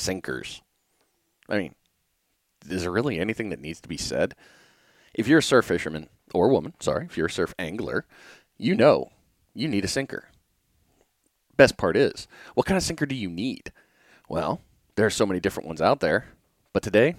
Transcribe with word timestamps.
sinkers. 0.00 0.62
I 1.48 1.58
mean, 1.58 1.74
is 2.68 2.82
there 2.82 2.90
really 2.90 3.18
anything 3.18 3.50
that 3.50 3.60
needs 3.60 3.80
to 3.80 3.88
be 3.88 3.96
said? 3.96 4.34
If 5.14 5.26
you're 5.28 5.38
a 5.38 5.42
surf 5.42 5.66
fisherman 5.66 6.08
or 6.32 6.48
woman, 6.48 6.74
sorry, 6.80 7.06
if 7.06 7.16
you're 7.16 7.26
a 7.26 7.30
surf 7.30 7.54
angler, 7.58 8.06
you 8.56 8.74
know 8.74 9.10
you 9.54 9.68
need 9.68 9.84
a 9.84 9.88
sinker. 9.88 10.28
Best 11.56 11.76
part 11.76 11.96
is, 11.96 12.26
what 12.54 12.66
kind 12.66 12.76
of 12.76 12.82
sinker 12.82 13.06
do 13.06 13.14
you 13.14 13.28
need? 13.28 13.72
Well, 14.28 14.60
there 14.94 15.06
are 15.06 15.10
so 15.10 15.26
many 15.26 15.40
different 15.40 15.66
ones 15.66 15.82
out 15.82 16.00
there, 16.00 16.26
but 16.72 16.82
today 16.82 17.16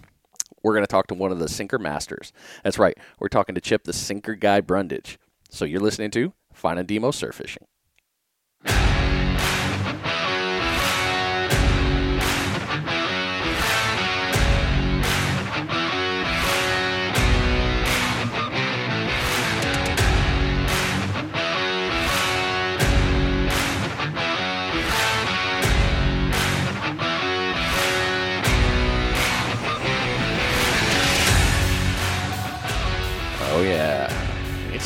we're 0.63 0.73
going 0.73 0.83
to 0.83 0.91
talk 0.91 1.07
to 1.07 1.13
one 1.13 1.31
of 1.31 1.39
the 1.39 1.49
sinker 1.49 1.77
masters. 1.77 2.31
That's 2.63 2.79
right, 2.79 2.97
we're 3.19 3.27
talking 3.27 3.55
to 3.55 3.61
Chip, 3.61 3.83
the 3.83 3.93
sinker 3.93 4.35
guy 4.35 4.61
Brundage. 4.61 5.17
So 5.49 5.65
you're 5.65 5.81
listening 5.81 6.11
to 6.11 6.33
Finding 6.53 6.85
Demo 6.85 7.11
Surf 7.11 7.35
Fishing. 7.35 7.65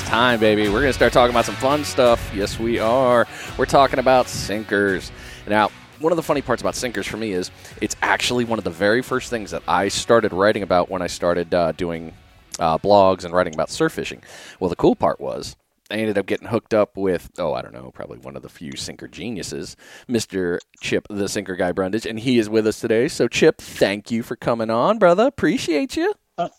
Time, 0.05 0.39
baby. 0.39 0.67
We're 0.67 0.81
going 0.81 0.85
to 0.85 0.93
start 0.93 1.11
talking 1.11 1.33
about 1.33 1.45
some 1.45 1.55
fun 1.55 1.83
stuff. 1.83 2.31
Yes, 2.33 2.59
we 2.59 2.79
are. 2.79 3.27
We're 3.57 3.65
talking 3.65 3.99
about 3.99 4.27
sinkers. 4.27 5.11
Now, 5.47 5.69
one 5.99 6.11
of 6.11 6.15
the 6.15 6.23
funny 6.23 6.41
parts 6.41 6.61
about 6.61 6.75
sinkers 6.75 7.07
for 7.07 7.17
me 7.17 7.31
is 7.31 7.51
it's 7.81 7.95
actually 8.01 8.45
one 8.45 8.59
of 8.59 8.63
the 8.63 8.71
very 8.71 9.01
first 9.01 9.29
things 9.29 9.51
that 9.51 9.63
I 9.67 9.87
started 9.87 10.31
writing 10.31 10.63
about 10.63 10.89
when 10.89 11.01
I 11.01 11.07
started 11.07 11.53
uh, 11.53 11.71
doing 11.71 12.13
uh, 12.59 12.77
blogs 12.77 13.25
and 13.25 13.33
writing 13.33 13.53
about 13.53 13.69
surf 13.69 13.93
fishing. 13.93 14.21
Well, 14.59 14.69
the 14.69 14.75
cool 14.75 14.95
part 14.95 15.19
was 15.19 15.55
I 15.89 15.95
ended 15.95 16.17
up 16.17 16.25
getting 16.25 16.47
hooked 16.47 16.73
up 16.73 16.97
with, 16.97 17.31
oh, 17.37 17.53
I 17.53 17.61
don't 17.61 17.73
know, 17.73 17.91
probably 17.91 18.19
one 18.19 18.35
of 18.35 18.41
the 18.41 18.49
few 18.49 18.75
sinker 18.75 19.07
geniuses, 19.07 19.75
Mr. 20.07 20.59
Chip, 20.81 21.07
the 21.09 21.27
sinker 21.27 21.55
guy 21.55 21.71
Brundage, 21.71 22.05
and 22.05 22.19
he 22.19 22.37
is 22.37 22.49
with 22.49 22.67
us 22.67 22.79
today. 22.79 23.07
So, 23.07 23.27
Chip, 23.27 23.57
thank 23.57 24.11
you 24.11 24.23
for 24.23 24.35
coming 24.35 24.69
on, 24.69 24.99
brother. 24.99 25.25
Appreciate 25.25 25.97
you. 25.97 26.13
Uh, 26.37 26.49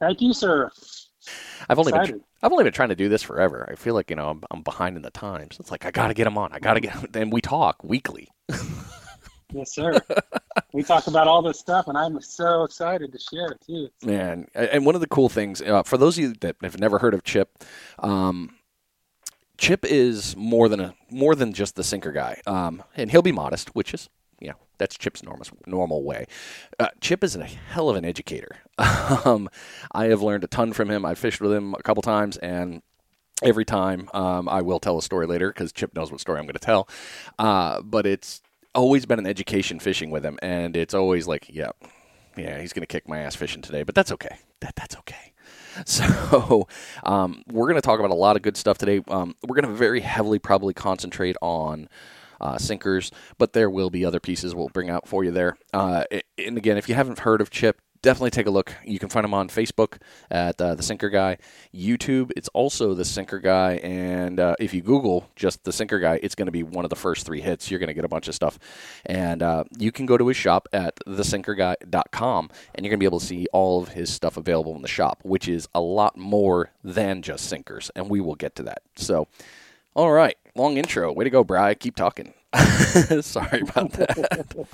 thank 0.00 0.20
you, 0.20 0.32
sir. 0.32 0.70
I've 1.68 1.78
only 1.78 1.92
been 1.92 2.22
I've 2.42 2.52
only 2.52 2.64
been 2.64 2.72
trying 2.72 2.90
to 2.90 2.96
do 2.96 3.08
this 3.08 3.22
forever. 3.22 3.68
I 3.70 3.74
feel 3.74 3.94
like 3.94 4.10
you 4.10 4.16
know 4.16 4.30
I'm, 4.30 4.42
I'm 4.50 4.62
behind 4.62 4.96
in 4.96 5.02
the 5.02 5.10
times. 5.10 5.58
It's 5.58 5.70
like 5.70 5.84
I 5.84 5.90
got 5.90 6.08
to 6.08 6.14
get 6.14 6.26
him 6.26 6.38
on. 6.38 6.52
I 6.52 6.58
got 6.58 6.74
to 6.74 6.80
get. 6.80 7.16
And 7.16 7.32
we 7.32 7.40
talk 7.40 7.82
weekly. 7.82 8.28
yes, 9.52 9.72
sir. 9.74 9.98
we 10.72 10.82
talk 10.82 11.06
about 11.06 11.26
all 11.26 11.42
this 11.42 11.58
stuff, 11.58 11.88
and 11.88 11.96
I'm 11.96 12.20
so 12.20 12.64
excited 12.64 13.12
to 13.12 13.18
share 13.18 13.48
it 13.48 13.60
too. 13.66 13.88
Man, 14.04 14.46
and 14.54 14.86
one 14.86 14.94
of 14.94 15.00
the 15.00 15.08
cool 15.08 15.28
things 15.28 15.62
uh, 15.62 15.82
for 15.82 15.96
those 15.96 16.18
of 16.18 16.24
you 16.24 16.34
that 16.40 16.56
have 16.62 16.78
never 16.78 16.98
heard 16.98 17.14
of 17.14 17.24
Chip, 17.24 17.64
um, 17.98 18.56
Chip 19.58 19.84
is 19.84 20.36
more 20.36 20.68
than 20.68 20.80
a 20.80 20.94
more 21.10 21.34
than 21.34 21.52
just 21.52 21.76
the 21.76 21.84
sinker 21.84 22.12
guy, 22.12 22.40
um, 22.46 22.82
and 22.96 23.10
he'll 23.10 23.22
be 23.22 23.32
modest, 23.32 23.74
which 23.74 23.94
is 23.94 24.08
you 24.40 24.48
know 24.48 24.56
that's 24.78 24.96
Chip's 24.96 25.22
normal 25.22 25.46
normal 25.66 26.02
way. 26.02 26.26
Uh, 26.78 26.88
Chip 27.00 27.24
is 27.24 27.36
a 27.36 27.44
hell 27.44 27.88
of 27.88 27.96
an 27.96 28.04
educator. 28.04 28.56
um, 29.24 29.48
I 29.92 30.06
have 30.06 30.22
learned 30.22 30.44
a 30.44 30.48
ton 30.48 30.72
from 30.72 30.90
him. 30.90 31.04
I 31.04 31.14
fished 31.14 31.40
with 31.40 31.52
him 31.52 31.74
a 31.74 31.82
couple 31.82 32.02
times, 32.02 32.36
and 32.38 32.82
every 33.42 33.64
time 33.64 34.08
um, 34.14 34.48
I 34.48 34.62
will 34.62 34.80
tell 34.80 34.98
a 34.98 35.02
story 35.02 35.26
later 35.26 35.48
because 35.48 35.72
Chip 35.72 35.94
knows 35.94 36.10
what 36.10 36.20
story 36.20 36.38
I'm 36.38 36.46
going 36.46 36.54
to 36.54 36.58
tell. 36.58 36.88
Uh, 37.38 37.82
but 37.82 38.06
it's 38.06 38.42
always 38.74 39.06
been 39.06 39.18
an 39.18 39.26
education 39.26 39.78
fishing 39.78 40.10
with 40.10 40.24
him, 40.24 40.38
and 40.42 40.76
it's 40.76 40.94
always 40.94 41.26
like, 41.26 41.46
yeah, 41.48 41.70
yeah, 42.36 42.60
he's 42.60 42.72
going 42.72 42.82
to 42.82 42.86
kick 42.86 43.08
my 43.08 43.20
ass 43.20 43.34
fishing 43.34 43.62
today, 43.62 43.82
but 43.82 43.94
that's 43.94 44.12
okay. 44.12 44.38
That 44.60 44.76
that's 44.76 44.96
okay. 44.98 45.16
So, 45.84 46.66
um, 47.04 47.42
we're 47.52 47.66
going 47.66 47.74
to 47.76 47.82
talk 47.82 47.98
about 48.00 48.10
a 48.10 48.14
lot 48.14 48.34
of 48.34 48.40
good 48.40 48.56
stuff 48.56 48.78
today. 48.78 49.02
Um, 49.08 49.34
we're 49.46 49.56
going 49.60 49.70
to 49.70 49.74
very 49.74 50.00
heavily 50.00 50.38
probably 50.38 50.72
concentrate 50.72 51.36
on 51.42 51.90
uh, 52.40 52.58
sinkers, 52.58 53.10
but 53.38 53.52
there 53.52 53.70
will 53.70 53.90
be 53.90 54.04
other 54.04 54.20
pieces 54.20 54.54
we'll 54.54 54.68
bring 54.68 54.90
out 54.90 55.08
for 55.08 55.24
you 55.24 55.30
there. 55.30 55.56
Uh, 55.72 56.04
and 56.38 56.56
again, 56.56 56.76
if 56.76 56.88
you 56.88 56.94
haven't 56.94 57.20
heard 57.20 57.40
of 57.40 57.50
Chip, 57.50 57.80
definitely 58.06 58.30
take 58.30 58.46
a 58.46 58.50
look. 58.50 58.72
You 58.84 58.98
can 58.98 59.08
find 59.08 59.24
him 59.24 59.34
on 59.34 59.48
Facebook 59.48 59.98
at 60.30 60.60
uh, 60.60 60.76
the 60.76 60.82
Sinker 60.82 61.08
Guy, 61.10 61.38
YouTube. 61.74 62.30
It's 62.36 62.48
also 62.48 62.94
the 62.94 63.04
Sinker 63.04 63.40
Guy, 63.40 63.74
and 63.82 64.38
uh, 64.38 64.54
if 64.60 64.72
you 64.72 64.80
Google 64.80 65.28
just 65.34 65.64
the 65.64 65.72
Sinker 65.72 65.98
Guy, 65.98 66.20
it's 66.22 66.36
going 66.36 66.46
to 66.46 66.52
be 66.52 66.62
one 66.62 66.84
of 66.84 66.90
the 66.90 66.96
first 66.96 67.26
three 67.26 67.40
hits. 67.40 67.70
You're 67.70 67.80
going 67.80 67.88
to 67.88 67.94
get 67.94 68.04
a 68.04 68.08
bunch 68.08 68.28
of 68.28 68.34
stuff, 68.34 68.58
and 69.04 69.42
uh, 69.42 69.64
you 69.76 69.90
can 69.90 70.06
go 70.06 70.16
to 70.16 70.28
his 70.28 70.36
shop 70.36 70.68
at 70.72 70.96
thesinkerguy.com, 71.06 72.50
and 72.74 72.86
you're 72.86 72.90
going 72.90 72.98
to 72.98 73.02
be 73.02 73.06
able 73.06 73.20
to 73.20 73.26
see 73.26 73.46
all 73.52 73.82
of 73.82 73.88
his 73.88 74.12
stuff 74.12 74.36
available 74.36 74.76
in 74.76 74.82
the 74.82 74.88
shop, 74.88 75.20
which 75.24 75.48
is 75.48 75.68
a 75.74 75.80
lot 75.80 76.16
more 76.16 76.70
than 76.84 77.22
just 77.22 77.48
sinkers, 77.48 77.90
and 77.96 78.08
we 78.08 78.20
will 78.20 78.36
get 78.36 78.54
to 78.56 78.62
that. 78.64 78.82
So. 78.96 79.28
All 79.94 80.12
right, 80.12 80.36
long 80.56 80.76
intro. 80.76 81.12
Way 81.12 81.24
to 81.24 81.30
go, 81.30 81.44
Bry. 81.44 81.74
Keep 81.74 81.96
talking. 81.96 82.34
Sorry 83.20 83.60
about 83.60 83.92
that. 83.92 84.66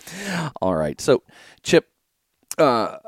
All 0.62 0.74
right, 0.74 1.00
so 1.00 1.22
Chip, 1.62 1.88
uh, 2.58 2.98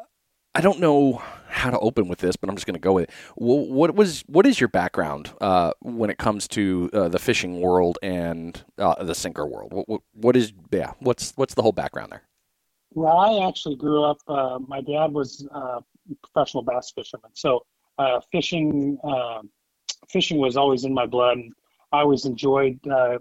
I 0.55 0.61
don't 0.61 0.81
know 0.81 1.23
how 1.49 1.71
to 1.71 1.79
open 1.79 2.09
with 2.09 2.19
this, 2.19 2.37
but 2.37 2.49
I'm 2.49 2.57
just 2.57 2.67
going 2.67 2.75
to 2.75 2.81
go 2.81 2.93
with 2.93 3.05
it. 3.05 3.11
What 3.37 3.95
was 3.95 4.23
what 4.27 4.47
is 4.47 4.61
your 4.61 4.69
background 4.69 5.31
uh, 5.41 5.73
when 5.81 6.11
it 6.11 6.19
comes 6.19 6.49
to 6.49 6.91
uh, 6.93 7.09
the 7.09 7.19
fishing 7.19 7.61
world 7.61 7.99
and 8.03 8.63
uh, 8.79 9.03
the 9.03 9.15
sinker 9.15 9.47
world? 9.47 9.73
What, 9.73 10.03
what 10.15 10.37
is 10.37 10.53
yeah? 10.71 10.93
What's 10.99 11.33
what's 11.37 11.55
the 11.55 11.63
whole 11.63 11.73
background 11.73 12.13
there? 12.13 12.23
Well, 12.93 13.19
I 13.19 13.47
actually 13.47 13.77
grew 13.77 14.05
up. 14.05 14.19
Uh, 14.29 14.59
my 14.67 14.81
dad 14.81 15.13
was 15.13 15.47
a 15.53 15.83
professional 16.23 16.63
bass 16.63 16.93
fisherman, 16.95 17.31
so 17.35 17.65
uh, 17.99 18.21
fishing 18.33 18.99
fishing 20.09 20.39
was 20.39 20.57
always 20.57 20.85
in 20.85 20.95
my 20.95 21.07
blood. 21.07 21.39
I 21.95 22.01
always 22.01 22.25
enjoyed 22.25 22.81
uh, 22.91 23.19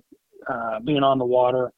uh, 0.50 0.79
being 0.79 1.03
on 1.03 1.19
the 1.19 1.25
water. 1.25 1.72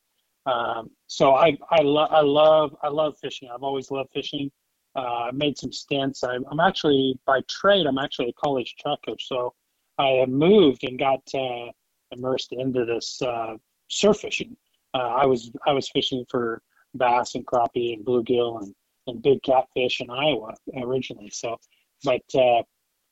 Um, 0.46 0.92
so 1.08 1.36
I 1.36 1.58
I, 1.70 1.82
lo- 1.82 2.08
I 2.10 2.22
love 2.22 2.76
I 2.82 2.88
love 2.88 3.18
fishing. 3.22 3.50
I've 3.54 3.64
always 3.64 3.92
loved 3.92 4.12
fishing. 4.14 4.50
Uh, 4.96 5.28
I 5.28 5.32
made 5.32 5.58
some 5.58 5.74
stints. 5.74 6.24
I, 6.24 6.36
am 6.36 6.60
actually 6.62 7.20
by 7.26 7.42
trade. 7.50 7.86
I'm 7.86 7.98
actually 7.98 8.30
a 8.30 8.42
college 8.42 8.76
track 8.80 9.00
coach. 9.06 9.28
So 9.28 9.54
I 9.98 10.26
moved 10.28 10.86
and 10.86 10.98
got 10.98 11.22
uh, 11.34 11.72
immersed 12.12 12.54
into 12.54 12.86
this 12.86 13.22
uh, 13.22 13.56
surf 13.90 14.20
fishing. 14.20 14.56
Uh, 14.94 15.16
I 15.22 15.26
was 15.26 15.52
I 15.68 15.74
was 15.74 15.90
fishing 15.90 16.24
for 16.30 16.62
bass 16.94 17.36
and 17.36 17.46
crappie 17.46 17.94
and 17.94 18.06
bluegill 18.06 18.62
and, 18.62 18.74
and 19.08 19.22
big 19.22 19.44
catfish 19.44 20.00
in 20.00 20.10
Iowa 20.10 20.54
originally. 20.78 21.30
So, 21.30 21.58
but 22.06 22.24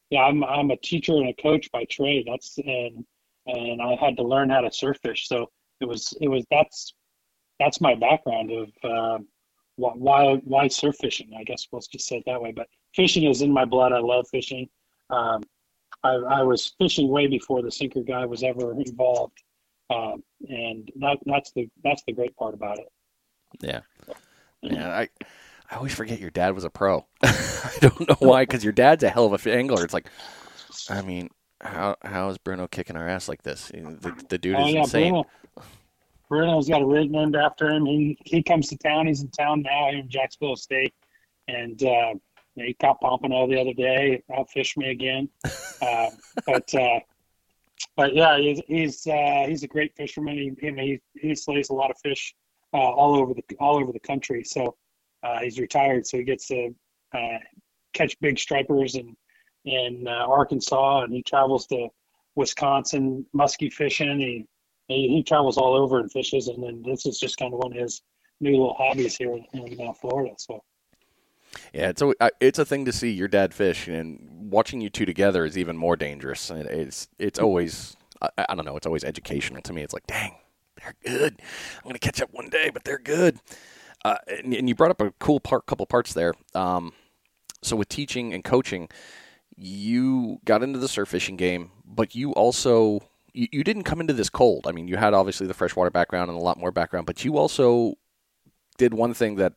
yeah, 0.09 0.21
I'm 0.21 0.41
I'm 0.45 0.71
a 0.71 0.77
teacher 0.77 1.13
and 1.13 1.29
a 1.29 1.33
coach 1.33 1.69
by 1.71 1.83
trade. 1.85 2.27
That's 2.29 2.57
and 2.59 3.03
and 3.45 3.81
I 3.81 3.95
had 3.95 4.17
to 4.17 4.23
learn 4.23 4.49
how 4.49 4.61
to 4.61 4.71
surf 4.71 4.97
fish. 5.01 5.27
So 5.27 5.49
it 5.81 5.85
was 5.85 6.13
it 6.21 6.27
was 6.27 6.45
that's 6.49 6.93
that's 7.59 7.81
my 7.81 7.95
background 7.95 8.51
of 8.51 8.69
uh, 8.83 9.19
why 9.75 10.35
why 10.43 10.67
surf 10.67 10.95
fishing. 10.99 11.31
I 11.37 11.43
guess 11.43 11.67
we'll 11.71 11.81
just 11.91 12.07
say 12.07 12.17
it 12.17 12.23
that 12.25 12.41
way. 12.41 12.51
But 12.51 12.67
fishing 12.95 13.23
is 13.29 13.41
in 13.41 13.51
my 13.51 13.65
blood. 13.65 13.91
I 13.91 13.99
love 13.99 14.27
fishing. 14.29 14.67
Um, 15.09 15.43
I, 16.03 16.13
I, 16.13 16.43
was 16.43 16.73
fishing 16.79 17.07
way 17.07 17.27
before 17.27 17.61
the 17.61 17.71
sinker 17.71 18.01
guy 18.01 18.25
was 18.25 18.43
ever 18.43 18.71
involved, 18.73 19.37
um, 19.89 20.23
and 20.49 20.89
that, 20.99 21.17
that's 21.25 21.51
the 21.51 21.69
that's 21.83 22.03
the 22.07 22.13
great 22.13 22.35
part 22.35 22.53
about 22.53 22.79
it. 22.79 22.87
Yeah, 23.61 23.81
yeah. 24.61 24.89
I 24.89 25.09
I 25.69 25.75
always 25.75 25.93
forget 25.93 26.19
your 26.19 26.29
dad 26.29 26.55
was 26.55 26.63
a 26.63 26.69
pro. 26.69 27.05
I 27.23 27.77
don't 27.79 28.07
know 28.07 28.15
why, 28.19 28.43
because 28.43 28.63
your 28.63 28.73
dad's 28.73 29.03
a 29.03 29.09
hell 29.09 29.31
of 29.31 29.45
a 29.45 29.53
angler. 29.53 29.83
It's 29.83 29.93
like, 29.93 30.09
I 30.89 31.01
mean, 31.01 31.29
how 31.63 31.96
how 32.03 32.29
is 32.29 32.38
Bruno 32.38 32.68
kicking 32.68 32.96
our 32.96 33.07
ass 33.07 33.28
like 33.28 33.44
this? 33.44 33.69
The, 33.69 34.25
the 34.29 34.38
dude 34.38 34.56
oh, 34.56 34.59
is 34.59 34.66
oh, 34.66 34.69
yeah, 34.69 34.81
insane. 34.81 35.12
Bruno, 35.12 35.25
Bruno's 36.29 36.69
got 36.69 36.81
a 36.81 36.85
rig 36.85 37.12
named 37.12 37.35
after 37.35 37.69
him. 37.69 37.85
He 37.85 38.18
he 38.25 38.44
comes 38.44 38.69
to 38.69 38.78
town. 38.78 39.07
He's 39.07 39.22
in 39.22 39.29
town 39.29 39.62
now 39.62 39.89
here 39.89 40.00
in 40.00 40.10
Jacksonville 40.10 40.56
State, 40.56 40.94
and 41.48 41.81
uh, 41.83 42.13
he 42.56 42.75
caught 42.75 43.00
pompano 43.01 43.48
the 43.48 43.60
other 43.60 43.74
day. 43.74 44.24
Outfished 44.31 44.77
me 44.77 44.92
again, 44.92 45.30
uh, 45.81 46.10
but 46.45 46.74
uh, 46.75 47.00
but 47.95 48.13
yeah, 48.13 48.38
he's 48.38 48.62
he's, 48.68 49.07
uh, 49.07 49.45
he's 49.48 49.63
a 49.63 49.68
great 49.68 49.95
fisherman. 49.95 50.56
He, 50.59 50.71
he 50.71 51.00
he 51.16 51.36
slays 51.36 51.69
a 51.69 51.74
lot 51.74 51.92
of 51.92 51.98
fish 52.04 52.33
uh, 52.74 52.77
all 52.77 53.16
over 53.16 53.33
the 53.33 53.44
all 53.59 53.77
over 53.77 53.92
the 53.92 54.00
country. 54.00 54.44
So 54.44 54.75
uh, 55.24 55.39
he's 55.39 55.59
retired, 55.59 56.06
so 56.06 56.18
he 56.18 56.24
gets 56.24 56.48
to 56.48 56.74
catch 57.94 58.19
big 58.19 58.39
stripers 58.39 58.95
and 58.95 59.16
in 59.65 60.06
uh, 60.07 60.25
Arkansas, 60.27 61.01
and 61.01 61.13
he 61.13 61.24
travels 61.24 61.68
to 61.68 61.88
Wisconsin 62.36 63.25
muskie 63.36 63.71
fishing. 63.71 64.19
He, 64.19 64.48
he, 64.88 65.07
he 65.10 65.24
travels 65.24 65.57
all 65.57 65.75
over 65.75 66.00
and 66.00 66.12
fishes, 66.12 66.48
and 66.48 66.63
then 66.63 66.83
this 66.86 67.06
is 67.06 67.19
just 67.19 67.38
kind 67.38 67.54
of 67.54 67.60
one 67.60 67.74
of 67.74 67.77
his 67.77 68.01
new 68.39 68.51
little 68.51 68.75
hobbies 68.77 69.15
here 69.15 69.33
in, 69.54 69.81
uh, 69.81 69.94
Florida. 69.94 70.33
So. 70.38 70.63
Yeah, 71.71 71.89
it's 71.89 72.01
a 72.01 72.13
it's 72.39 72.57
a 72.57 72.65
thing 72.65 72.86
to 72.86 72.92
see 72.92 73.12
your 73.12 73.27
dad 73.27 73.54
fish, 73.54 73.88
and 73.88 74.50
watching 74.51 74.81
you 74.81 74.89
two 74.89 75.06
together 75.06 75.45
is 75.45 75.57
even 75.57 75.77
more 75.77 75.95
dangerous. 75.95 76.50
It's 76.50 77.07
it's 77.19 77.38
always 77.38 77.95
I, 78.24 78.45
I 78.50 78.56
don't 78.56 78.66
know, 78.66 78.77
it's 78.77 78.88
always 78.88 79.04
educational 79.04 79.62
to 79.62 79.74
me. 79.74 79.83
It's 79.83 79.94
like, 79.94 80.07
dang, 80.07 80.36
they're 80.77 80.95
good. 81.06 81.42
I'm 81.77 81.89
gonna 81.89 82.00
catch 82.00 82.21
up 82.21 82.33
one 82.33 82.50
day, 82.50 82.69
but 82.74 82.83
they're 82.83 83.00
good. 83.00 83.39
Uh, 84.06 84.18
and, 84.27 84.54
and, 84.54 84.68
you 84.68 84.75
brought 84.75 84.92
up 84.92 85.00
a 85.00 85.12
cool 85.19 85.39
part, 85.39 85.66
couple 85.66 85.86
parts 85.86 86.13
there. 86.13 86.33
Um, 86.54 86.92
so 87.62 87.77
with 87.77 87.88
teaching 87.88 88.33
and 88.33 88.44
coaching, 88.44 88.89
you 89.57 90.39
got 90.45 90.63
into 90.63 90.79
the 90.79 90.88
surf 90.88 91.09
fishing 91.09 91.35
game, 91.38 91.71
but 91.85 92.15
you 92.15 92.31
also 92.33 93.01
you, 93.33 93.47
you 93.51 93.63
didn't 93.63 93.83
come 93.83 94.01
into 94.01 94.13
this 94.13 94.29
cold. 94.29 94.67
I 94.67 94.71
mean, 94.71 94.88
you 94.88 94.97
had 94.97 95.13
obviously 95.13 95.47
the 95.47 95.53
freshwater 95.53 95.89
background 95.89 96.29
and 96.29 96.39
a 96.39 96.44
lot 96.44 96.59
more 96.59 96.71
background, 96.71 97.05
but 97.05 97.23
you 97.25 97.38
also 97.38 97.95
did 98.77 98.94
one 98.94 99.13
thing 99.13 99.35
that 99.35 99.53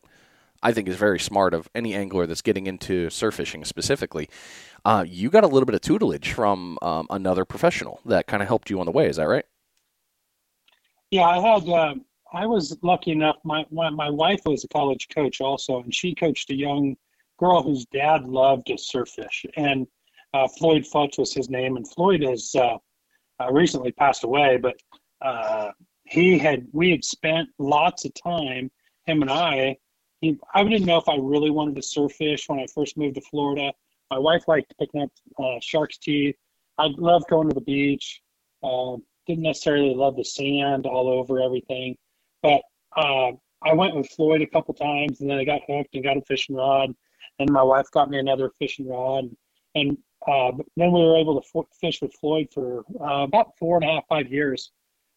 I 0.63 0.73
think 0.73 0.89
is 0.89 0.97
very 0.97 1.19
smart 1.19 1.55
of 1.55 1.69
any 1.75 1.95
angler 1.95 2.27
that's 2.27 2.43
getting 2.43 2.67
into 2.67 3.11
surf 3.11 3.35
fishing 3.35 3.65
specifically. 3.65 4.29
Uh, 4.85 5.05
you 5.07 5.31
got 5.31 5.45
a 5.45 5.49
little 5.49 5.67
bit 5.67 5.75
of 5.75 5.81
tutelage 5.81 6.33
from 6.33 6.79
um, 6.83 7.07
another 7.11 7.45
professional 7.45 8.01
that 8.07 8.27
kind 8.27 8.43
of 8.43 8.49
helped 8.49 8.71
you 8.71 8.81
on 8.81 8.87
the 8.87 8.93
way. 8.93 9.09
Is 9.09 9.17
that 9.17 9.29
right? 9.29 9.45
Yeah, 11.11 11.25
I 11.25 11.39
had. 11.39 11.69
Uh, 11.69 11.95
I 12.33 12.47
was 12.47 12.77
lucky 12.83 13.13
enough. 13.13 13.37
My, 13.45 13.65
my 13.71 13.91
my 13.91 14.11
wife 14.11 14.41
was 14.45 14.65
a 14.65 14.69
college 14.69 15.09
coach 15.15 15.41
also, 15.41 15.81
and 15.83 15.95
she 15.95 16.15
coached 16.15 16.51
a 16.51 16.55
young 16.55 16.97
girl 17.39 17.63
whose 17.63 17.85
dad 17.87 18.25
loved 18.25 18.67
to 18.67 18.79
surf 18.79 19.09
fish, 19.11 19.45
and 19.57 19.87
uh, 20.35 20.49
Floyd 20.49 20.85
Futz 20.85 21.19
was 21.19 21.33
his 21.33 21.49
name, 21.49 21.77
and 21.77 21.91
Floyd 21.91 22.23
has 22.23 22.55
uh, 22.55 22.77
uh, 23.41 23.53
recently 23.53 23.93
passed 23.93 24.25
away, 24.25 24.59
but 24.59 24.77
uh, 25.23 25.71
he 26.05 26.39
had 26.39 26.67
we 26.73 26.91
had 26.91 27.05
spent 27.05 27.49
lots 27.59 28.05
of 28.05 28.13
time, 28.15 28.71
him 29.07 29.23
and 29.23 29.31
I. 29.31 29.77
He, 30.21 30.37
I 30.55 30.63
didn't 30.65 30.87
know 30.87 30.99
if 30.99 31.09
I 31.09 31.17
really 31.17 31.51
wanted 31.51 31.77
to 31.77 31.83
surf 31.83 32.13
fish 32.13 32.49
when 32.49 32.59
I 32.59 32.67
first 32.75 32.97
moved 32.97 33.17
to 33.17 33.21
Florida. 33.21 33.73
My 34.11 34.19
wife 34.19 34.45
liked 34.49 34.75
picking 34.79 35.03
up 35.03 35.11
uh, 35.39 35.59
shark's 35.61 35.99
teeth. 35.99 36.37
I 36.79 36.89
loved 36.97 37.27
going 37.29 37.49
to 37.49 37.55
the 37.55 37.61
beach. 37.61 38.23
Uh, 38.63 38.97
didn't 39.27 39.43
necessarily 39.43 39.95
love 39.95 40.17
the 40.17 40.25
sand 40.25 40.87
all 40.87 41.09
over 41.09 41.41
everything, 41.41 41.97
but 42.43 42.63
uh, 42.97 43.33
I 43.63 43.75
went 43.75 43.97
with 43.97 44.09
Floyd 44.11 44.43
a 44.43 44.47
couple 44.47 44.75
times, 44.75 45.21
and 45.21 45.29
then 45.29 45.39
I 45.39 45.45
got 45.45 45.63
hooked 45.69 45.95
and 45.95 46.05
got 46.05 46.17
a 46.17 46.23
fishing 46.23 46.57
rod. 46.57 46.95
And 47.39 47.51
my 47.51 47.63
wife 47.63 47.91
got 47.93 48.11
me 48.11 48.19
another 48.19 48.51
fishing 48.59 48.89
rod, 48.89 49.31
and 49.75 49.99
uh, 50.27 50.53
then 50.77 50.93
we 50.93 51.01
were 51.01 51.17
able 51.17 51.41
to 51.41 51.59
f- 51.59 51.67
fish 51.81 52.01
with 52.03 52.15
Floyd 52.15 52.49
for 52.53 52.85
uh, 53.01 53.23
about 53.25 53.57
four 53.59 53.77
and 53.77 53.85
a 53.85 53.95
half, 53.95 54.07
five 54.09 54.31
years. 54.33 54.73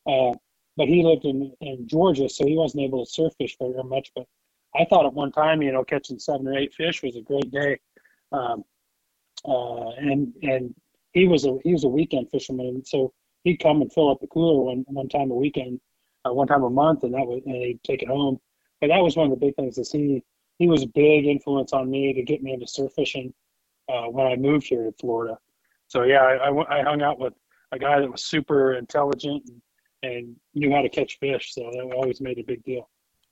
Uh, 0.08 0.34
but 0.78 0.88
he 0.88 1.04
lived 1.04 1.26
in, 1.26 1.52
in 1.62 1.88
Georgia, 1.88 2.30
so 2.30 2.46
he 2.46 2.56
wasn't 2.56 2.84
able 2.84 3.06
to 3.06 3.12
surf 3.12 3.34
fish 3.38 3.58
very 3.60 3.84
much. 3.84 4.12
But 4.16 4.26
I 4.76 4.86
thought 4.86 5.06
at 5.06 5.14
one 5.14 5.32
time, 5.32 5.62
you 5.62 5.72
know, 5.72 5.84
catching 5.84 6.20
seven 6.20 6.48
or 6.48 6.58
eight 6.58 6.74
fish 6.74 7.02
was 7.04 7.16
a 7.16 7.22
great 7.22 7.52
day. 7.52 7.80
Um, 8.32 8.64
uh, 9.48 9.90
and 9.92 10.34
and 10.44 10.76
he 11.14 11.28
was 11.28 11.46
a 11.46 11.58
he 11.64 11.74
was 11.74 11.84
a 11.84 11.90
weekend 11.90 12.30
fisherman, 12.30 12.84
so 12.86 13.14
he'd 13.44 13.58
come 13.58 13.82
and 13.82 13.92
fill 13.92 14.12
up 14.12 14.20
the 14.20 14.28
cooler 14.28 14.62
one 14.62 14.86
one 14.88 15.10
time 15.10 15.32
a 15.32 15.36
weekend, 15.36 15.80
uh, 16.26 16.34
one 16.34 16.48
time 16.48 16.64
a 16.64 16.70
month, 16.70 17.04
and 17.04 17.14
that 17.14 17.26
was 17.26 17.42
and 17.46 17.56
he'd 17.56 17.84
take 17.84 18.04
it 18.04 18.10
home. 18.10 18.40
But 18.82 18.88
that 18.88 19.04
was 19.04 19.16
one 19.16 19.32
of 19.32 19.40
the 19.40 19.46
big 19.46 19.56
things 19.56 19.78
is 19.78 19.92
he 19.92 20.24
he 20.60 20.68
was 20.68 20.84
a 20.84 20.88
big 20.88 21.26
influence 21.26 21.74
on 21.74 21.90
me 21.90 22.14
to 22.14 22.22
get 22.22 22.44
me 22.44 22.54
into 22.54 22.68
surf 22.68 22.92
fishing 22.94 23.34
uh, 23.88 24.04
when 24.04 24.28
I 24.28 24.36
moved 24.36 24.68
here 24.68 24.84
to 24.84 24.92
Florida. 25.00 25.40
So 25.88 26.04
yeah, 26.04 26.22
I, 26.22 26.50
I, 26.50 26.80
I, 26.80 26.84
hung 26.84 27.02
out 27.02 27.18
with 27.18 27.34
a 27.72 27.80
guy 27.80 28.00
that 28.00 28.12
was 28.12 28.24
super 28.24 28.74
intelligent 28.74 29.50
and, 30.04 30.12
and 30.14 30.36
knew 30.54 30.72
how 30.72 30.82
to 30.82 30.90
catch 30.90 31.18
fish. 31.20 31.54
So 31.56 31.62
that 31.62 31.94
always 31.96 32.22
made 32.22 32.38
a 32.38 32.44
big 32.44 32.64
deal. 32.64 32.90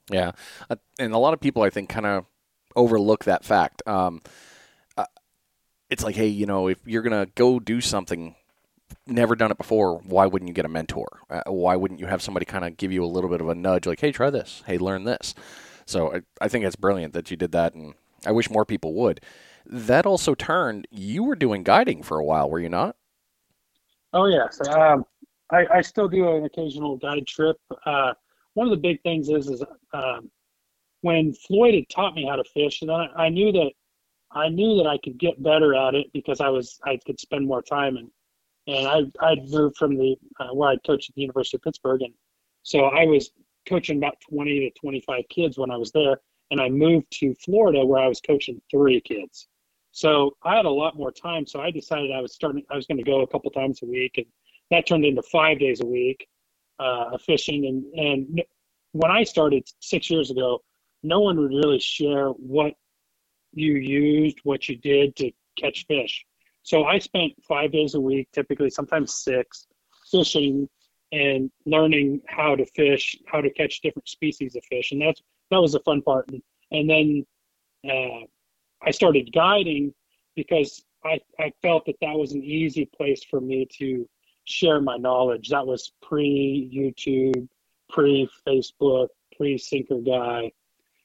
Yeah, 0.10 0.32
uh, 0.70 0.78
and 0.98 1.14
a 1.14 1.18
lot 1.18 1.34
of 1.34 1.42
people 1.42 1.62
I 1.62 1.70
think 1.70 1.90
kind 1.90 2.06
of 2.06 2.26
overlook 2.76 3.26
that 3.26 3.44
fact. 3.44 3.84
Um, 3.86 4.22
uh, 4.96 5.06
it's 5.90 6.04
like, 6.04 6.16
hey, 6.16 6.28
you 6.28 6.46
know, 6.46 6.70
if 6.70 6.80
you're 6.86 7.02
gonna 7.02 7.28
go 7.36 7.60
do 7.60 7.82
something, 7.82 8.36
never 9.06 9.36
done 9.36 9.52
it 9.52 9.58
before, 9.58 9.98
why 10.00 10.26
wouldn't 10.26 10.48
you 10.48 10.54
get 10.54 10.66
a 10.66 10.70
mentor? 10.70 11.20
Uh, 11.30 11.44
why 11.48 11.76
wouldn't 11.76 12.00
you 12.00 12.06
have 12.06 12.22
somebody 12.22 12.46
kind 12.46 12.64
of 12.64 12.78
give 12.78 12.92
you 12.92 13.04
a 13.04 13.06
little 13.06 13.30
bit 13.30 13.42
of 13.42 13.50
a 13.50 13.56
nudge, 13.56 13.86
like, 13.86 14.00
hey, 14.00 14.14
try 14.14 14.30
this, 14.30 14.64
hey, 14.66 14.78
learn 14.78 15.04
this. 15.04 15.36
So 15.88 16.14
I, 16.14 16.22
I 16.42 16.48
think 16.48 16.66
it's 16.66 16.76
brilliant 16.76 17.14
that 17.14 17.32
you 17.32 17.38
did 17.38 17.52
that, 17.54 17.74
and 17.74 17.96
I 18.26 18.32
wish 18.32 18.50
more 18.50 18.66
people 18.66 18.94
would 18.94 19.22
that 19.70 20.06
also 20.06 20.34
turned. 20.34 20.88
You 20.92 21.24
were 21.24 21.36
doing 21.36 21.64
guiding 21.64 22.04
for 22.04 22.18
a 22.18 22.24
while, 22.24 22.50
were 22.50 22.60
you 22.60 22.70
not? 22.70 22.96
Oh 24.14 24.28
yes, 24.28 24.60
um, 24.70 25.06
I, 25.52 25.66
I, 25.76 25.82
still 25.82 26.08
do 26.08 26.36
an 26.36 26.46
occasional 26.46 26.96
guide 26.98 27.28
trip. 27.28 27.58
Uh, 27.86 28.14
one 28.54 28.68
of 28.68 28.72
the 28.72 28.78
big 28.78 29.02
things 29.04 29.30
is 29.30 29.50
is 29.50 29.64
um, 29.94 30.32
when 31.02 31.34
Floyd 31.34 31.76
had 31.76 31.90
taught 31.90 32.16
me 32.16 32.26
how 32.26 32.38
to 32.38 32.44
fish, 32.46 32.82
and 32.82 32.92
I, 32.92 33.08
I, 33.16 33.30
knew 33.30 33.52
that 33.52 33.72
I 34.32 34.50
knew 34.50 34.78
that 34.78 34.88
I 34.88 34.98
could 34.98 35.18
get 35.18 35.44
better 35.44 35.76
at 35.76 35.94
it 35.94 36.08
because 36.14 36.40
I 36.40 36.50
was 36.50 36.80
I 36.86 37.00
could 37.06 37.20
spend 37.20 37.46
more 37.46 37.62
time 37.62 37.98
and 37.98 38.10
and 38.68 38.88
I 38.88 39.26
I'd 39.26 39.50
moved 39.50 39.78
from 39.78 39.98
the 39.98 40.16
uh, 40.40 40.54
where 40.54 40.70
I 40.70 40.78
coached 40.86 41.10
at 41.10 41.16
the 41.16 41.22
University 41.22 41.58
of 41.58 41.64
Pittsburgh, 41.64 42.02
and 42.02 42.14
so 42.64 42.86
I 42.86 43.06
was 43.06 43.32
coaching 43.68 43.98
about 43.98 44.18
20 44.30 44.60
to 44.62 44.80
25 44.80 45.24
kids 45.30 45.58
when 45.58 45.72
I 45.72 45.78
was 45.78 45.92
there, 45.92 46.20
and 46.52 46.62
I 46.62 46.70
moved 46.70 47.12
to 47.20 47.34
Florida 47.36 47.86
where 47.86 48.02
I 48.02 48.08
was 48.08 48.22
coaching 48.22 48.62
three 48.72 49.02
kids. 49.02 49.48
So 49.92 50.36
I 50.44 50.56
had 50.56 50.66
a 50.66 50.70
lot 50.70 50.96
more 50.96 51.12
time. 51.12 51.46
So 51.46 51.60
I 51.60 51.72
decided 51.72 52.12
I 52.12 52.22
was 52.22 52.34
starting. 52.34 52.64
I 52.70 52.76
was 52.76 52.86
going 52.86 52.98
to 52.98 53.04
go 53.04 53.22
a 53.22 53.28
couple 53.28 53.50
times 53.52 53.82
a 53.82 53.86
week, 53.86 54.14
and 54.18 54.26
that 54.72 54.86
turned 54.86 55.06
into 55.06 55.24
five 55.24 55.60
days 55.60 55.82
a 55.82 55.86
week 55.86 56.28
uh, 56.80 57.18
fishing. 57.18 57.66
And 57.66 57.84
and 58.08 58.44
when 58.92 59.12
I 59.12 59.24
started 59.24 59.68
six 59.80 60.10
years 60.10 60.32
ago, 60.32 60.60
no 61.04 61.20
one 61.20 61.40
would 61.40 61.52
really 61.52 61.80
share 61.80 62.28
what 62.30 62.74
you 63.54 63.74
used, 63.74 64.40
what 64.44 64.70
you 64.70 64.78
did 64.78 65.16
to 65.18 65.32
catch 65.58 65.86
fish. 65.88 66.26
So 66.64 66.84
I 66.84 67.00
spent 67.00 67.34
five 67.48 67.72
days 67.72 67.96
a 67.96 68.00
week, 68.00 68.28
typically 68.34 68.70
sometimes 68.70 69.16
six, 69.16 69.68
fishing 70.12 70.68
and 71.12 71.50
learning 71.66 72.22
how 72.28 72.56
to 72.56 72.66
fish, 72.66 73.18
how 73.28 73.42
to 73.42 73.50
catch 73.50 73.82
different 73.82 74.08
species 74.08 74.56
of 74.56 74.64
fish, 74.66 74.92
and 74.92 75.02
that's 75.02 75.22
that 75.52 75.62
was 75.62 75.74
the 75.74 75.80
fun 75.82 76.02
part. 76.02 76.30
And, 76.30 76.42
and 76.72 76.90
then 76.90 77.26
uh, 77.90 78.26
I 78.82 78.92
started 78.92 79.32
guiding 79.34 79.94
because 80.36 80.84
I, 81.04 81.20
I 81.40 81.52
felt 81.62 81.86
that 81.86 81.96
that 82.02 82.18
was 82.18 82.34
an 82.34 82.44
easy 82.44 82.86
place 82.86 83.24
for 83.24 83.40
me 83.40 83.68
to 83.78 84.08
share 84.46 84.82
my 84.82 84.98
knowledge. 84.98 85.50
That 85.50 85.66
was 85.66 85.92
pre 86.02 86.70
YouTube, 86.74 87.48
pre 87.90 88.30
Facebook, 88.46 89.08
pre 89.36 89.58
Sinker 89.58 90.00
Guy. 90.00 90.52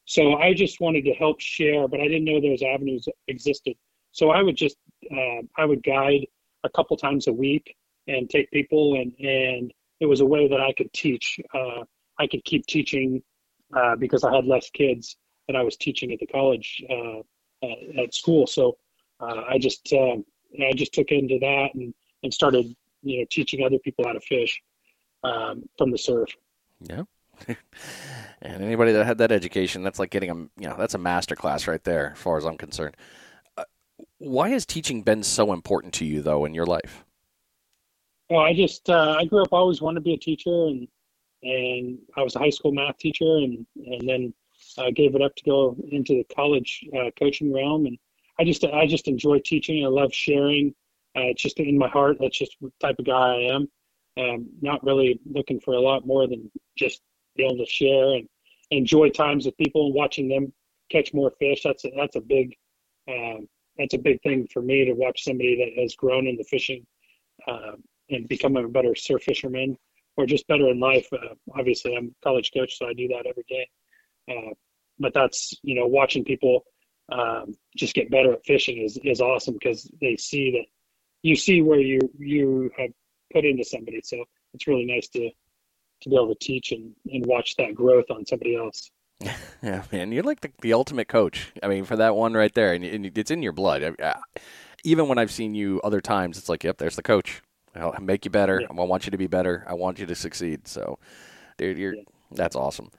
So 0.04 0.34
I 0.34 0.52
just 0.52 0.80
wanted 0.80 1.04
to 1.04 1.12
help 1.12 1.40
share, 1.40 1.86
but 1.86 2.00
I 2.00 2.04
didn't 2.08 2.24
know 2.24 2.40
those 2.40 2.62
avenues 2.62 3.08
existed. 3.28 3.74
So 4.10 4.30
I 4.30 4.42
would 4.42 4.56
just 4.56 4.76
uh, 5.10 5.42
I 5.56 5.64
would 5.64 5.82
guide 5.82 6.26
a 6.64 6.70
couple 6.70 6.96
times 6.96 7.26
a 7.26 7.32
week 7.32 7.76
and 8.08 8.28
take 8.28 8.50
people 8.50 8.94
and 9.00 9.12
and 9.18 9.72
it 10.02 10.06
was 10.06 10.20
a 10.20 10.26
way 10.26 10.48
that 10.48 10.60
I 10.60 10.72
could 10.72 10.92
teach. 10.92 11.38
Uh, 11.54 11.84
I 12.18 12.26
could 12.26 12.44
keep 12.44 12.66
teaching 12.66 13.22
uh, 13.74 13.94
because 13.94 14.24
I 14.24 14.34
had 14.34 14.44
less 14.44 14.68
kids 14.70 15.16
that 15.46 15.54
I 15.54 15.62
was 15.62 15.76
teaching 15.76 16.10
at 16.12 16.18
the 16.18 16.26
college 16.26 16.82
uh, 16.90 17.20
at, 17.62 18.04
at 18.04 18.14
school. 18.14 18.48
So 18.48 18.76
uh, 19.20 19.44
I 19.48 19.58
just 19.58 19.92
um, 19.92 20.24
I 20.60 20.72
just 20.72 20.92
took 20.92 21.12
into 21.12 21.38
that 21.38 21.68
and, 21.74 21.94
and 22.24 22.34
started 22.34 22.74
you 23.02 23.20
know 23.20 23.26
teaching 23.30 23.64
other 23.64 23.78
people 23.78 24.04
how 24.04 24.12
to 24.12 24.20
fish 24.20 24.60
um, 25.22 25.62
from 25.78 25.92
the 25.92 25.98
surf. 25.98 26.30
Yeah. 26.80 27.04
and 28.42 28.62
anybody 28.62 28.90
that 28.90 29.06
had 29.06 29.18
that 29.18 29.30
education, 29.30 29.84
that's 29.84 30.00
like 30.00 30.10
getting 30.10 30.30
a 30.30 30.34
you 30.34 30.68
know 30.68 30.74
that's 30.76 30.94
a 30.94 30.98
master 30.98 31.36
class 31.36 31.68
right 31.68 31.84
there, 31.84 32.10
as 32.10 32.18
far 32.18 32.38
as 32.38 32.44
I'm 32.44 32.58
concerned. 32.58 32.96
Uh, 33.56 33.64
why 34.18 34.48
has 34.48 34.66
teaching 34.66 35.02
been 35.02 35.22
so 35.22 35.52
important 35.52 35.94
to 35.94 36.04
you 36.04 36.22
though 36.22 36.44
in 36.44 36.54
your 36.54 36.66
life? 36.66 37.04
Well, 38.30 38.40
I 38.40 38.54
just 38.54 38.88
uh, 38.88 39.16
I 39.18 39.24
grew 39.24 39.42
up 39.42 39.52
always 39.52 39.82
wanted 39.82 40.00
to 40.00 40.04
be 40.04 40.14
a 40.14 40.18
teacher, 40.18 40.66
and 40.66 40.88
and 41.42 41.98
I 42.16 42.22
was 42.22 42.36
a 42.36 42.38
high 42.38 42.50
school 42.50 42.72
math 42.72 42.98
teacher, 42.98 43.36
and 43.36 43.66
and 43.84 44.08
then 44.08 44.34
uh, 44.78 44.90
gave 44.94 45.14
it 45.14 45.22
up 45.22 45.34
to 45.36 45.44
go 45.44 45.76
into 45.90 46.14
the 46.14 46.34
college 46.34 46.84
uh, 46.96 47.10
coaching 47.18 47.52
realm, 47.52 47.86
and 47.86 47.98
I 48.38 48.44
just 48.44 48.64
I 48.64 48.86
just 48.86 49.08
enjoy 49.08 49.40
teaching. 49.44 49.84
I 49.84 49.88
love 49.88 50.12
sharing. 50.12 50.74
Uh, 51.16 51.28
it's 51.28 51.42
just 51.42 51.60
in 51.60 51.76
my 51.76 51.88
heart. 51.88 52.16
That's 52.20 52.38
just 52.38 52.56
the 52.60 52.72
type 52.80 52.96
of 52.98 53.04
guy 53.04 53.34
I 53.34 53.54
am. 53.54 53.68
Um, 54.18 54.46
not 54.60 54.84
really 54.84 55.20
looking 55.30 55.60
for 55.60 55.74
a 55.74 55.80
lot 55.80 56.06
more 56.06 56.26
than 56.26 56.50
just 56.76 57.00
be 57.36 57.44
able 57.44 57.58
to 57.58 57.70
share 57.70 58.14
and 58.14 58.28
enjoy 58.70 59.08
times 59.10 59.46
with 59.46 59.56
people 59.56 59.86
and 59.86 59.94
watching 59.94 60.28
them 60.28 60.52
catch 60.90 61.12
more 61.14 61.32
fish. 61.38 61.62
That's 61.64 61.84
a, 61.84 61.90
that's 61.96 62.16
a 62.16 62.20
big 62.20 62.54
um, 63.08 63.48
that's 63.78 63.94
a 63.94 63.98
big 63.98 64.22
thing 64.22 64.46
for 64.52 64.62
me 64.62 64.84
to 64.84 64.92
watch 64.92 65.24
somebody 65.24 65.56
that 65.56 65.80
has 65.80 65.94
grown 65.94 66.26
in 66.26 66.36
the 66.36 66.44
fishing 66.44 66.86
uh, 67.46 67.72
and 68.12 68.28
become 68.28 68.56
a 68.56 68.68
better 68.68 68.94
surf 68.94 69.22
fisherman 69.22 69.76
or 70.16 70.26
just 70.26 70.46
better 70.46 70.68
in 70.68 70.80
life. 70.80 71.08
Uh, 71.12 71.34
obviously, 71.56 71.96
I'm 71.96 72.08
a 72.08 72.24
college 72.24 72.52
coach, 72.52 72.78
so 72.78 72.86
I 72.86 72.92
do 72.92 73.08
that 73.08 73.26
every 73.26 73.44
day. 73.48 73.68
Uh, 74.30 74.52
but 74.98 75.14
that's 75.14 75.54
you 75.62 75.74
know 75.74 75.86
watching 75.86 76.24
people 76.24 76.64
um, 77.10 77.54
just 77.76 77.94
get 77.94 78.10
better 78.10 78.32
at 78.32 78.44
fishing 78.44 78.78
is 78.78 78.98
is 79.04 79.20
awesome 79.20 79.54
because 79.54 79.90
they 80.00 80.16
see 80.16 80.50
that 80.52 80.66
you 81.22 81.36
see 81.36 81.62
where 81.62 81.80
you 81.80 81.98
you 82.18 82.70
have 82.78 82.90
put 83.32 83.44
into 83.44 83.64
somebody. 83.64 84.00
So 84.04 84.24
it's 84.54 84.66
really 84.66 84.84
nice 84.84 85.08
to 85.08 85.30
to 86.02 86.08
be 86.08 86.16
able 86.16 86.34
to 86.34 86.44
teach 86.44 86.72
and, 86.72 86.94
and 87.12 87.24
watch 87.26 87.56
that 87.56 87.74
growth 87.74 88.10
on 88.10 88.26
somebody 88.26 88.56
else. 88.56 88.90
Yeah, 89.62 89.84
man, 89.92 90.10
you're 90.10 90.24
like 90.24 90.40
the, 90.40 90.50
the 90.60 90.72
ultimate 90.72 91.06
coach. 91.06 91.52
I 91.62 91.68
mean, 91.68 91.84
for 91.84 91.94
that 91.94 92.16
one 92.16 92.34
right 92.34 92.52
there, 92.52 92.74
and, 92.74 92.84
and 92.84 93.16
it's 93.16 93.30
in 93.30 93.44
your 93.44 93.52
blood. 93.52 93.84
I, 93.84 94.04
I, 94.04 94.20
even 94.82 95.06
when 95.06 95.18
I've 95.18 95.30
seen 95.30 95.54
you 95.54 95.80
other 95.84 96.00
times, 96.00 96.36
it's 96.36 96.48
like, 96.48 96.64
yep, 96.64 96.78
there's 96.78 96.96
the 96.96 97.02
coach. 97.04 97.42
I'll 97.74 97.94
make 98.00 98.24
you 98.24 98.30
better. 98.30 98.60
Yeah. 98.60 98.66
I 98.70 98.84
want 98.84 99.06
you 99.06 99.10
to 99.10 99.18
be 99.18 99.26
better. 99.26 99.64
I 99.66 99.74
want 99.74 99.98
you 99.98 100.06
to 100.06 100.14
succeed. 100.14 100.68
So, 100.68 100.98
dude, 101.56 101.78
you're 101.78 101.94
yeah. 101.94 102.02
that's 102.32 102.56
awesome. 102.56 102.90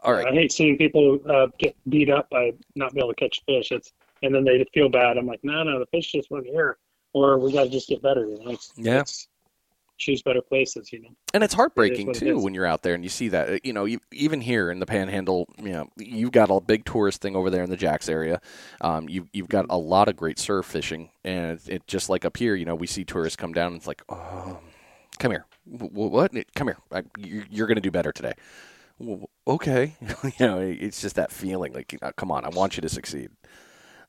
All 0.00 0.12
right. 0.12 0.26
I 0.26 0.32
hate 0.32 0.52
seeing 0.52 0.76
people 0.76 1.18
uh, 1.28 1.48
get 1.58 1.76
beat 1.88 2.10
up 2.10 2.28
by 2.30 2.52
not 2.74 2.92
being 2.92 3.04
able 3.04 3.14
to 3.14 3.20
catch 3.20 3.42
fish. 3.46 3.72
It's 3.72 3.92
and 4.22 4.34
then 4.34 4.44
they 4.44 4.64
feel 4.72 4.88
bad. 4.88 5.18
I'm 5.18 5.26
like, 5.26 5.40
no, 5.42 5.62
no, 5.62 5.78
the 5.78 5.86
fish 5.86 6.12
just 6.12 6.30
weren't 6.30 6.46
here, 6.46 6.78
or 7.12 7.38
we 7.38 7.52
got 7.52 7.64
to 7.64 7.70
just 7.70 7.88
get 7.88 8.02
better. 8.02 8.26
You 8.26 8.44
know? 8.44 8.50
It's, 8.52 8.72
Yeah. 8.76 8.92
it's- 8.94 9.28
choose 9.98 10.22
better 10.22 10.40
places. 10.42 10.92
You 10.92 11.02
know. 11.02 11.08
And 11.34 11.42
it's 11.44 11.54
heartbreaking 11.54 12.10
it 12.10 12.14
too 12.16 12.36
is. 12.38 12.44
when 12.44 12.54
you're 12.54 12.66
out 12.66 12.82
there 12.82 12.94
and 12.94 13.02
you 13.04 13.10
see 13.10 13.28
that. 13.28 13.64
You 13.64 13.72
know, 13.72 13.84
you, 13.84 14.00
even 14.12 14.40
here 14.40 14.70
in 14.70 14.78
the 14.78 14.86
Panhandle, 14.86 15.48
you 15.58 15.70
know, 15.72 15.88
you've 15.96 16.32
got 16.32 16.50
a 16.50 16.60
big 16.60 16.84
tourist 16.84 17.20
thing 17.20 17.36
over 17.36 17.50
there 17.50 17.62
in 17.62 17.70
the 17.70 17.76
Jax 17.76 18.08
area. 18.08 18.40
Um, 18.80 19.08
you 19.08 19.28
you've 19.32 19.48
got 19.48 19.66
a 19.70 19.78
lot 19.78 20.08
of 20.08 20.16
great 20.16 20.38
surf 20.38 20.66
fishing, 20.66 21.10
and 21.24 21.58
it, 21.58 21.68
it 21.68 21.86
just 21.86 22.08
like 22.08 22.24
up 22.24 22.36
here, 22.36 22.54
you 22.54 22.64
know, 22.64 22.74
we 22.74 22.86
see 22.86 23.04
tourists 23.04 23.36
come 23.36 23.52
down 23.52 23.68
and 23.68 23.76
it's 23.76 23.86
like, 23.86 24.02
oh, 24.08 24.58
come 25.18 25.30
here, 25.32 25.46
W- 25.70 26.08
what? 26.08 26.32
Come 26.54 26.68
here, 26.68 26.78
I, 26.92 27.02
you- 27.18 27.44
you're 27.50 27.66
going 27.66 27.76
to 27.76 27.80
do 27.80 27.90
better 27.90 28.12
today. 28.12 28.34
"Well, 28.98 29.28
Okay, 29.48 29.94
you 30.24 30.32
know, 30.40 30.58
it's 30.60 31.00
just 31.00 31.16
that 31.16 31.30
feeling 31.30 31.72
like, 31.72 31.96
uh, 32.02 32.10
come 32.16 32.32
on, 32.32 32.44
I 32.44 32.48
want 32.48 32.76
you 32.76 32.80
to 32.80 32.88
succeed. 32.88 33.30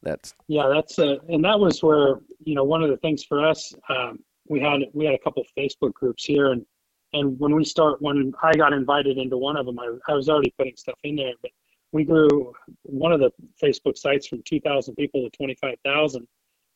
That's 0.03 0.33
Yeah, 0.47 0.67
that's 0.73 0.97
uh, 0.99 1.17
and 1.27 1.43
that 1.43 1.59
was 1.59 1.81
where 1.83 2.19
you 2.43 2.55
know 2.55 2.63
one 2.63 2.83
of 2.83 2.89
the 2.89 2.97
things 2.97 3.23
for 3.23 3.45
us. 3.45 3.73
Um, 3.89 4.19
we 4.49 4.59
had 4.59 4.81
we 4.93 5.05
had 5.05 5.15
a 5.15 5.19
couple 5.19 5.43
Facebook 5.57 5.93
groups 5.93 6.23
here, 6.23 6.51
and 6.51 6.65
and 7.13 7.39
when 7.39 7.55
we 7.55 7.63
start 7.63 8.01
when 8.01 8.33
I 8.43 8.53
got 8.53 8.73
invited 8.73 9.17
into 9.17 9.37
one 9.37 9.57
of 9.57 9.65
them, 9.65 9.79
I, 9.79 9.97
I 10.09 10.13
was 10.13 10.29
already 10.29 10.53
putting 10.57 10.75
stuff 10.75 10.99
in 11.03 11.15
there, 11.15 11.33
but 11.41 11.51
we 11.91 12.03
grew 12.03 12.53
one 12.83 13.11
of 13.11 13.19
the 13.19 13.31
Facebook 13.63 13.97
sites 13.97 14.27
from 14.27 14.43
2,000 14.43 14.93
people 14.95 15.23
to 15.23 15.29
25,000 15.37 16.27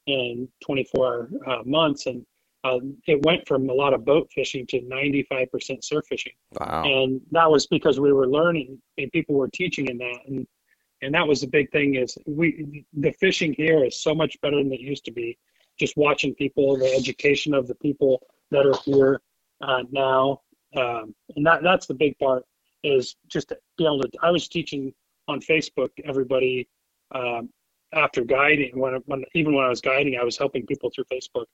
in 0.08 0.48
24 0.64 1.30
uh, 1.46 1.58
months, 1.66 2.06
and 2.06 2.26
uh, 2.64 2.80
it 3.08 3.24
went 3.26 3.48
from 3.48 3.70
a 3.70 3.74
lot 3.74 3.94
of 3.94 4.06
boat 4.06 4.30
fishing 4.34 4.66
to 4.68 4.80
95% 4.82 5.84
surf 5.84 6.06
fishing 6.08 6.34
wow. 6.60 6.84
and 6.86 7.20
that 7.32 7.50
was 7.50 7.66
because 7.68 8.00
we 8.00 8.14
were 8.14 8.28
learning 8.28 8.80
and 8.98 9.12
people 9.12 9.36
were 9.36 9.50
teaching 9.50 9.88
in 9.88 9.98
that 9.98 10.20
and 10.28 10.46
and 11.02 11.16
that 11.16 11.28
was 11.28 11.42
the 11.42 11.48
big 11.48 11.72
thing 11.72 11.96
is 11.96 12.18
we 12.28 12.86
the 12.94 13.12
fishing 13.14 13.54
here 13.54 13.84
is 13.84 14.02
so 14.02 14.14
much 14.14 14.40
better 14.42 14.58
than 14.58 14.72
it 14.72 14.80
used 14.80 15.04
to 15.06 15.12
be 15.12 15.38
just 15.82 15.98
watching 15.98 16.34
people 16.36 16.78
the 16.78 16.94
education 16.94 17.54
of 17.54 17.68
the 17.68 17.76
people 17.76 18.22
that 18.52 18.66
are 18.66 18.78
here 18.86 19.20
uh, 19.62 19.84
now. 19.92 20.40
Um, 20.78 21.16
and 21.36 21.46
that 21.46 21.64
that's 21.64 21.88
the 21.88 21.96
big 21.96 22.18
part 22.20 22.46
is 22.84 23.16
just 23.28 23.50
to 23.50 23.58
be 23.78 23.84
able 23.84 24.02
to 24.02 24.10
i 24.24 24.32
was 24.32 24.48
teaching 24.48 24.94
on 25.28 25.40
facebook 25.42 25.90
everybody 26.06 26.68
um, 27.14 27.50
after 27.94 28.24
guiding 28.24 28.80
when, 28.80 28.94
when 29.06 29.24
even 29.36 29.54
when 29.54 29.66
i 29.66 29.70
was 29.70 29.82
guiding 29.82 30.18
i 30.18 30.24
was 30.24 30.38
helping 30.38 30.66
people 30.66 30.90
through 30.90 31.04
facebook. 31.12 31.46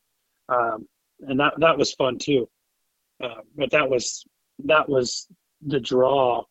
Um, 0.50 0.88
and 1.22 1.40
that 1.40 1.54
that 1.58 1.78
was 1.78 1.94
fun 1.94 2.20
too. 2.20 2.48
Uh, 3.24 3.42
but 3.56 3.72
that 3.72 3.90
was 3.90 4.24
that 4.66 4.88
was 4.88 5.28
the 5.66 5.80
draw 5.80 6.44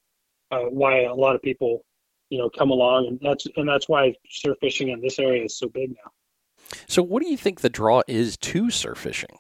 uh, 0.51 0.59
why 0.81 1.03
a 1.05 1.15
lot 1.15 1.37
of 1.37 1.43
people 1.43 1.85
you 2.31 2.39
know 2.39 2.51
come 2.51 2.71
along. 2.71 3.07
And 3.07 3.21
that's 3.23 3.47
and 3.57 3.69
that's 3.69 3.89
why 3.89 4.15
surf 4.29 4.57
fishing 4.61 4.89
in 4.89 5.01
this 5.01 5.19
area 5.21 5.45
is 5.45 5.57
so 5.57 5.69
big 5.69 5.91
now 5.91 6.11
So, 6.87 7.03
what 7.03 7.23
do 7.23 7.29
you 7.29 7.37
think 7.37 7.61
the 7.61 7.69
draw 7.69 8.03
is 8.07 8.37
to 8.39 8.71
surf 8.71 8.99
fishing? 8.99 9.39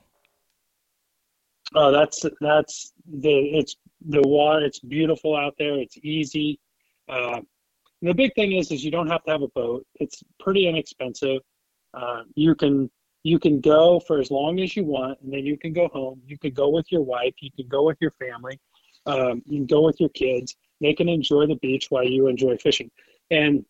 oh 1.74 1.90
that's 1.90 2.24
that's 2.40 2.92
the 3.06 3.30
it's 3.30 3.76
the 4.08 4.22
water 4.22 4.64
it's 4.64 4.80
beautiful 4.80 5.36
out 5.36 5.54
there. 5.58 5.76
It's 5.78 5.96
easy. 6.02 6.60
Uh, 7.08 7.40
the 8.02 8.14
big 8.14 8.34
thing 8.34 8.52
is 8.52 8.70
is 8.70 8.84
you 8.84 8.90
don't 8.90 9.08
have 9.08 9.24
to 9.24 9.30
have 9.32 9.42
a 9.42 9.48
boat. 9.48 9.86
It's 9.96 10.22
pretty 10.38 10.68
inexpensive. 10.68 11.40
Uh, 11.94 12.22
you 12.34 12.54
can 12.54 12.90
you 13.22 13.38
can 13.38 13.60
go 13.60 14.00
for 14.00 14.20
as 14.20 14.30
long 14.30 14.60
as 14.60 14.76
you 14.76 14.84
want 14.84 15.18
and 15.22 15.32
then 15.32 15.44
you 15.44 15.58
can 15.58 15.72
go 15.72 15.88
home. 15.88 16.20
You 16.26 16.38
can 16.38 16.52
go 16.52 16.68
with 16.68 16.90
your 16.92 17.02
wife. 17.02 17.34
You 17.40 17.50
can 17.50 17.66
go 17.68 17.82
with 17.82 17.98
your 18.00 18.12
family. 18.12 18.60
Um, 19.06 19.42
you 19.46 19.58
can 19.58 19.66
go 19.66 19.82
with 19.82 19.98
your 19.98 20.10
kids. 20.10 20.54
They 20.80 20.94
can 20.94 21.08
enjoy 21.08 21.46
the 21.46 21.56
beach 21.56 21.86
while 21.90 22.04
you 22.04 22.28
enjoy 22.28 22.56
fishing. 22.58 22.90
And 23.30 23.64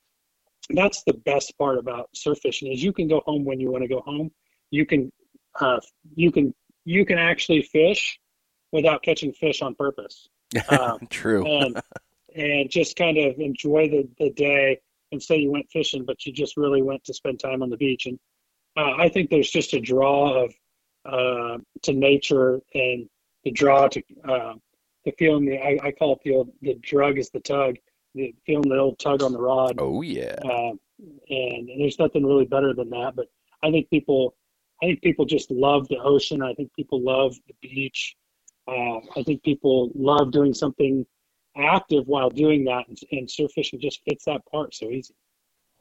that's 0.71 1.03
the 1.05 1.15
best 1.15 1.57
part 1.59 1.79
about 1.79 2.09
surf 2.15 2.39
fishing 2.43 2.73
is 2.73 2.83
you 2.83 2.93
can 2.93 3.09
go 3.09 3.23
home 3.27 3.45
when 3.45 3.61
you 3.61 3.71
want 3.71 3.83
to 3.83 3.89
go 3.89 4.01
home. 4.01 4.31
You 4.71 4.85
can 4.87 5.13
uh, 5.61 5.81
you 6.15 6.33
can 6.33 6.55
you 6.85 7.05
can 7.05 7.19
actually 7.19 7.63
fish 7.63 8.19
without 8.73 9.03
catching 9.03 9.33
fish 9.33 9.63
on 9.63 9.75
purpose. 9.75 10.29
Um, 10.69 11.01
True. 11.11 11.45
and 11.45 11.81
and 12.35 12.71
just 12.71 12.97
kind 12.97 13.19
of 13.19 13.39
enjoy 13.39 13.89
the, 13.89 14.09
the 14.19 14.31
day 14.31 14.79
and 15.11 15.23
say 15.23 15.37
you 15.37 15.51
went 15.51 15.67
fishing 15.71 16.05
but 16.05 16.25
you 16.25 16.33
just 16.33 16.57
really 16.57 16.83
went 16.83 17.03
to 17.05 17.15
spend 17.15 17.41
time 17.41 17.63
on 17.63 17.71
the 17.71 17.77
beach. 17.77 18.07
And 18.07 18.19
uh, 18.77 18.93
i 18.99 19.09
think 19.09 19.29
there's 19.29 19.51
just 19.51 19.75
a 19.75 19.81
draw 19.81 20.45
of 20.45 20.55
uh, 21.05 21.59
to 21.83 21.93
nature 21.93 22.61
and 22.75 23.09
the 23.45 23.51
draw 23.51 23.89
to 23.89 24.03
uh, 24.29 24.55
the 25.05 25.13
feeling 25.19 25.47
the 25.47 25.59
I, 25.59 25.79
I 25.83 25.93
call 25.93 26.15
it 26.15 26.21
the 26.25 26.35
old, 26.35 26.51
the 26.63 26.75
drug 26.75 27.19
is 27.19 27.31
the 27.31 27.41
tug 27.41 27.77
the 28.17 28.35
feeling 28.45 28.69
the 28.69 28.77
old 28.79 28.99
tug 28.99 29.23
on 29.23 29.33
the 29.33 29.41
rod 29.41 29.77
Oh 29.79 30.03
yeah. 30.03 30.35
um, 30.45 30.81
and 31.29 31.69
there's 31.79 31.99
nothing 31.99 32.25
really 32.27 32.47
better 32.47 32.73
than 32.75 32.91
that. 32.91 33.15
But 33.15 33.27
I 33.63 33.71
think 33.71 33.89
people, 33.91 34.35
I 34.83 34.87
think 34.87 35.03
people 35.03 35.25
just 35.27 35.51
love 35.51 35.87
the 35.89 35.99
ocean. 35.99 36.43
I 36.43 36.55
think 36.55 36.73
people 36.75 37.01
love 37.01 37.37
the 37.47 37.55
beach. 37.63 38.17
Uh, 38.67 38.99
I 39.17 39.23
think 39.25 39.43
people 39.45 39.91
love 39.95 40.33
doing 40.33 40.53
something 40.55 41.07
active 41.57 42.05
while 42.07 42.31
doing 42.31 42.65
that, 42.65 42.89
and, 42.89 42.99
and 43.13 43.31
surf 43.31 43.53
fishing 43.55 43.81
just 43.81 44.01
fits 44.09 44.25
that 44.25 44.41
part 44.51 44.75
so 44.75 44.91
easy. 44.91 45.15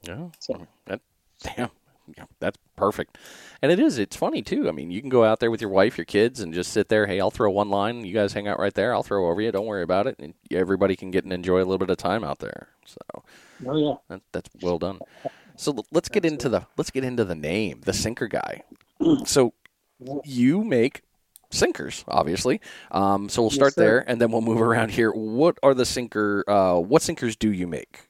Yeah. 0.03 0.27
So- 0.39 0.67
That, 0.85 1.01
damn. 1.41 1.69
Yeah, 2.17 2.25
that's 2.39 2.57
perfect. 2.75 3.17
And 3.61 3.71
it 3.71 3.79
is. 3.79 3.97
It's 3.97 4.15
funny 4.15 4.41
too. 4.41 4.67
I 4.67 4.71
mean, 4.71 4.91
you 4.91 5.01
can 5.01 5.09
go 5.09 5.23
out 5.23 5.39
there 5.39 5.51
with 5.51 5.61
your 5.61 5.69
wife, 5.69 5.97
your 5.97 6.05
kids, 6.05 6.39
and 6.39 6.53
just 6.53 6.71
sit 6.71 6.89
there. 6.89 7.07
Hey, 7.07 7.19
I'll 7.19 7.31
throw 7.31 7.49
one 7.51 7.69
line. 7.69 8.05
You 8.05 8.13
guys 8.13 8.33
hang 8.33 8.47
out 8.47 8.59
right 8.59 8.73
there. 8.73 8.93
I'll 8.93 9.03
throw 9.03 9.29
over 9.29 9.41
you. 9.41 9.51
Don't 9.51 9.65
worry 9.65 9.83
about 9.83 10.07
it. 10.07 10.15
And 10.19 10.33
everybody 10.51 10.95
can 10.95 11.11
get 11.11 11.23
and 11.23 11.33
enjoy 11.33 11.57
a 11.57 11.65
little 11.65 11.77
bit 11.77 11.89
of 11.89 11.97
time 11.97 12.23
out 12.23 12.39
there. 12.39 12.69
So 12.85 13.23
Oh 13.65 13.77
yeah, 13.77 13.95
that, 14.09 14.21
that's 14.31 14.49
well 14.61 14.77
done. 14.77 14.99
So 15.55 15.75
let's 15.91 16.09
get 16.09 16.25
into 16.25 16.49
the 16.49 16.67
let's 16.77 16.91
get 16.91 17.03
into 17.03 17.23
the 17.23 17.35
name, 17.35 17.81
the 17.85 17.93
sinker 17.93 18.27
guy. 18.27 18.63
So 19.25 19.53
you 20.23 20.63
make 20.63 21.01
sinkers, 21.51 22.03
obviously. 22.07 22.61
Um, 22.91 23.29
so 23.29 23.41
we'll 23.41 23.51
start 23.51 23.73
sir. 23.73 23.81
there, 23.81 24.09
and 24.09 24.21
then 24.21 24.31
we'll 24.31 24.41
move 24.41 24.61
around 24.61 24.91
here. 24.91 25.11
What 25.11 25.57
are 25.63 25.73
the 25.73 25.85
sinker? 25.85 26.43
Uh, 26.47 26.79
what 26.79 27.01
sinkers 27.01 27.35
do 27.35 27.51
you 27.51 27.67
make? 27.67 28.04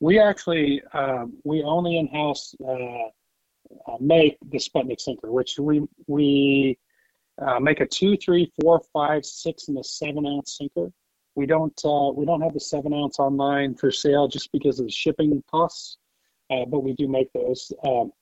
We 0.00 0.18
actually 0.18 0.82
um, 0.94 1.34
we 1.44 1.62
only 1.62 1.98
in 1.98 2.08
house 2.08 2.54
uh, 2.66 3.08
uh, 3.86 3.96
make 4.00 4.38
the 4.50 4.58
Sputnik 4.58 5.00
sinker, 5.00 5.30
which 5.30 5.58
we 5.58 5.86
we 6.06 6.78
uh, 7.40 7.60
make 7.60 7.80
a 7.80 7.86
two, 7.86 8.16
three, 8.16 8.50
four, 8.60 8.80
five, 8.92 9.24
six, 9.24 9.68
and 9.68 9.78
a 9.78 9.84
seven 9.84 10.26
ounce 10.26 10.56
sinker. 10.56 10.90
We 11.34 11.46
don't 11.46 11.78
uh, 11.84 12.10
we 12.14 12.24
don't 12.24 12.40
have 12.40 12.54
the 12.54 12.60
seven 12.60 12.92
ounce 12.94 13.18
online 13.18 13.74
for 13.74 13.90
sale 13.90 14.26
just 14.26 14.50
because 14.52 14.80
of 14.80 14.86
the 14.86 14.92
shipping 14.92 15.42
costs, 15.50 15.98
uh, 16.50 16.64
but 16.64 16.80
we 16.80 16.94
do 16.94 17.06
make 17.06 17.32
those. 17.34 17.70
Um, 17.86 18.12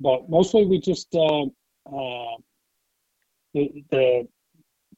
but 0.00 0.28
mostly 0.28 0.66
we 0.66 0.80
just 0.80 1.14
uh, 1.14 1.46
the, 3.54 3.84
the 3.90 4.28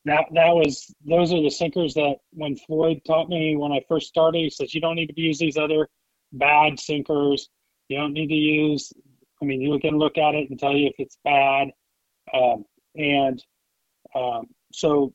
that 0.06 0.24
that 0.32 0.54
was 0.54 0.92
those 1.06 1.32
are 1.32 1.42
the 1.42 1.50
sinkers 1.50 1.94
that 1.94 2.16
when 2.32 2.56
Floyd 2.56 3.02
taught 3.06 3.28
me 3.28 3.56
when 3.56 3.72
I 3.72 3.82
first 3.88 4.08
started, 4.08 4.38
he 4.38 4.50
says 4.50 4.74
you 4.74 4.80
don't 4.80 4.96
need 4.96 5.14
to 5.14 5.20
use 5.20 5.38
these 5.38 5.58
other 5.58 5.88
bad 6.34 6.78
sinkers. 6.78 7.48
You 7.88 7.98
don't 7.98 8.12
need 8.12 8.28
to 8.28 8.34
use. 8.34 8.92
I 9.42 9.44
mean, 9.44 9.60
you 9.60 9.78
can 9.78 9.98
look 9.98 10.18
at 10.18 10.34
it 10.34 10.50
and 10.50 10.58
tell 10.58 10.72
you 10.72 10.86
if 10.88 10.94
it's 10.98 11.18
bad. 11.24 11.68
Um, 12.32 12.64
and 12.94 13.42
um, 14.14 14.46
so 14.72 15.12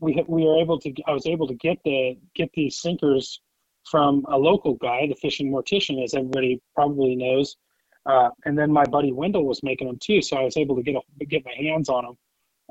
we 0.00 0.22
we 0.28 0.44
were 0.44 0.58
able 0.58 0.78
to. 0.80 0.92
I 1.06 1.12
was 1.12 1.26
able 1.26 1.46
to 1.48 1.54
get 1.54 1.78
the 1.84 2.18
get 2.34 2.50
these 2.54 2.78
sinkers 2.78 3.40
from 3.90 4.24
a 4.28 4.36
local 4.36 4.74
guy, 4.74 5.06
the 5.06 5.14
fishing 5.14 5.50
mortician, 5.50 6.02
as 6.02 6.14
everybody 6.14 6.60
probably 6.74 7.14
knows. 7.16 7.56
Uh, 8.04 8.30
and 8.44 8.58
then 8.58 8.70
my 8.70 8.84
buddy 8.84 9.12
Wendell 9.12 9.44
was 9.44 9.62
making 9.62 9.88
them 9.88 9.98
too, 10.00 10.22
so 10.22 10.36
I 10.36 10.42
was 10.42 10.56
able 10.56 10.76
to 10.76 10.82
get 10.82 10.94
a, 10.94 11.24
get 11.24 11.44
my 11.44 11.54
hands 11.58 11.88
on 11.88 12.04
them. 12.04 12.18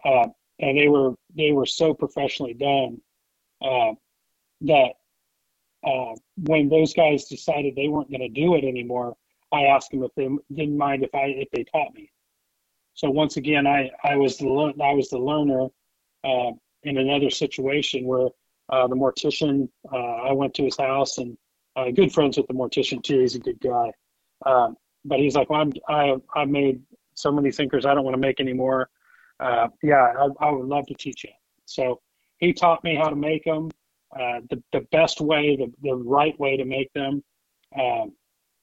Uh, 0.04 0.28
and 0.60 0.78
they 0.78 0.88
were 0.88 1.14
they 1.36 1.52
were 1.52 1.66
so 1.66 1.94
professionally 1.94 2.54
done 2.54 3.02
uh, 3.62 3.94
that 4.62 4.94
uh, 5.86 6.16
when 6.44 6.68
those 6.70 6.94
guys 6.94 7.26
decided 7.26 7.76
they 7.76 7.88
weren't 7.88 8.10
going 8.10 8.22
to 8.22 8.30
do 8.30 8.56
it 8.56 8.64
anymore, 8.64 9.16
I 9.52 9.66
asked 9.66 9.92
them 9.92 10.04
if 10.04 10.12
they 10.16 10.28
didn't 10.54 10.78
mind 10.78 11.04
if 11.04 11.14
I 11.14 11.26
if 11.28 11.50
they 11.52 11.64
taught 11.64 11.94
me. 11.94 12.12
So 12.94 13.10
once 13.10 13.38
again, 13.38 13.68
I 13.68 13.92
I 14.04 14.16
was 14.16 14.38
the 14.38 14.50
lear- 14.50 14.74
I 14.82 14.94
was 14.94 15.10
the 15.10 15.20
learner 15.20 15.68
uh, 16.24 16.52
in 16.84 16.98
another 16.98 17.30
situation 17.30 18.06
where 18.06 18.30
uh, 18.70 18.88
the 18.88 18.96
mortician 18.96 19.70
uh, 19.92 20.30
I 20.30 20.34
went 20.34 20.54
to 20.56 20.64
his 20.64 20.78
house 20.78 21.18
and 21.20 21.38
uh, 21.76 21.92
good 21.92 22.12
friends 22.12 22.38
with 22.38 22.48
the 22.48 22.54
mortician 22.54 23.04
too. 23.04 23.20
He's 23.20 23.36
a 23.36 23.40
good 23.40 23.60
guy, 23.60 23.92
um, 24.46 24.78
but 25.04 25.20
he's 25.20 25.36
like, 25.36 25.50
well, 25.50 25.62
I'm, 25.62 25.74
I 25.88 26.16
I 26.34 26.46
made 26.46 26.82
so 27.14 27.32
many 27.32 27.52
sinkers. 27.52 27.86
I 27.86 27.94
don't 27.94 28.04
want 28.04 28.16
to 28.16 28.22
make 28.22 28.40
any 28.40 28.54
more. 28.54 28.90
Uh, 29.40 29.68
yeah, 29.84 30.14
I, 30.18 30.46
I 30.48 30.52
would 30.52 30.66
love 30.66 30.88
to 30.88 30.94
teach 30.96 31.24
you. 31.24 31.32
So 31.66 32.02
he 32.38 32.54
taught 32.54 32.84
me 32.84 32.96
how 32.96 33.10
to 33.10 33.16
make 33.16 33.44
them 33.44 33.70
uh, 34.20 34.40
the, 34.50 34.62
the 34.72 34.82
best 34.92 35.22
way, 35.22 35.56
the, 35.56 35.72
the 35.82 35.96
right 35.96 36.40
way 36.40 36.58
to 36.58 36.66
make 36.66 36.92
them. 36.94 37.24
Um, 37.78 38.14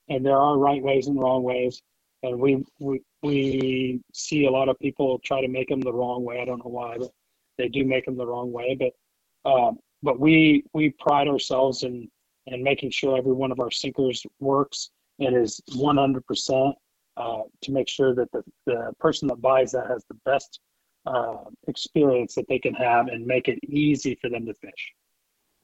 and 0.09 0.25
there 0.25 0.37
are 0.37 0.59
right 0.59 0.83
ways 0.83 1.07
and 1.07 1.19
wrong 1.19 1.43
ways. 1.43 1.83
And 2.23 2.39
we, 2.39 2.65
we, 2.79 3.01
we 3.23 4.01
see 4.13 4.47
a 4.47 4.51
lot 4.51 4.69
of 4.69 4.79
people 4.79 5.19
try 5.25 5.41
to 5.41 5.49
make 5.49 5.69
them 5.69 5.81
the 5.81 5.93
wrong 5.93 6.25
way. 6.25 6.41
I 6.41 6.45
don't 6.45 6.65
know 6.65 6.71
why, 6.71 6.97
but 6.99 7.11
they 7.59 7.69
do 7.69 7.85
make 7.85 8.05
them 8.07 8.17
the 8.17 8.27
wrong 8.27 8.53
way. 8.53 8.79
But, 8.79 9.51
um, 9.51 9.79
but 10.03 10.19
we, 10.19 10.65
we 10.73 10.91
pride 10.91 11.29
ourselves 11.29 11.83
in 11.83 12.09
and 12.47 12.63
making 12.63 12.91
sure 12.91 13.17
every 13.17 13.33
one 13.33 13.53
of 13.53 13.61
our 13.61 13.71
sinkers 13.71 14.25
works 14.41 14.91
and 15.21 15.37
is 15.37 15.61
100% 15.71 16.73
uh, 17.17 17.39
to 17.61 17.73
make 17.73 17.89
sure 17.89 18.15
that 18.15 18.31
the, 18.33 18.43
the 18.67 18.93
person 18.99 19.29
that 19.29 19.41
buys 19.41 19.73
that 19.73 19.87
has 19.89 20.05
the 20.09 20.17
best 20.25 20.61
uh, 21.07 21.45
experience 21.69 22.35
that 22.35 22.47
they 22.49 22.59
can 22.59 22.75
have 22.75 23.09
and 23.09 23.27
make 23.27 23.49
it 23.49 23.59
easy 23.69 24.19
for 24.21 24.31
them 24.31 24.47
to 24.47 24.55
fish. 24.55 24.93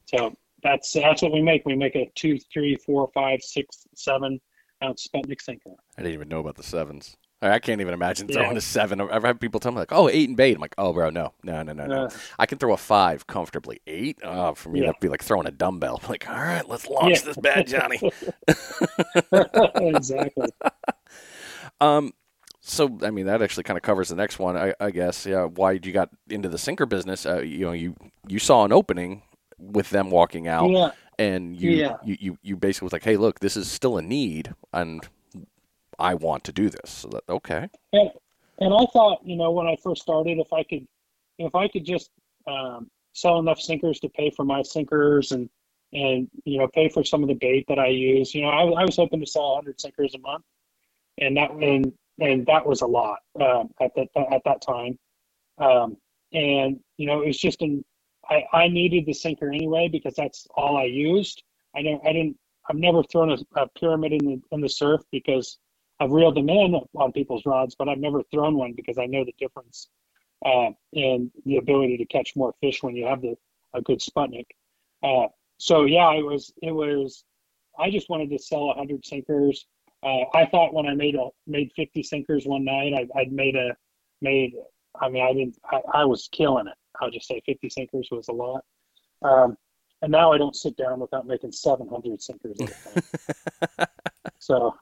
So 0.09 0.35
that's 0.63 0.93
that's 0.93 1.23
what 1.23 1.33
we 1.33 1.43
make. 1.43 1.65
We 1.67 1.77
make 1.77 1.95
a 1.95 2.11
two, 2.15 2.39
three, 2.53 2.77
four, 2.77 3.11
five, 3.13 3.43
six, 3.43 3.87
seven 3.95 4.41
ounce 4.83 5.07
Sputnik 5.07 5.41
sinker. 5.41 5.71
I 5.97 6.03
didn't 6.03 6.15
even 6.15 6.29
know 6.29 6.41
about 6.41 6.57
the 6.57 6.63
sevens. 6.63 7.17
I 7.41 7.61
can't 7.61 7.81
even 7.81 7.95
imagine 7.95 8.27
throwing 8.27 8.53
yeah. 8.53 8.59
a 8.59 8.61
seven. 8.61 9.01
I've 9.01 9.23
had 9.23 9.41
people 9.41 9.61
tell 9.61 9.71
me 9.71 9.79
like, 9.79 9.93
"Oh, 9.93 10.09
eight 10.09 10.29
and 10.29 10.37
bait." 10.37 10.57
I'm 10.57 10.61
like, 10.61 10.75
"Oh, 10.77 10.93
bro, 10.93 11.11
no, 11.11 11.35
no, 11.45 11.63
no, 11.63 11.73
no, 11.73 11.87
no. 11.87 12.05
Uh, 12.07 12.11
I 12.37 12.47
can 12.47 12.59
throw 12.59 12.73
a 12.73 12.77
five 12.77 13.29
comfortably. 13.29 13.81
Eight, 13.87 14.19
oh, 14.25 14.55
for 14.55 14.71
me, 14.71 14.81
yeah. 14.81 14.87
that'd 14.87 15.01
be 15.01 15.09
like 15.09 15.23
throwing 15.23 15.47
a 15.47 15.53
dumbbell. 15.53 16.01
I'm 16.03 16.09
like, 16.09 16.29
all 16.29 16.35
right, 16.35 16.69
let's 16.69 16.89
launch 16.89 17.21
yeah. 17.21 17.25
this 17.25 17.37
bad 17.37 17.69
Johnny. 17.69 18.01
exactly. 19.95 20.49
um, 21.81 22.13
so 22.61 22.99
I 23.03 23.11
mean, 23.11 23.27
that 23.27 23.41
actually 23.41 23.63
kind 23.63 23.77
of 23.77 23.85
covers 23.85 24.09
the 24.09 24.17
next 24.17 24.41
one, 24.41 24.57
I, 24.57 24.75
I 24.81 24.91
guess. 24.91 25.25
Yeah, 25.25 25.45
why 25.45 25.73
you 25.73 25.93
got 25.93 26.11
into 26.29 26.49
the 26.49 26.59
sinker 26.59 26.87
business? 26.87 27.25
Uh, 27.25 27.41
you 27.41 27.67
know, 27.67 27.73
you 27.73 27.95
you 28.27 28.41
saw 28.41 28.65
an 28.65 28.73
opening 28.73 29.23
with 29.59 29.91
them 29.91 30.11
walking 30.11 30.49
out, 30.49 30.71
yeah. 30.71 30.91
and 31.19 31.61
you, 31.61 31.71
yeah. 31.71 31.97
you 32.05 32.17
you 32.21 32.39
you 32.43 32.57
basically 32.57 32.87
was 32.87 32.93
like, 32.93 33.05
"Hey, 33.05 33.17
look, 33.17 33.41
this 33.41 33.57
is 33.57 33.71
still 33.71 33.99
a 33.99 34.03
need, 34.03 34.55
and 34.73 35.07
I 35.99 36.15
want 36.15 36.45
to 36.45 36.53
do 36.53 36.71
this. 36.71 36.91
So 36.91 37.09
that, 37.09 37.25
okay. 37.29 37.69
And, 37.93 38.11
and 38.61 38.75
I 38.75 38.87
thought, 38.93 39.21
you 39.25 39.37
know, 39.37 39.51
when 39.51 39.67
I 39.67 39.77
first 39.83 40.03
started, 40.03 40.39
if 40.39 40.53
I 40.53 40.63
could, 40.63 40.87
if 41.39 41.55
I 41.55 41.69
could 41.69 41.85
just 41.85 42.11
um, 42.47 42.89
sell 43.13 43.39
enough 43.39 43.61
sinkers 43.61 44.01
to 44.01 44.09
pay 44.09 44.31
for 44.31 44.45
my 44.45 44.63
sinkers 44.63 45.33
and 45.33 45.49
and 45.95 46.29
you 46.45 46.59
know 46.59 46.69
pay 46.69 46.91
for 46.91 47.03
some 47.03 47.23
of 47.23 47.29
the 47.29 47.35
bait 47.35 47.65
that 47.69 47.79
I 47.79 47.87
use, 47.89 48.35
you 48.35 48.43
know, 48.43 48.49
I, 48.49 48.63
I 48.63 48.85
was 48.85 48.97
hoping 48.97 49.21
to 49.21 49.27
sell 49.27 49.55
100 49.55 49.81
sinkers 49.81 50.15
a 50.15 50.19
month, 50.19 50.45
and 51.19 51.37
that 51.37 51.51
and 51.51 51.93
and 52.21 52.47
that 52.47 52.67
was 52.67 52.83
a 52.83 52.87
lot 52.87 53.21
um, 53.41 53.71
at 53.81 53.93
that 53.97 54.09
at 54.33 54.43
that 54.45 54.61
time. 54.61 54.99
Um, 55.59 55.97
and 56.33 56.79
you 56.99 57.07
know, 57.07 57.23
it 57.23 57.29
was 57.29 57.39
just 57.39 57.63
an 57.63 57.85
I, 58.31 58.45
I 58.53 58.69
needed 58.69 59.07
the 59.07 59.15
sinker 59.15 59.51
anyway 59.51 59.89
because 59.91 60.15
that's 60.17 60.47
all 60.57 60.77
I 60.77 60.85
used. 60.85 61.43
I 61.77 61.83
don't 61.83 62.05
I 62.07 62.13
didn't 62.13 62.39
I've 62.71 62.77
never 62.77 63.03
thrown 63.05 63.31
a, 63.33 63.39
a 63.61 63.69
pyramid 63.69 64.13
in 64.13 64.27
the 64.27 64.43
in 64.53 64.61
the 64.61 64.69
surf 64.69 65.03
because 65.13 65.59
I've 66.01 66.11
reeled 66.13 66.37
them 66.37 66.51
in 66.51 66.81
on 66.95 67.13
people's 67.13 67.47
rods, 67.47 67.75
but 67.79 67.89
I've 67.89 67.99
never 67.99 68.23
thrown 68.33 68.57
one 68.57 68.75
because 68.75 68.99
I 68.99 69.07
know 69.07 69.25
the 69.25 69.35
difference 69.39 69.89
uh, 70.47 70.71
in 70.93 71.31
the 71.47 71.57
ability 71.57 71.97
to 71.99 72.07
catch 72.07 72.37
more 72.37 72.55
fish 72.61 72.83
when 72.83 72.97
you 72.97 73.07
have 73.07 73.23
the 73.23 73.37
a 73.75 73.83
good 73.83 74.01
Sputnik. 74.01 74.47
Uh, 75.03 75.29
so 75.59 75.85
yeah, 75.85 76.13
it 76.15 76.25
was 76.25 76.53
it 76.63 76.73
was. 76.73 77.25
I 77.79 77.91
just 77.91 78.11
wanted 78.11 78.31
to 78.31 78.39
sell 78.39 78.73
hundred 78.77 79.07
sinkers. 79.07 79.67
Uh, 80.03 80.25
I 80.35 80.47
thought 80.47 80.75
when 80.75 80.87
I 80.87 80.95
made 80.95 81.17
a 81.17 81.29
made 81.47 81.73
fifty 81.77 82.03
sinkers 82.03 82.47
one 82.47 82.65
night, 82.65 82.95
I, 82.95 83.21
I'd 83.21 83.33
made 83.33 83.57
a 83.57 83.77
made. 84.23 84.55
I 85.01 85.09
mean, 85.11 85.25
I 85.25 85.33
didn't. 85.35 85.59
I, 85.71 85.81
I 86.01 86.05
was 86.07 86.29
killing 86.33 86.69
it. 86.69 86.78
I'll 87.01 87.11
just 87.11 87.29
say 87.29 87.41
fifty 87.45 87.71
sinkers 87.71 88.09
was 88.11 88.29
a 88.29 88.33
lot. 88.33 88.65
Um, 89.23 89.57
and 90.03 90.13
now 90.13 90.33
I 90.33 90.39
don't 90.39 90.55
sit 90.55 90.77
down 90.77 91.01
without 91.01 91.27
making 91.27 91.51
700 91.51 92.23
sinkers. 92.23 92.57
so 94.39 94.75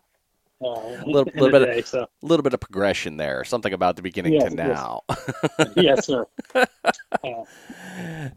a 0.63 0.67
little, 1.07 1.25
little 1.35 1.51
bit, 1.51 1.67
day, 1.67 1.79
of, 1.79 1.87
so. 1.87 2.07
little 2.23 2.43
bit 2.43 2.55
of 2.55 2.61
progression 2.61 3.17
there. 3.17 3.45
Something 3.45 3.73
about 3.73 3.97
the 3.97 4.03
beginning 4.03 4.35
yes, 4.35 4.51
to 4.51 4.55
now. 4.55 5.03
Yes, 5.59 5.73
yes 5.77 6.07
sir. 6.07 6.27
Uh, 7.25 7.45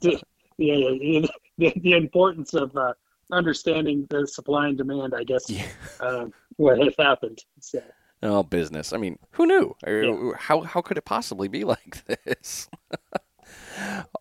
the, 0.02 0.22
the, 0.58 1.30
the, 1.58 1.74
the, 1.82 1.94
importance 1.94 2.54
of 2.54 2.76
uh, 2.76 2.94
understanding 3.32 4.08
the 4.10 4.26
supply 4.26 4.68
and 4.68 4.78
demand, 4.78 5.14
I 5.16 5.24
guess, 5.24 5.50
yeah. 5.50 5.66
uh, 6.00 6.26
what 6.56 6.80
has 6.80 6.94
happened. 6.98 7.44
So. 7.60 7.82
Oh, 8.24 8.44
business. 8.44 8.94
I 8.94 8.98
mean, 8.98 9.20
who 9.32 9.46
knew? 9.46 9.76
Yeah. 9.86 10.32
How 10.38 10.62
how 10.62 10.82
could 10.82 10.98
it 10.98 11.06
possibly 11.06 11.48
be 11.48 11.64
like 11.66 12.04
this? 12.26 12.70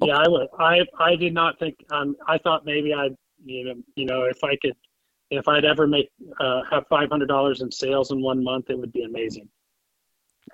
Okay. 0.02 0.10
Yeah, 0.10 0.18
I 0.18 0.28
would. 0.28 0.48
I 0.58 0.80
I 0.98 1.16
did 1.16 1.34
not 1.34 1.58
think. 1.58 1.76
Um, 1.90 2.16
I 2.26 2.38
thought 2.38 2.64
maybe 2.64 2.92
I, 2.94 3.10
you 3.44 3.64
know, 3.64 3.74
you 3.94 4.06
know, 4.06 4.22
if 4.24 4.42
I 4.44 4.56
could 4.56 4.76
if 5.30 5.48
I'd 5.48 5.64
ever 5.64 5.86
make 5.86 6.10
uh, 6.40 6.62
have 6.70 6.86
five 6.88 7.10
hundred 7.10 7.26
dollars 7.26 7.60
in 7.60 7.70
sales 7.70 8.10
in 8.10 8.22
one 8.22 8.42
month, 8.42 8.70
it 8.70 8.78
would 8.78 8.92
be 8.92 9.04
amazing. 9.04 9.48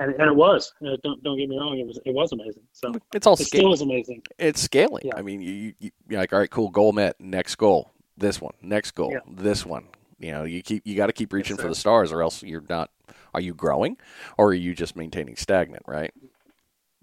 And, 0.00 0.12
and 0.14 0.28
it 0.28 0.34
was. 0.34 0.72
Uh, 0.84 0.96
don't 1.04 1.22
don't 1.22 1.38
get 1.38 1.48
me 1.48 1.56
wrong. 1.56 1.78
It 1.78 1.86
was 1.86 2.00
it 2.04 2.12
was 2.12 2.32
amazing. 2.32 2.64
So 2.72 2.92
it's 3.12 3.26
all 3.26 3.34
it 3.34 3.44
still 3.44 3.70
was 3.70 3.80
amazing. 3.80 4.22
It's 4.38 4.60
scaling. 4.60 5.04
Yeah. 5.06 5.16
I 5.16 5.22
mean, 5.22 5.40
you, 5.40 5.74
you 5.78 5.90
you're 6.08 6.20
like, 6.20 6.32
all 6.32 6.38
right, 6.40 6.50
cool, 6.50 6.70
goal 6.70 6.92
met. 6.92 7.20
Next 7.20 7.54
goal, 7.56 7.92
this 8.16 8.40
one. 8.40 8.54
Next 8.60 8.92
goal, 8.92 9.12
yeah. 9.12 9.20
this 9.28 9.64
one. 9.64 9.86
You 10.18 10.32
know, 10.32 10.44
you 10.44 10.62
keep 10.62 10.82
you 10.84 10.96
got 10.96 11.06
to 11.06 11.12
keep 11.12 11.32
reaching 11.32 11.56
yes, 11.56 11.62
for 11.62 11.68
the 11.68 11.74
stars, 11.74 12.10
or 12.10 12.22
else 12.22 12.42
you're 12.42 12.64
not. 12.68 12.90
Are 13.34 13.40
you 13.40 13.54
growing, 13.54 13.96
or 14.38 14.48
are 14.48 14.54
you 14.54 14.74
just 14.74 14.96
maintaining 14.96 15.36
stagnant? 15.36 15.82
Right. 15.86 16.12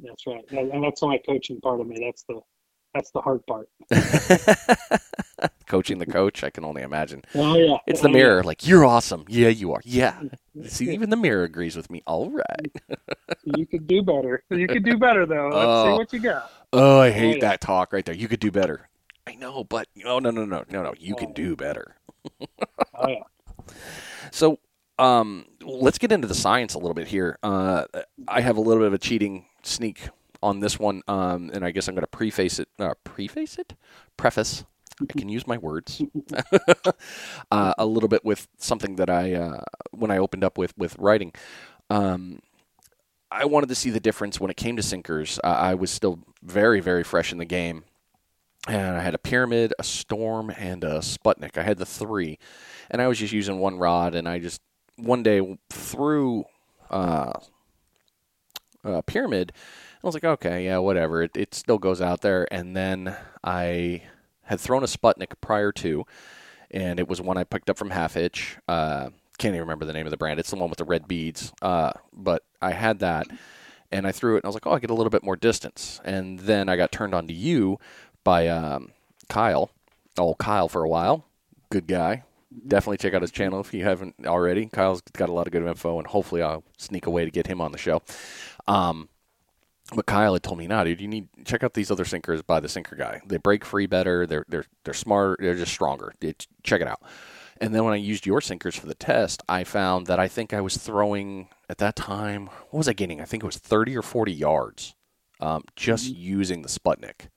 That's 0.01 0.25
right, 0.27 0.43
and 0.51 0.83
that's 0.83 1.01
my 1.01 1.19
coaching 1.25 1.61
part 1.61 1.79
of 1.79 1.87
me. 1.87 1.97
That's 1.99 2.23
the 2.23 2.41
that's 2.93 3.11
the 3.11 3.21
hard 3.21 3.45
part. 3.45 3.69
Coaching 5.67 5.97
the 5.97 6.05
coach, 6.05 6.43
I 6.43 6.49
can 6.49 6.65
only 6.65 6.81
imagine. 6.81 7.23
Oh 7.33 7.55
yeah, 7.55 7.77
it's 7.87 8.01
the 8.01 8.09
oh, 8.09 8.11
mirror. 8.11 8.41
Yeah. 8.41 8.47
Like 8.47 8.67
you're 8.67 8.83
awesome. 8.83 9.23
Yeah, 9.29 9.47
you 9.47 9.71
are. 9.71 9.79
Yeah. 9.85 10.21
See, 10.65 10.91
even 10.91 11.09
the 11.09 11.15
mirror 11.15 11.43
agrees 11.43 11.77
with 11.77 11.89
me. 11.89 12.03
All 12.05 12.29
right. 12.29 12.99
you 13.57 13.65
could 13.65 13.87
do 13.87 14.03
better. 14.03 14.43
You 14.49 14.67
could 14.67 14.83
do 14.83 14.97
better 14.97 15.25
though. 15.25 15.45
Let's 15.47 15.65
oh. 15.65 15.85
see 15.85 15.91
what 15.93 16.13
you 16.13 16.19
got. 16.19 16.51
Oh, 16.73 16.99
I 16.99 17.11
hate 17.11 17.31
oh, 17.31 17.33
yeah. 17.35 17.39
that 17.41 17.61
talk 17.61 17.93
right 17.93 18.05
there. 18.05 18.15
You 18.15 18.27
could 18.27 18.41
do 18.41 18.51
better. 18.51 18.89
I 19.25 19.35
know, 19.35 19.63
but 19.63 19.87
oh 20.05 20.19
no 20.19 20.29
no 20.29 20.43
no 20.43 20.65
no 20.69 20.83
no. 20.83 20.93
You 20.99 21.15
can 21.15 21.29
oh. 21.29 21.33
do 21.33 21.55
better. 21.55 21.95
oh 22.41 23.07
yeah. 23.07 23.23
So 24.31 24.59
um, 24.99 25.45
let's 25.61 25.97
get 25.97 26.11
into 26.11 26.27
the 26.27 26.35
science 26.35 26.73
a 26.73 26.79
little 26.79 26.93
bit 26.93 27.07
here. 27.07 27.39
Uh, 27.41 27.85
I 28.27 28.41
have 28.41 28.57
a 28.57 28.61
little 28.61 28.81
bit 28.81 28.87
of 28.87 28.93
a 28.93 28.99
cheating 28.99 29.45
sneak 29.63 30.09
on 30.43 30.59
this 30.59 30.79
one, 30.79 31.01
um, 31.07 31.51
and 31.53 31.63
I 31.63 31.71
guess 31.71 31.87
I'm 31.87 31.95
going 31.95 32.03
to 32.03 32.07
preface 32.07 32.59
it. 32.59 32.67
Uh, 32.79 32.93
preface 33.03 33.57
it? 33.57 33.75
Preface. 34.17 34.65
I 35.01 35.05
can 35.05 35.29
use 35.29 35.47
my 35.47 35.57
words 35.57 36.01
uh, 37.51 37.73
a 37.77 37.85
little 37.85 38.09
bit 38.09 38.23
with 38.23 38.47
something 38.57 38.97
that 38.97 39.09
I 39.09 39.33
uh, 39.33 39.61
when 39.91 40.11
I 40.11 40.17
opened 40.17 40.43
up 40.43 40.57
with 40.57 40.77
with 40.77 40.95
writing. 40.99 41.33
Um, 41.89 42.41
I 43.31 43.45
wanted 43.45 43.69
to 43.69 43.75
see 43.75 43.89
the 43.89 43.99
difference 43.99 44.39
when 44.39 44.51
it 44.51 44.57
came 44.57 44.75
to 44.75 44.83
sinkers. 44.83 45.39
Uh, 45.43 45.47
I 45.47 45.75
was 45.75 45.89
still 45.89 46.19
very 46.43 46.81
very 46.81 47.03
fresh 47.03 47.31
in 47.31 47.39
the 47.39 47.45
game, 47.45 47.83
and 48.67 48.95
I 48.95 48.99
had 49.01 49.15
a 49.15 49.19
pyramid, 49.19 49.73
a 49.79 49.83
storm, 49.83 50.51
and 50.51 50.83
a 50.83 50.99
Sputnik. 50.99 51.57
I 51.57 51.63
had 51.63 51.77
the 51.77 51.85
three, 51.85 52.37
and 52.89 53.01
I 53.01 53.07
was 53.07 53.17
just 53.17 53.33
using 53.33 53.59
one 53.59 53.77
rod. 53.77 54.13
And 54.13 54.27
I 54.27 54.37
just 54.39 54.61
one 54.97 55.23
day 55.23 55.57
threw 55.69 56.45
uh, 58.83 59.01
pyramid 59.01 59.53
I 60.03 60.07
was 60.07 60.15
like, 60.15 60.23
okay, 60.23 60.65
yeah, 60.65 60.79
whatever. 60.79 61.21
It, 61.21 61.37
it 61.37 61.53
still 61.53 61.77
goes 61.77 62.01
out 62.01 62.21
there. 62.21 62.51
And 62.51 62.75
then 62.75 63.15
I 63.43 64.03
had 64.43 64.59
thrown 64.59 64.83
a 64.83 64.87
Sputnik 64.87 65.33
prior 65.41 65.71
to, 65.73 66.05
and 66.71 66.99
it 66.99 67.07
was 67.07 67.21
one 67.21 67.37
I 67.37 67.43
picked 67.43 67.69
up 67.69 67.77
from 67.77 67.91
Half 67.91 68.15
Hitch. 68.15 68.57
Uh, 68.67 69.09
can't 69.37 69.53
even 69.53 69.61
remember 69.61 69.85
the 69.85 69.93
name 69.93 70.07
of 70.07 70.11
the 70.11 70.17
brand. 70.17 70.39
It's 70.39 70.49
the 70.49 70.55
one 70.55 70.69
with 70.69 70.79
the 70.79 70.85
red 70.85 71.07
beads. 71.07 71.53
Uh, 71.61 71.93
but 72.11 72.43
I 72.61 72.71
had 72.71 72.99
that, 72.99 73.27
and 73.91 74.07
I 74.07 74.11
threw 74.11 74.35
it, 74.35 74.39
and 74.39 74.45
I 74.45 74.47
was 74.47 74.55
like, 74.55 74.65
oh, 74.65 74.71
I 74.71 74.79
get 74.79 74.89
a 74.89 74.95
little 74.95 75.11
bit 75.11 75.23
more 75.23 75.35
distance. 75.35 76.01
And 76.03 76.39
then 76.39 76.67
I 76.67 76.77
got 76.77 76.91
turned 76.91 77.13
on 77.13 77.27
to 77.27 77.33
you 77.33 77.77
by 78.23 78.47
um, 78.47 78.91
Kyle. 79.29 79.69
Oh, 80.17 80.33
Kyle 80.35 80.67
for 80.67 80.83
a 80.83 80.89
while. 80.89 81.25
Good 81.69 81.85
guy. 81.85 82.23
Definitely 82.67 82.97
check 82.97 83.13
out 83.13 83.21
his 83.21 83.31
channel 83.31 83.61
if 83.61 83.73
you 83.73 83.83
haven't 83.83 84.15
already. 84.25 84.65
Kyle's 84.65 85.01
got 85.13 85.29
a 85.29 85.31
lot 85.31 85.47
of 85.47 85.53
good 85.53 85.63
info, 85.63 85.99
and 85.99 86.07
hopefully 86.07 86.41
I'll 86.41 86.63
sneak 86.77 87.05
away 87.05 87.23
to 87.23 87.31
get 87.31 87.47
him 87.47 87.61
on 87.61 87.71
the 87.71 87.77
show. 87.77 88.01
Um, 88.67 89.09
but 89.93 90.05
Kyle 90.05 90.33
had 90.33 90.43
told 90.43 90.57
me, 90.57 90.67
"Nah, 90.67 90.83
dude, 90.83 91.01
you 91.01 91.07
need 91.07 91.27
check 91.45 91.63
out 91.63 91.73
these 91.73 91.91
other 91.91 92.05
sinkers 92.05 92.41
by 92.41 92.59
the 92.59 92.69
sinker 92.69 92.95
guy. 92.95 93.21
They 93.25 93.37
break 93.37 93.65
free 93.65 93.87
better. 93.87 94.25
They're 94.25 94.45
they're 94.47 94.65
they're 94.83 94.93
smart. 94.93 95.39
They're 95.41 95.55
just 95.55 95.73
stronger. 95.73 96.13
It, 96.21 96.47
check 96.63 96.81
it 96.81 96.87
out." 96.87 97.01
And 97.59 97.75
then 97.75 97.83
when 97.83 97.93
I 97.93 97.97
used 97.97 98.25
your 98.25 98.41
sinkers 98.41 98.75
for 98.75 98.87
the 98.87 98.95
test, 98.95 99.43
I 99.47 99.63
found 99.63 100.07
that 100.07 100.19
I 100.19 100.27
think 100.27 100.51
I 100.53 100.61
was 100.61 100.77
throwing 100.77 101.49
at 101.69 101.77
that 101.77 101.95
time. 101.95 102.47
What 102.69 102.79
was 102.79 102.87
I 102.87 102.93
getting? 102.93 103.21
I 103.21 103.25
think 103.25 103.43
it 103.43 103.45
was 103.45 103.57
thirty 103.57 103.95
or 103.95 104.01
forty 104.01 104.33
yards, 104.33 104.95
um, 105.39 105.63
just 105.75 106.05
mm-hmm. 106.05 106.21
using 106.21 106.61
the 106.61 106.69
Sputnik. 106.69 107.27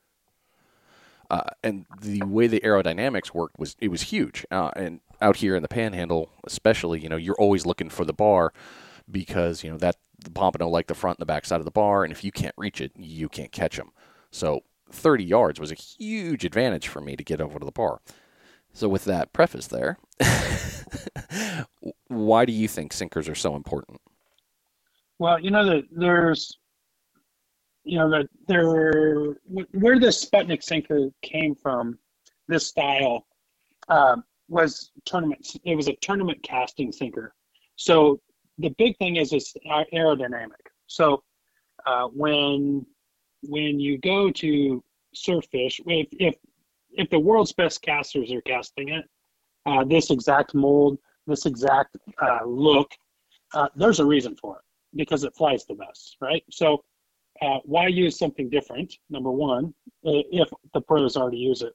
Uh, 1.31 1.43
and 1.63 1.87
the 2.01 2.23
way 2.23 2.47
the 2.47 2.61
aerodynamics 2.61 3.35
worked 3.35 3.59
was 3.59 3.77
it 3.81 3.89
was 3.89 4.03
huge. 4.03 4.47
Uh, 4.51 4.71
and 4.77 5.01
out 5.21 5.37
here 5.37 5.57
in 5.57 5.63
the 5.63 5.69
Panhandle, 5.69 6.31
especially, 6.45 7.01
you 7.01 7.09
know, 7.09 7.17
you're 7.17 7.35
always 7.35 7.67
looking 7.67 7.89
for 7.89 8.05
the 8.05 8.13
bar 8.13 8.53
because 9.11 9.65
you 9.65 9.71
know 9.71 9.79
that 9.79 9.97
the 10.25 10.31
pompano 10.31 10.69
like 10.69 10.87
the 10.87 10.95
front 10.95 11.19
and 11.19 11.23
the 11.23 11.33
back 11.33 11.45
side 11.45 11.61
of 11.61 11.65
the 11.65 11.71
bar, 11.71 12.05
and 12.05 12.13
if 12.13 12.25
you 12.25 12.33
can't 12.33 12.55
reach 12.57 12.81
it, 12.81 12.93
you 12.97 13.29
can't 13.29 13.53
catch 13.53 13.77
them. 13.77 13.91
So 14.31 14.63
30 14.91 15.25
yards 15.25 15.61
was 15.61 15.71
a 15.71 15.77
huge 15.77 16.45
advantage 16.45 16.89
for 16.89 17.01
me 17.01 17.17
to 17.17 17.25
get 17.25 17.41
over 17.41 17.59
to 17.59 17.65
the 17.65 17.73
bar. 17.73 18.01
So 18.73 18.89
with 18.89 19.05
that 19.05 19.33
preface 19.33 19.69
there, 19.69 19.99
why 22.09 22.45
do 22.45 22.53
you 22.53 22.67
think 22.67 22.93
sinkers 22.93 23.29
are 23.29 23.35
so 23.35 23.55
important? 23.55 24.01
Well, 25.19 25.39
you 25.39 25.51
know 25.51 25.65
that 25.65 25.85
there's, 25.93 26.59
you 27.85 27.99
know 27.99 28.11
that 28.11 28.29
there 28.49 28.67
where 28.67 30.01
the 30.01 30.09
Sputnik 30.09 30.63
sinker 30.63 31.11
came 31.23 31.55
from, 31.55 31.99
this 32.49 32.67
style. 32.67 33.27
Um, 33.89 34.25
was 34.49 34.91
tournament. 35.05 35.57
It 35.65 35.75
was 35.75 35.89
a 35.89 35.97
tournament 35.97 36.43
casting 36.43 36.93
sinker. 36.93 37.35
So 37.77 38.21
the 38.59 38.71
big 38.79 38.97
thing 38.99 39.17
is 39.17 39.33
it's 39.33 39.55
aerodynamic. 39.93 40.65
So 40.87 41.23
uh, 41.87 42.09
when 42.09 42.87
when 43.43 43.79
you 43.79 43.99
go 43.99 44.31
to 44.31 44.83
surf 45.15 45.45
fish, 45.51 45.81
if 45.87 46.09
if 46.13 46.35
if 46.93 47.11
the 47.11 47.19
world's 47.19 47.53
best 47.53 47.83
casters 47.83 48.33
are 48.33 48.41
casting 48.43 48.91
it, 48.91 49.05
uh, 49.67 49.85
this 49.85 50.11
exact 50.11 50.55
mold, 50.55 50.99
this 51.27 51.47
exact 51.47 51.97
uh, 52.23 52.45
look, 52.45 52.93
uh, 53.53 53.69
there's 53.75 54.01
a 54.01 54.05
reason 54.05 54.37
for 54.37 54.57
it 54.57 54.63
because 54.97 55.25
it 55.25 55.35
flies 55.35 55.65
the 55.65 55.75
best, 55.75 56.17
right? 56.21 56.45
So 56.51 56.85
uh, 57.43 57.59
why 57.65 57.89
use 57.89 58.19
something 58.19 58.49
different? 58.49 58.95
Number 59.11 59.31
one, 59.31 59.75
if 60.05 60.49
the 60.73 60.81
pros 60.81 61.17
already 61.17 61.39
use 61.39 61.63
it, 61.63 61.75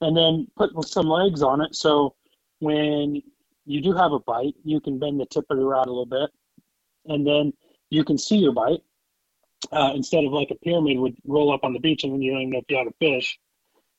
and 0.00 0.16
then 0.16 0.48
put 0.56 0.70
some 0.88 1.08
legs 1.08 1.42
on 1.42 1.60
it. 1.60 1.74
So 1.74 2.14
when 2.58 3.22
you 3.70 3.80
do 3.80 3.92
have 3.92 4.12
a 4.12 4.18
bite, 4.18 4.54
you 4.64 4.80
can 4.80 4.98
bend 4.98 5.20
the 5.20 5.26
tip 5.26 5.44
of 5.48 5.56
the 5.56 5.64
rod 5.64 5.86
a 5.86 5.90
little 5.90 6.06
bit, 6.06 6.30
and 7.06 7.26
then 7.26 7.52
you 7.90 8.04
can 8.04 8.18
see 8.18 8.36
your 8.36 8.52
bite 8.52 8.80
uh, 9.72 9.92
instead 9.94 10.24
of 10.24 10.32
like 10.32 10.50
a 10.50 10.56
pyramid 10.56 10.98
would 10.98 11.16
roll 11.24 11.52
up 11.52 11.62
on 11.62 11.72
the 11.72 11.78
beach 11.78 12.02
and 12.04 12.12
then 12.12 12.22
you 12.22 12.32
don't 12.32 12.40
even 12.40 12.52
know 12.52 12.58
if 12.58 12.64
you 12.68 12.76
have 12.76 12.86
a 12.86 12.92
fish. 12.98 13.38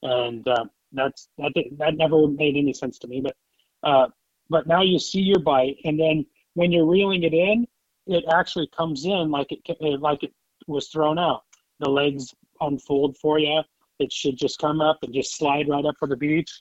And 0.01 0.47
uh, 0.47 0.65
that's 0.91 1.29
that 1.37 1.53
that 1.77 1.95
never 1.95 2.27
made 2.27 2.57
any 2.57 2.73
sense 2.73 2.99
to 2.99 3.07
me. 3.07 3.21
But 3.21 3.35
uh, 3.83 4.07
but 4.49 4.67
now 4.67 4.81
you 4.81 4.99
see 4.99 5.21
your 5.21 5.39
bite, 5.39 5.77
and 5.85 5.99
then 5.99 6.25
when 6.55 6.71
you're 6.71 6.85
reeling 6.85 7.23
it 7.23 7.33
in, 7.33 7.67
it 8.07 8.25
actually 8.33 8.67
comes 8.75 9.05
in 9.05 9.31
like 9.31 9.51
it 9.51 10.01
like 10.01 10.23
it 10.23 10.33
was 10.67 10.89
thrown 10.89 11.17
out. 11.19 11.43
The 11.79 11.89
legs 11.89 12.33
unfold 12.59 13.17
for 13.17 13.39
you. 13.39 13.61
It 13.99 14.11
should 14.11 14.37
just 14.37 14.59
come 14.59 14.81
up 14.81 14.99
and 15.03 15.13
just 15.13 15.37
slide 15.37 15.69
right 15.69 15.85
up 15.85 15.95
on 16.01 16.09
the 16.09 16.17
beach. 16.17 16.51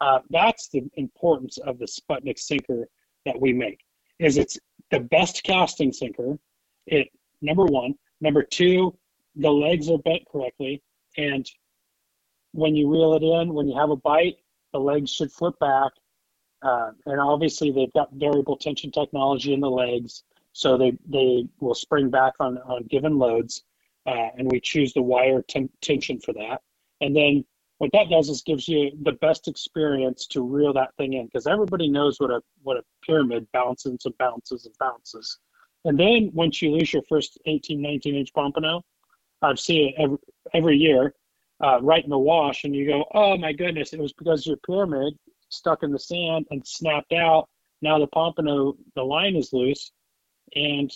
Uh, 0.00 0.20
that's 0.30 0.68
the 0.68 0.82
importance 0.94 1.58
of 1.58 1.78
the 1.78 1.86
Sputnik 1.86 2.38
sinker 2.38 2.88
that 3.26 3.38
we 3.38 3.52
make. 3.52 3.80
Is 4.18 4.36
it's 4.36 4.58
the 4.90 5.00
best 5.00 5.42
casting 5.42 5.92
sinker. 5.92 6.38
It 6.86 7.08
number 7.42 7.64
one. 7.64 7.94
Number 8.20 8.42
two, 8.42 8.96
the 9.36 9.50
legs 9.50 9.90
are 9.90 9.98
bent 9.98 10.22
correctly, 10.30 10.82
and 11.16 11.46
when 12.52 12.74
you 12.74 12.90
reel 12.90 13.14
it 13.14 13.22
in, 13.22 13.54
when 13.54 13.68
you 13.68 13.76
have 13.78 13.90
a 13.90 13.96
bite, 13.96 14.36
the 14.72 14.80
legs 14.80 15.10
should 15.10 15.32
flip 15.32 15.58
back. 15.58 15.92
Uh, 16.62 16.90
and 17.06 17.20
obviously, 17.20 17.70
they've 17.70 17.92
got 17.94 18.12
variable 18.12 18.56
tension 18.56 18.90
technology 18.90 19.54
in 19.54 19.60
the 19.60 19.70
legs, 19.70 20.24
so 20.52 20.76
they 20.76 20.92
they 21.08 21.46
will 21.60 21.74
spring 21.74 22.10
back 22.10 22.34
on 22.40 22.58
on 22.58 22.84
given 22.84 23.18
loads. 23.18 23.64
Uh, 24.06 24.28
and 24.36 24.50
we 24.50 24.60
choose 24.60 24.92
the 24.94 25.02
wire 25.02 25.42
t- 25.42 25.68
tension 25.82 26.18
for 26.18 26.32
that. 26.32 26.62
And 27.02 27.14
then 27.14 27.44
what 27.80 27.92
that 27.92 28.10
does 28.10 28.28
is 28.28 28.42
gives 28.42 28.68
you 28.68 28.92
the 29.04 29.12
best 29.12 29.48
experience 29.48 30.26
to 30.26 30.42
reel 30.42 30.74
that 30.74 30.94
thing 30.96 31.14
in 31.14 31.24
because 31.24 31.46
everybody 31.46 31.88
knows 31.88 32.20
what 32.20 32.30
a 32.30 32.42
what 32.62 32.76
a 32.76 32.82
pyramid 33.02 33.48
bounces 33.54 34.04
and 34.04 34.18
bounces 34.18 34.66
and 34.66 34.74
bounces. 34.78 35.38
And 35.86 35.98
then 35.98 36.30
once 36.34 36.60
you 36.60 36.72
lose 36.72 36.92
your 36.92 37.02
first 37.08 37.38
18, 37.46 37.80
19 37.80 38.14
inch 38.14 38.34
pompano, 38.34 38.82
I've 39.40 39.58
seen 39.58 39.88
it 39.88 39.94
every, 39.98 40.18
every 40.52 40.76
year, 40.76 41.14
uh, 41.64 41.78
right 41.80 42.04
in 42.04 42.10
the 42.10 42.18
wash, 42.18 42.64
and 42.64 42.76
you 42.76 42.86
go, 42.86 43.06
oh 43.14 43.38
my 43.38 43.54
goodness, 43.54 43.94
it 43.94 43.98
was 43.98 44.12
because 44.12 44.46
your 44.46 44.58
pyramid 44.58 45.14
stuck 45.48 45.82
in 45.82 45.90
the 45.90 45.98
sand 45.98 46.44
and 46.50 46.66
snapped 46.66 47.14
out. 47.14 47.48
Now 47.80 47.98
the 47.98 48.08
pompano, 48.08 48.76
the 48.94 49.02
line 49.02 49.36
is 49.36 49.54
loose, 49.54 49.90
and 50.54 50.92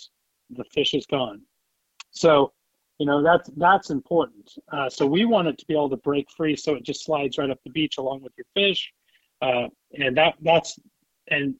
the 0.51 0.65
fish 0.65 0.93
is 0.93 1.07
gone. 1.07 1.41
So, 2.11 2.53
you 2.99 3.05
know 3.05 3.21
that's 3.21 3.49
that's 3.57 3.89
important. 3.89 4.53
Uh, 4.71 4.89
so 4.89 5.05
we 5.05 5.25
want 5.25 5.47
it 5.47 5.57
to 5.57 5.65
be 5.65 5.73
able 5.73 5.89
to 5.89 5.97
break 5.97 6.27
free, 6.31 6.55
so 6.55 6.75
it 6.75 6.83
just 6.83 7.05
slides 7.05 7.37
right 7.37 7.49
up 7.49 7.59
the 7.63 7.71
beach 7.71 7.97
along 7.97 8.21
with 8.21 8.33
your 8.37 8.45
fish, 8.53 8.91
uh, 9.41 9.67
and 9.93 10.17
that 10.17 10.35
that's 10.41 10.79
and 11.29 11.55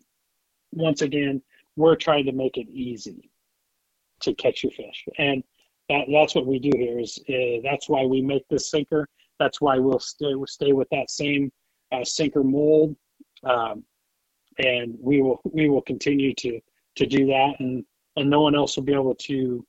once 0.71 1.01
again 1.01 1.41
we're 1.75 1.95
trying 1.95 2.25
to 2.25 2.31
make 2.31 2.57
it 2.57 2.67
easy 2.69 3.29
to 4.21 4.33
catch 4.33 4.63
your 4.63 4.71
fish. 4.71 5.05
And 5.17 5.43
that, 5.89 6.05
that's 6.11 6.35
what 6.35 6.45
we 6.45 6.59
do 6.59 6.71
here 6.75 6.99
is 6.99 7.19
uh, 7.29 7.61
that's 7.63 7.89
why 7.89 8.05
we 8.05 8.21
make 8.21 8.47
this 8.49 8.69
sinker. 8.71 9.07
That's 9.39 9.59
why 9.59 9.77
we'll 9.77 9.99
stay, 9.99 10.35
we'll 10.35 10.47
stay 10.47 10.71
with 10.71 10.87
that 10.91 11.09
same 11.09 11.51
uh, 11.91 12.03
sinker 12.03 12.43
mold. 12.43 12.95
Um, 13.43 13.83
and 14.57 14.95
we 15.01 15.21
will, 15.21 15.41
we 15.43 15.69
will 15.69 15.81
continue 15.81 16.33
to, 16.35 16.59
to 16.95 17.05
do 17.05 17.27
that. 17.27 17.55
And, 17.59 17.83
and 18.15 18.29
no 18.29 18.41
one 18.41 18.55
else 18.55 18.77
will 18.77 18.83
be 18.83 18.93
able 18.93 19.15
to 19.15 19.65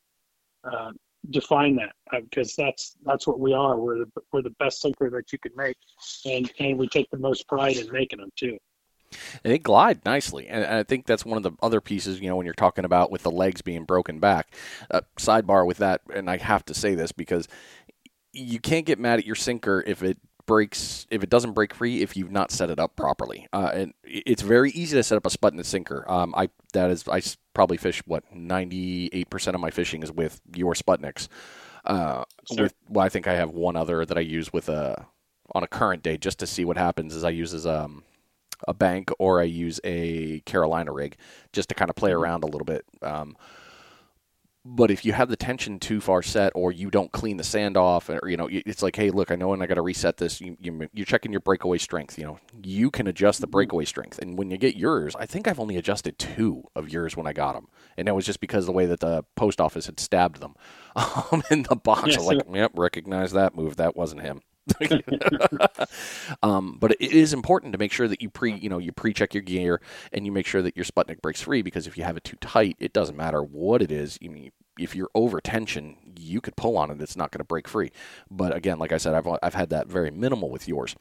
uh, 0.65 0.93
define 1.31 1.77
that 1.77 1.95
because 2.12 2.59
uh, 2.59 2.65
that's, 2.65 2.97
that's 3.05 3.27
what 3.27 3.41
we 3.41 3.53
are. 3.53 3.79
We're 3.79 3.99
the, 3.99 4.11
we're 4.33 4.43
the 4.43 4.55
best 4.59 4.81
sinker 4.81 5.11
that 5.11 5.33
you 5.33 5.39
can 5.39 5.53
make. 5.57 5.77
And, 6.25 6.51
and 6.59 6.79
we 6.79 6.89
take 6.89 7.11
the 7.11 7.19
most 7.19 7.49
pride 7.49 7.77
in 7.77 7.91
making 7.93 8.21
them 8.21 8.31
too 8.37 8.59
and 9.45 9.53
it 9.53 9.62
glide 9.62 10.05
nicely. 10.05 10.49
And 10.49 10.65
I 10.65 10.83
think 10.83 11.07
that's 11.07 11.25
one 11.25 11.37
of 11.37 11.43
the 11.43 11.53
other 11.62 11.81
pieces, 11.81 12.21
you 12.21 12.29
know, 12.29 12.37
when 12.37 12.47
you're 12.47 12.55
talking 12.55 12.85
about 12.85 13.11
with 13.11 13.23
the 13.23 13.31
legs 13.31 13.62
being 13.62 13.85
broken 13.85 14.19
back. 14.19 14.55
Uh, 14.91 15.03
sidebar 15.19 15.67
with 15.67 15.79
that, 15.79 16.03
and 16.12 16.31
I 16.31 16.37
have 16.39 16.65
to 16.67 16.75
say 16.75 16.95
this 16.95 17.12
because 17.12 17.49
you 18.33 18.59
can't 18.59 18.87
get 18.87 18.99
mad 18.99 19.19
at 19.19 19.27
your 19.27 19.35
sinker 19.35 19.83
if 19.87 20.03
it 20.03 20.19
breaks 20.47 21.07
if 21.11 21.23
it 21.23 21.31
doesn't 21.31 21.53
break 21.53 21.75
free 21.75 22.03
if 22.03 22.17
you've 22.17 22.31
not 22.31 22.51
set 22.51 22.71
it 22.71 22.79
up 22.79 22.97
properly. 22.97 23.47
Uh, 23.53 23.71
and 23.75 23.95
it's 24.05 24.43
very 24.43 24.71
easy 24.71 24.97
to 24.97 25.03
set 25.03 25.17
up 25.17 25.27
a 25.27 25.31
Sputnik 25.31 25.65
sinker. 25.65 26.05
Um, 26.11 26.35
I 26.37 26.49
that 26.73 26.91
is 26.91 27.07
I 27.09 27.21
probably 27.55 27.77
fish 27.77 28.03
what 28.07 28.25
ninety 28.35 29.11
eight 29.13 29.31
percent 29.31 29.55
of 29.55 29.61
my 29.61 29.71
fishing 29.71 30.03
is 30.03 30.13
with 30.13 30.41
your 30.55 30.75
Sputniks. 30.75 31.29
Uh, 31.85 32.25
sure. 32.53 32.65
with, 32.65 32.75
well, 32.89 33.05
I 33.05 33.09
think 33.09 33.27
I 33.29 33.35
have 33.35 33.51
one 33.51 33.77
other 33.77 34.05
that 34.05 34.17
I 34.17 34.23
use 34.23 34.53
with 34.53 34.69
a 34.69 35.07
on 35.55 35.63
a 35.63 35.69
current 35.69 36.03
day 36.03 36.17
just 36.17 36.39
to 36.41 36.47
see 36.47 36.65
what 36.65 36.77
happens. 36.77 37.15
Is 37.15 37.25
I 37.25 37.31
use 37.31 37.55
as 37.55 37.67
um 37.67 38.03
a 38.67 38.75
bank 38.75 39.11
or 39.19 39.41
I 39.41 39.45
use 39.45 39.81
a 39.85 40.41
Carolina 40.41 40.93
rig 40.93 41.17
just 41.53 41.69
to 41.69 41.75
kind 41.75 41.91
of 41.91 41.97
play 41.97 42.11
mm-hmm. 42.11 42.21
around 42.21 42.45
a 42.45 42.47
little 42.47 42.65
bit. 42.65 42.85
Um, 43.03 43.37
but 44.69 44.91
if 44.91 45.05
you 45.05 45.13
have 45.13 45.29
the 45.29 45.37
tension 45.37 45.79
too 45.79 46.01
far 46.01 46.23
set 46.23 46.53
or 46.57 46.73
you 46.73 46.91
don't 46.91 47.13
clean 47.13 47.37
the 47.37 47.45
sand 47.45 47.77
off 47.77 48.11
or 48.11 48.29
you 48.29 48.37
know 48.37 48.49
it's 48.51 48.83
like 48.83 48.97
hey 48.97 49.11
look 49.11 49.31
i 49.31 49.37
know 49.37 49.53
and 49.53 49.63
i 49.63 49.67
got 49.67 49.75
to 49.75 49.83
reset 49.83 50.17
this 50.17 50.41
you, 50.41 50.57
you, 50.61 50.89
you're 50.93 51.07
checking 51.07 51.31
your 51.31 51.41
breakaway 51.41 51.79
strength 51.79 52.19
you 52.19 52.25
know. 52.25 52.39
You 52.63 52.91
can 52.91 53.07
adjust 53.07 53.41
the 53.41 53.47
breakaway 53.47 53.85
strength 53.85 54.19
and 54.19 54.37
when 54.37 54.51
you 54.51 54.59
get 54.59 54.77
yours 54.77 55.15
i 55.19 55.27
think 55.27 55.47
i've 55.47 55.61
only 55.61 55.77
adjusted 55.77 56.19
two 56.19 56.65
of 56.75 56.89
yours 56.89 57.17
when 57.17 57.27
i 57.27 57.33
got 57.33 57.55
them 57.55 57.69
and 57.97 58.09
that 58.09 58.15
was 58.15 58.27
just 58.27 58.41
because 58.41 58.65
of 58.65 58.67
the 58.67 58.73
way 58.73 58.87
that 58.87 59.01
the 59.01 59.25
post 59.37 59.61
office 59.61 59.87
had 59.87 60.01
stabbed 60.01 60.41
them 60.41 60.55
um, 60.97 61.43
in 61.51 61.63
the 61.65 61.77
box. 61.77 62.09
Yes, 62.09 62.25
like 62.25 62.41
yep 62.53 62.73
recognize 62.75 63.33
that 63.33 63.55
move 63.55 63.77
that 63.77 63.97
wasn't 63.97 64.23
him 64.23 64.43
um, 66.43 66.77
but 66.81 66.93
it 66.93 67.13
is 67.13 67.33
important 67.33 67.73
to 67.73 67.79
make 67.79 67.93
sure 67.93 68.09
that 68.09 68.21
you 68.21 68.31
pre, 68.31 68.55
you 68.55 68.69
know, 68.69 68.79
you 68.79 68.93
pre-check 68.93 69.35
your 69.35 69.43
gear 69.43 69.81
and 70.13 70.27
you 70.27 70.33
make 70.33 70.47
sure 70.47 70.63
that 70.63 70.77
your 70.77 70.85
Sputnik 70.85 71.21
breaks 71.23 71.43
free 71.43 71.63
because 71.63 71.87
if 71.87 71.97
you 71.97 72.05
have 72.05 72.17
it 72.17 72.25
too 72.25 72.37
tight, 72.41 72.77
it 72.81 72.93
doesn't 72.93 73.17
matter 73.17 73.43
what 73.43 73.83
it 73.83 73.91
is. 73.93 74.19
You 74.21 74.31
mean, 74.31 74.53
if 74.79 74.95
you're 74.95 75.11
over 75.15 75.41
tension, 75.41 75.97
you 76.19 76.41
could 76.41 76.57
pull 76.57 76.77
on 76.77 76.91
it; 76.91 77.01
it's 77.01 77.17
not 77.17 77.31
going 77.31 77.41
to 77.41 77.45
break 77.45 77.69
free. 77.69 77.91
But 78.31 78.55
again, 78.55 78.79
like 78.79 78.93
I 78.93 78.99
said, 78.99 79.15
I've 79.15 79.27
I've 79.43 79.55
had 79.55 79.71
that 79.71 79.89
very 79.89 80.11
minimal 80.11 80.51
with 80.51 80.69
yours. 80.69 80.95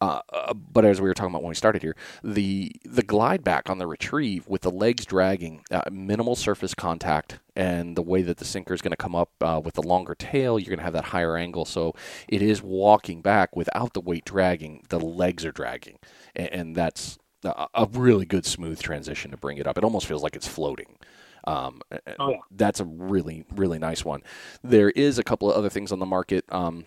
Uh, 0.00 0.20
uh, 0.32 0.54
but 0.54 0.84
as 0.84 1.00
we 1.00 1.08
were 1.08 1.14
talking 1.14 1.32
about 1.32 1.42
when 1.42 1.50
we 1.50 1.54
started 1.54 1.82
here, 1.82 1.96
the 2.22 2.72
the 2.84 3.02
glide 3.02 3.44
back 3.44 3.70
on 3.70 3.78
the 3.78 3.86
retrieve 3.86 4.46
with 4.48 4.62
the 4.62 4.70
legs 4.70 5.04
dragging, 5.06 5.62
uh, 5.70 5.82
minimal 5.90 6.36
surface 6.36 6.74
contact, 6.74 7.40
and 7.54 7.96
the 7.96 8.02
way 8.02 8.22
that 8.22 8.38
the 8.38 8.44
sinker 8.44 8.74
is 8.74 8.82
going 8.82 8.90
to 8.92 8.96
come 8.96 9.14
up 9.14 9.30
uh, 9.40 9.60
with 9.62 9.74
the 9.74 9.82
longer 9.82 10.14
tail, 10.14 10.58
you're 10.58 10.70
going 10.70 10.78
to 10.78 10.84
have 10.84 10.92
that 10.92 11.06
higher 11.06 11.36
angle. 11.36 11.64
So 11.64 11.94
it 12.28 12.42
is 12.42 12.62
walking 12.62 13.22
back 13.22 13.54
without 13.56 13.94
the 13.94 14.00
weight 14.00 14.24
dragging. 14.24 14.84
The 14.88 15.00
legs 15.00 15.44
are 15.44 15.52
dragging, 15.52 15.98
and, 16.34 16.48
and 16.52 16.76
that's 16.76 17.18
a, 17.44 17.66
a 17.74 17.86
really 17.92 18.26
good 18.26 18.46
smooth 18.46 18.80
transition 18.80 19.30
to 19.30 19.36
bring 19.36 19.58
it 19.58 19.66
up. 19.66 19.78
It 19.78 19.84
almost 19.84 20.06
feels 20.06 20.22
like 20.22 20.36
it's 20.36 20.48
floating. 20.48 20.96
Um, 21.44 21.82
oh, 22.18 22.30
yeah. 22.30 22.36
That's 22.50 22.80
a 22.80 22.84
really, 22.84 23.44
really 23.54 23.78
nice 23.78 24.04
one. 24.04 24.22
There 24.62 24.90
is 24.90 25.18
a 25.18 25.22
couple 25.22 25.50
of 25.50 25.56
other 25.56 25.70
things 25.70 25.92
on 25.92 25.98
the 25.98 26.06
market. 26.06 26.44
Um, 26.50 26.86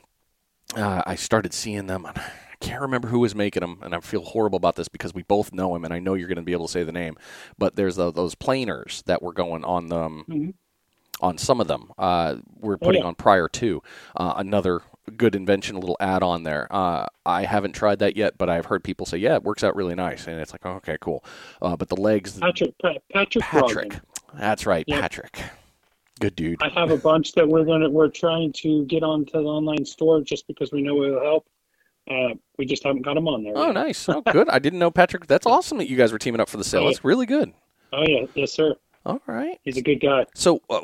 uh, 0.76 1.04
I 1.06 1.16
started 1.16 1.54
seeing 1.54 1.88
them. 1.88 2.06
I 2.06 2.22
can't 2.60 2.82
remember 2.82 3.10
who 3.10 3.20
was 3.20 3.36
making 3.36 3.62
them, 3.62 3.80
and 3.84 3.94
I 3.94 4.00
feel 4.00 4.24
horrible 4.24 4.58
about 4.58 4.76
this 4.76 4.88
because 4.88 5.14
we 5.14 5.24
both 5.24 5.54
know 5.54 5.76
him, 5.76 5.84
and 5.84 5.94
I 5.94 6.00
know 6.00 6.14
you're 6.14 6.28
going 6.28 6.38
to 6.38 6.42
be 6.42 6.54
able 6.54 6.68
to 6.68 6.72
say 6.72 6.84
the 6.84 6.92
name. 6.92 7.18
But 7.58 7.76
there's 7.76 7.98
the, 7.98 8.12
those 8.12 8.36
planers 8.36 9.04
that 9.06 9.22
were 9.22 9.34
going 9.34 9.64
on 9.64 9.88
them. 9.88 10.26
Mm-hmm. 10.30 10.50
On 11.22 11.38
some 11.38 11.62
of 11.62 11.70
them, 11.70 11.94
uh, 11.98 12.36
we're 12.60 12.74
oh, 12.74 12.78
putting 12.78 13.02
oh, 13.02 13.06
yeah. 13.06 13.08
on 13.08 13.16
prior 13.16 13.48
to 13.48 13.82
uh, 14.18 14.34
another 14.36 14.82
good 15.16 15.34
invention, 15.34 15.78
a 15.78 15.80
little 15.80 15.96
add-on 16.02 16.44
there. 16.44 16.68
Uh, 16.70 17.08
I 17.26 17.46
haven't 17.46 17.72
tried 17.72 18.00
that 18.00 18.18
yet, 18.18 18.38
but 18.38 18.50
I've 18.50 18.66
heard 18.66 18.84
people 18.84 19.06
say, 19.06 19.18
"Yeah, 19.18 19.36
it 19.36 19.44
works 19.44 19.64
out 19.64 19.78
really 19.78 19.96
nice," 19.96 20.28
and 20.28 20.40
it's 20.42 20.52
like, 20.52 20.66
oh, 20.66 20.72
"Okay, 20.72 20.98
cool." 21.00 21.24
Uh, 21.62 21.78
but 21.78 21.88
the 21.88 21.96
legs, 21.96 22.38
Patrick, 22.38 22.74
Patrick, 22.82 23.44
Patrick, 23.44 24.00
that's 24.38 24.66
right, 24.66 24.86
yep. 24.88 25.02
Patrick. 25.02 25.42
Good 26.20 26.36
dude. 26.36 26.62
I 26.62 26.70
have 26.70 26.92
a 26.92 26.98
bunch 26.98 27.34
that 27.34 27.48
we're 27.48 27.66
gonna 27.66 27.90
we're 27.90 28.10
trying 28.10 28.54
to 28.54 28.86
get 28.86 29.04
onto 29.04 29.34
the 29.34 29.40
online 29.40 29.86
store 29.86 30.22
just 30.22 30.48
because 30.48 30.72
we 30.72 30.82
know 30.82 31.04
it 31.04 31.10
will 31.12 31.24
help. 31.24 31.46
Uh, 32.10 32.36
we 32.58 32.66
just 32.66 32.84
haven't 32.84 33.02
got 33.02 33.16
them 33.16 33.28
on 33.28 33.44
there. 33.44 33.58
Oh, 33.58 33.72
nice. 33.72 34.08
Oh, 34.08 34.22
good. 34.32 34.48
I 34.50 34.60
didn't 34.60 34.80
know 34.80 34.92
Patrick. 34.92 35.28
That's 35.28 35.46
awesome 35.46 35.78
that 35.80 35.90
you 35.90 35.98
guys 35.98 36.12
were 36.12 36.20
teaming 36.20 36.40
up 36.40 36.48
for 36.48 36.58
the 36.58 36.64
sale. 36.64 36.86
That's 36.86 37.04
really 37.04 37.26
good. 37.26 37.54
Oh 37.92 38.04
yeah, 38.08 38.26
yes, 38.36 38.54
sir. 38.54 38.76
All 39.06 39.22
right. 39.28 39.60
He's 39.64 39.78
a 39.78 39.84
good 39.84 40.00
guy. 40.00 40.26
So 40.34 40.62
uh, 40.68 40.82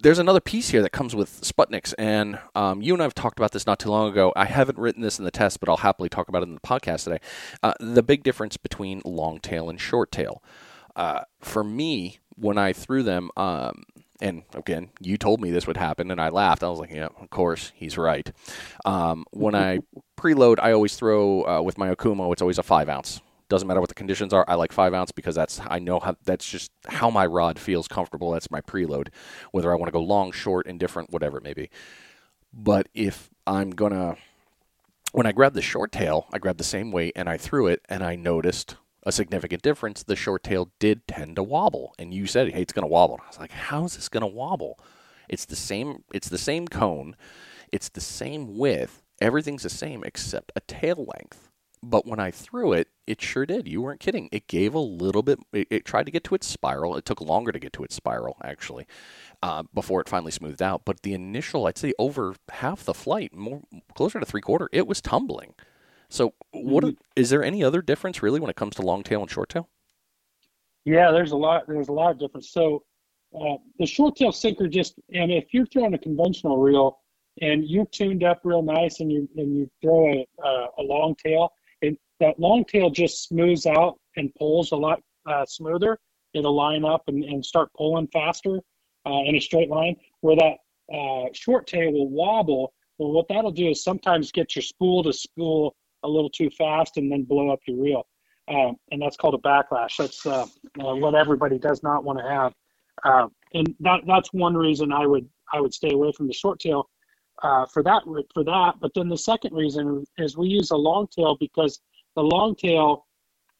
there's 0.00 0.20
another 0.20 0.40
piece 0.40 0.68
here 0.68 0.80
that 0.82 0.90
comes 0.90 1.14
with 1.14 1.40
Sputniks, 1.40 1.92
and 1.98 2.38
um, 2.54 2.80
you 2.82 2.92
and 2.92 3.02
I 3.02 3.04
have 3.04 3.14
talked 3.14 3.38
about 3.38 3.50
this 3.50 3.66
not 3.66 3.80
too 3.80 3.90
long 3.90 4.10
ago. 4.12 4.32
I 4.36 4.44
haven't 4.44 4.78
written 4.78 5.02
this 5.02 5.18
in 5.18 5.24
the 5.24 5.32
test, 5.32 5.58
but 5.58 5.68
I'll 5.68 5.78
happily 5.78 6.08
talk 6.08 6.28
about 6.28 6.42
it 6.42 6.48
in 6.48 6.54
the 6.54 6.60
podcast 6.60 7.04
today. 7.04 7.18
Uh, 7.64 7.74
the 7.80 8.02
big 8.02 8.22
difference 8.22 8.56
between 8.56 9.02
long 9.04 9.40
tail 9.40 9.68
and 9.68 9.80
short 9.80 10.12
tail. 10.12 10.40
Uh, 10.94 11.22
for 11.40 11.64
me, 11.64 12.20
when 12.36 12.58
I 12.58 12.72
threw 12.72 13.02
them, 13.02 13.30
um, 13.36 13.84
and 14.20 14.42
again, 14.54 14.90
you 15.00 15.16
told 15.16 15.40
me 15.40 15.50
this 15.50 15.66
would 15.66 15.76
happen, 15.76 16.10
and 16.10 16.20
I 16.20 16.28
laughed. 16.28 16.62
I 16.62 16.68
was 16.68 16.78
like, 16.78 16.92
"Yeah, 16.92 17.08
of 17.20 17.30
course, 17.30 17.72
he's 17.74 17.98
right." 17.98 18.30
Um, 18.84 19.24
when 19.30 19.54
I 19.54 19.78
preload, 20.18 20.58
I 20.60 20.72
always 20.72 20.96
throw 20.96 21.44
uh, 21.46 21.62
with 21.62 21.78
my 21.78 21.94
Okuma. 21.94 22.32
It's 22.32 22.42
always 22.42 22.58
a 22.58 22.62
five 22.62 22.88
ounce. 22.88 23.20
Doesn't 23.48 23.68
matter 23.68 23.80
what 23.80 23.90
the 23.90 23.94
conditions 23.94 24.32
are. 24.32 24.44
I 24.48 24.54
like 24.54 24.72
five 24.72 24.94
ounce 24.94 25.12
because 25.12 25.34
that's 25.34 25.60
I 25.68 25.78
know 25.78 26.00
how 26.00 26.16
that's 26.24 26.48
just 26.48 26.70
how 26.86 27.10
my 27.10 27.26
rod 27.26 27.58
feels 27.58 27.88
comfortable. 27.88 28.30
That's 28.30 28.50
my 28.50 28.60
preload. 28.60 29.08
Whether 29.50 29.72
I 29.72 29.76
want 29.76 29.88
to 29.88 29.92
go 29.92 30.02
long, 30.02 30.32
short, 30.32 30.66
indifferent, 30.66 31.10
whatever 31.10 31.38
it 31.38 31.44
may 31.44 31.54
be. 31.54 31.70
But 32.52 32.88
if 32.94 33.30
I'm 33.46 33.70
gonna, 33.70 34.16
when 35.12 35.26
I 35.26 35.32
grabbed 35.32 35.56
the 35.56 35.62
short 35.62 35.92
tail, 35.92 36.26
I 36.32 36.38
grabbed 36.38 36.58
the 36.58 36.64
same 36.64 36.92
weight 36.92 37.12
and 37.16 37.28
I 37.28 37.36
threw 37.36 37.66
it, 37.66 37.80
and 37.88 38.02
I 38.02 38.16
noticed 38.16 38.76
a 39.04 39.12
significant 39.12 39.62
difference. 39.62 40.02
The 40.02 40.16
short 40.16 40.42
tail 40.42 40.70
did 40.78 41.06
tend 41.06 41.36
to 41.36 41.42
wobble, 41.42 41.94
and 41.98 42.12
you 42.12 42.26
said, 42.26 42.52
"Hey, 42.52 42.62
it's 42.62 42.72
gonna 42.72 42.86
wobble." 42.86 43.20
I 43.22 43.28
was 43.28 43.38
like, 43.38 43.52
"How 43.52 43.84
is 43.84 43.96
this 43.96 44.08
gonna 44.08 44.26
wobble?" 44.26 44.78
It's 45.28 45.44
the 45.44 45.56
same. 45.56 46.04
It's 46.12 46.28
the 46.28 46.38
same 46.38 46.68
cone. 46.68 47.16
It's 47.72 47.88
the 47.88 48.00
same 48.00 48.56
width. 48.56 49.02
Everything's 49.20 49.62
the 49.62 49.70
same 49.70 50.02
except 50.04 50.52
a 50.56 50.60
tail 50.60 51.06
length. 51.16 51.50
But 51.82 52.06
when 52.06 52.18
I 52.18 52.30
threw 52.30 52.72
it, 52.72 52.88
it 53.06 53.20
sure 53.20 53.44
did. 53.44 53.68
You 53.68 53.82
weren't 53.82 54.00
kidding. 54.00 54.30
It 54.32 54.46
gave 54.46 54.74
a 54.74 54.78
little 54.78 55.22
bit. 55.22 55.38
It, 55.52 55.68
it 55.70 55.84
tried 55.84 56.06
to 56.06 56.12
get 56.12 56.24
to 56.24 56.34
its 56.34 56.46
spiral. 56.46 56.96
It 56.96 57.04
took 57.04 57.20
longer 57.20 57.52
to 57.52 57.58
get 57.58 57.74
to 57.74 57.84
its 57.84 57.94
spiral, 57.94 58.38
actually, 58.42 58.86
uh, 59.42 59.64
before 59.74 60.00
it 60.00 60.08
finally 60.08 60.30
smoothed 60.30 60.62
out. 60.62 60.86
But 60.86 61.02
the 61.02 61.12
initial, 61.12 61.66
I'd 61.66 61.76
say, 61.76 61.92
over 61.98 62.34
half 62.50 62.84
the 62.84 62.94
flight, 62.94 63.34
more 63.34 63.62
closer 63.94 64.18
to 64.18 64.24
three 64.24 64.40
quarter, 64.40 64.70
it 64.72 64.86
was 64.86 65.02
tumbling. 65.02 65.54
So, 66.14 66.32
what 66.52 66.84
Mhm. 66.84 66.96
is 67.16 67.30
there 67.30 67.42
any 67.42 67.64
other 67.64 67.82
difference 67.82 68.22
really 68.22 68.38
when 68.38 68.48
it 68.48 68.54
comes 68.54 68.76
to 68.76 68.82
long 68.82 69.02
tail 69.02 69.20
and 69.20 69.28
short 69.28 69.48
tail? 69.48 69.68
Yeah, 70.84 71.10
there's 71.10 71.32
a 71.32 71.36
lot. 71.36 71.66
There's 71.66 71.88
a 71.88 71.92
lot 71.92 72.12
of 72.12 72.20
difference. 72.20 72.50
So 72.50 72.84
uh, 73.34 73.56
the 73.80 73.86
short 73.86 74.14
tail 74.14 74.30
sinker 74.30 74.68
just, 74.68 74.94
and 75.12 75.32
if 75.32 75.52
you're 75.52 75.66
throwing 75.66 75.92
a 75.92 75.98
conventional 75.98 76.58
reel 76.58 77.00
and 77.40 77.64
you're 77.68 77.86
tuned 77.86 78.22
up 78.22 78.42
real 78.44 78.62
nice, 78.62 79.00
and 79.00 79.10
you 79.10 79.28
and 79.36 79.56
you 79.56 79.68
throw 79.82 80.12
a 80.12 80.26
uh, 80.40 80.66
a 80.78 80.82
long 80.82 81.16
tail, 81.16 81.52
it, 81.80 81.98
that 82.20 82.38
long 82.38 82.64
tail 82.64 82.90
just 82.90 83.26
smooths 83.26 83.66
out 83.66 83.98
and 84.16 84.32
pulls 84.36 84.70
a 84.70 84.76
lot 84.76 85.02
uh, 85.26 85.44
smoother. 85.46 85.98
It'll 86.32 86.54
line 86.54 86.84
up 86.84 87.02
and, 87.08 87.24
and 87.24 87.44
start 87.44 87.72
pulling 87.76 88.06
faster 88.06 88.60
uh, 89.04 89.22
in 89.26 89.34
a 89.34 89.40
straight 89.40 89.68
line. 89.68 89.96
Where 90.20 90.36
that 90.36 90.58
uh, 90.94 91.30
short 91.32 91.66
tail 91.66 91.90
will 91.90 92.08
wobble. 92.08 92.72
Well, 92.98 93.10
what 93.10 93.26
that'll 93.26 93.50
do 93.50 93.70
is 93.70 93.82
sometimes 93.82 94.30
get 94.30 94.54
your 94.54 94.62
spool 94.62 95.02
to 95.02 95.12
spool 95.12 95.74
a 96.04 96.08
little 96.08 96.30
too 96.30 96.50
fast 96.50 96.96
and 96.96 97.10
then 97.10 97.24
blow 97.24 97.50
up 97.50 97.60
your 97.66 97.82
reel. 97.82 98.06
Um, 98.48 98.76
and 98.92 99.00
that's 99.00 99.16
called 99.16 99.34
a 99.34 99.38
backlash. 99.38 99.96
That's 99.96 100.24
uh, 100.26 100.46
uh, 100.80 100.94
what 100.94 101.14
everybody 101.14 101.58
does 101.58 101.82
not 101.82 102.04
want 102.04 102.18
to 102.18 102.28
have, 102.28 102.52
uh, 103.02 103.28
and 103.54 103.74
that 103.80 104.02
that's 104.06 104.32
one 104.34 104.54
reason 104.54 104.92
I 104.92 105.06
would 105.06 105.26
I 105.52 105.60
would 105.60 105.72
stay 105.72 105.92
away 105.92 106.12
from 106.12 106.26
the 106.26 106.34
short 106.34 106.60
tail 106.60 106.90
uh, 107.42 107.64
for 107.64 107.82
that 107.84 108.02
for 108.34 108.44
that. 108.44 108.74
But 108.80 108.92
then 108.94 109.08
the 109.08 109.16
second 109.16 109.54
reason 109.54 110.04
is 110.18 110.36
we 110.36 110.48
use 110.48 110.72
a 110.72 110.76
long 110.76 111.08
tail 111.08 111.38
because 111.40 111.80
the 112.16 112.22
long 112.22 112.54
tail 112.54 113.06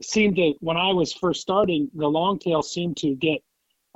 seemed 0.03 0.37
to 0.37 0.53
when 0.61 0.77
I 0.77 0.93
was 0.93 1.15
first 1.15 1.41
starting, 1.41 1.91
the 1.95 2.07
long 2.07 2.39
tail 2.39 2.63
seemed 2.63 2.99
to 2.99 3.15
get 3.15 3.43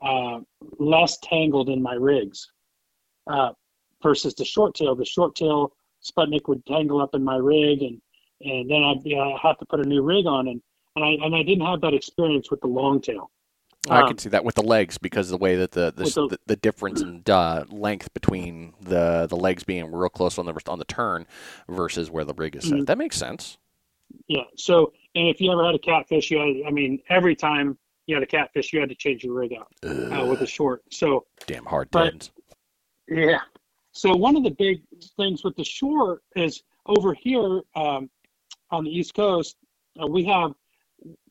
uh, 0.02 0.40
less 0.78 1.18
tangled 1.22 1.68
in 1.68 1.82
my 1.82 1.94
rigs 1.94 2.50
uh, 3.26 3.50
versus 4.02 4.34
the 4.34 4.44
short 4.44 4.74
tail. 4.74 4.94
The 4.94 5.04
short 5.04 5.34
tail 5.34 5.72
Sputnik 6.02 6.48
would 6.48 6.64
tangle 6.66 7.00
up 7.00 7.14
in 7.14 7.22
my 7.24 7.36
rig 7.36 7.82
and 7.82 8.00
and 8.40 8.70
then 8.70 8.82
I'd 8.84 9.12
uh, 9.12 9.36
have 9.42 9.58
to 9.58 9.66
put 9.66 9.80
a 9.80 9.88
new 9.88 10.02
rig 10.02 10.26
on 10.26 10.48
and 10.48 10.60
and 10.96 11.04
I 11.04 11.08
and 11.24 11.34
I 11.34 11.42
didn't 11.42 11.64
have 11.66 11.80
that 11.82 11.94
experience 11.94 12.50
with 12.50 12.60
the 12.60 12.66
long 12.66 13.00
tail. 13.00 13.30
I 13.88 14.02
Um, 14.02 14.08
can 14.08 14.18
see 14.18 14.28
that 14.30 14.44
with 14.44 14.54
the 14.56 14.62
legs 14.62 14.98
because 14.98 15.28
of 15.30 15.38
the 15.38 15.42
way 15.42 15.56
that 15.56 15.70
the 15.72 15.92
the, 15.94 16.04
the- 16.04 16.28
the, 16.30 16.38
the 16.46 16.56
difference 16.56 17.00
in 17.00 17.22
uh, 17.28 17.64
length 17.70 18.12
between 18.14 18.74
the 18.80 19.26
the 19.28 19.36
legs 19.36 19.64
being 19.64 19.90
real 19.92 20.08
close 20.08 20.38
on 20.38 20.46
the 20.46 20.54
on 20.68 20.78
the 20.78 20.84
turn 20.84 21.26
versus 21.68 22.10
where 22.10 22.24
the 22.24 22.34
rig 22.34 22.56
is 22.56 22.64
set. 22.64 22.78
Mhm. 22.80 22.86
That 22.86 22.98
makes 22.98 23.16
sense. 23.16 23.58
Yeah. 24.26 24.44
So 24.56 24.92
and 25.14 25.28
if 25.28 25.40
you 25.40 25.52
ever 25.52 25.64
had 25.64 25.74
a 25.74 25.78
catfish, 25.78 26.30
you 26.30 26.38
had 26.38 26.66
I 26.66 26.70
mean 26.70 27.00
every 27.08 27.36
time 27.36 27.78
you 28.06 28.14
had 28.14 28.22
a 28.22 28.26
catfish, 28.26 28.72
you 28.72 28.80
had 28.80 28.88
to 28.88 28.94
change 28.94 29.22
your 29.22 29.34
rig 29.34 29.52
out 29.52 29.68
uh, 29.84 30.24
with 30.26 30.40
a 30.40 30.46
short. 30.46 30.82
So 30.90 31.26
Damn 31.46 31.64
hard 31.66 31.90
but- 31.90 32.30
yeah. 33.08 33.40
So 33.92 34.14
one 34.14 34.36
of 34.36 34.44
the 34.44 34.50
big 34.50 34.82
things 35.16 35.42
with 35.44 35.56
the 35.56 35.64
short 35.64 36.22
is 36.36 36.62
over 36.86 37.14
here 37.14 37.62
um, 37.74 38.08
on 38.70 38.84
the 38.84 38.90
East 38.90 39.14
Coast, 39.14 39.56
uh, 40.00 40.06
we 40.06 40.24
have 40.24 40.52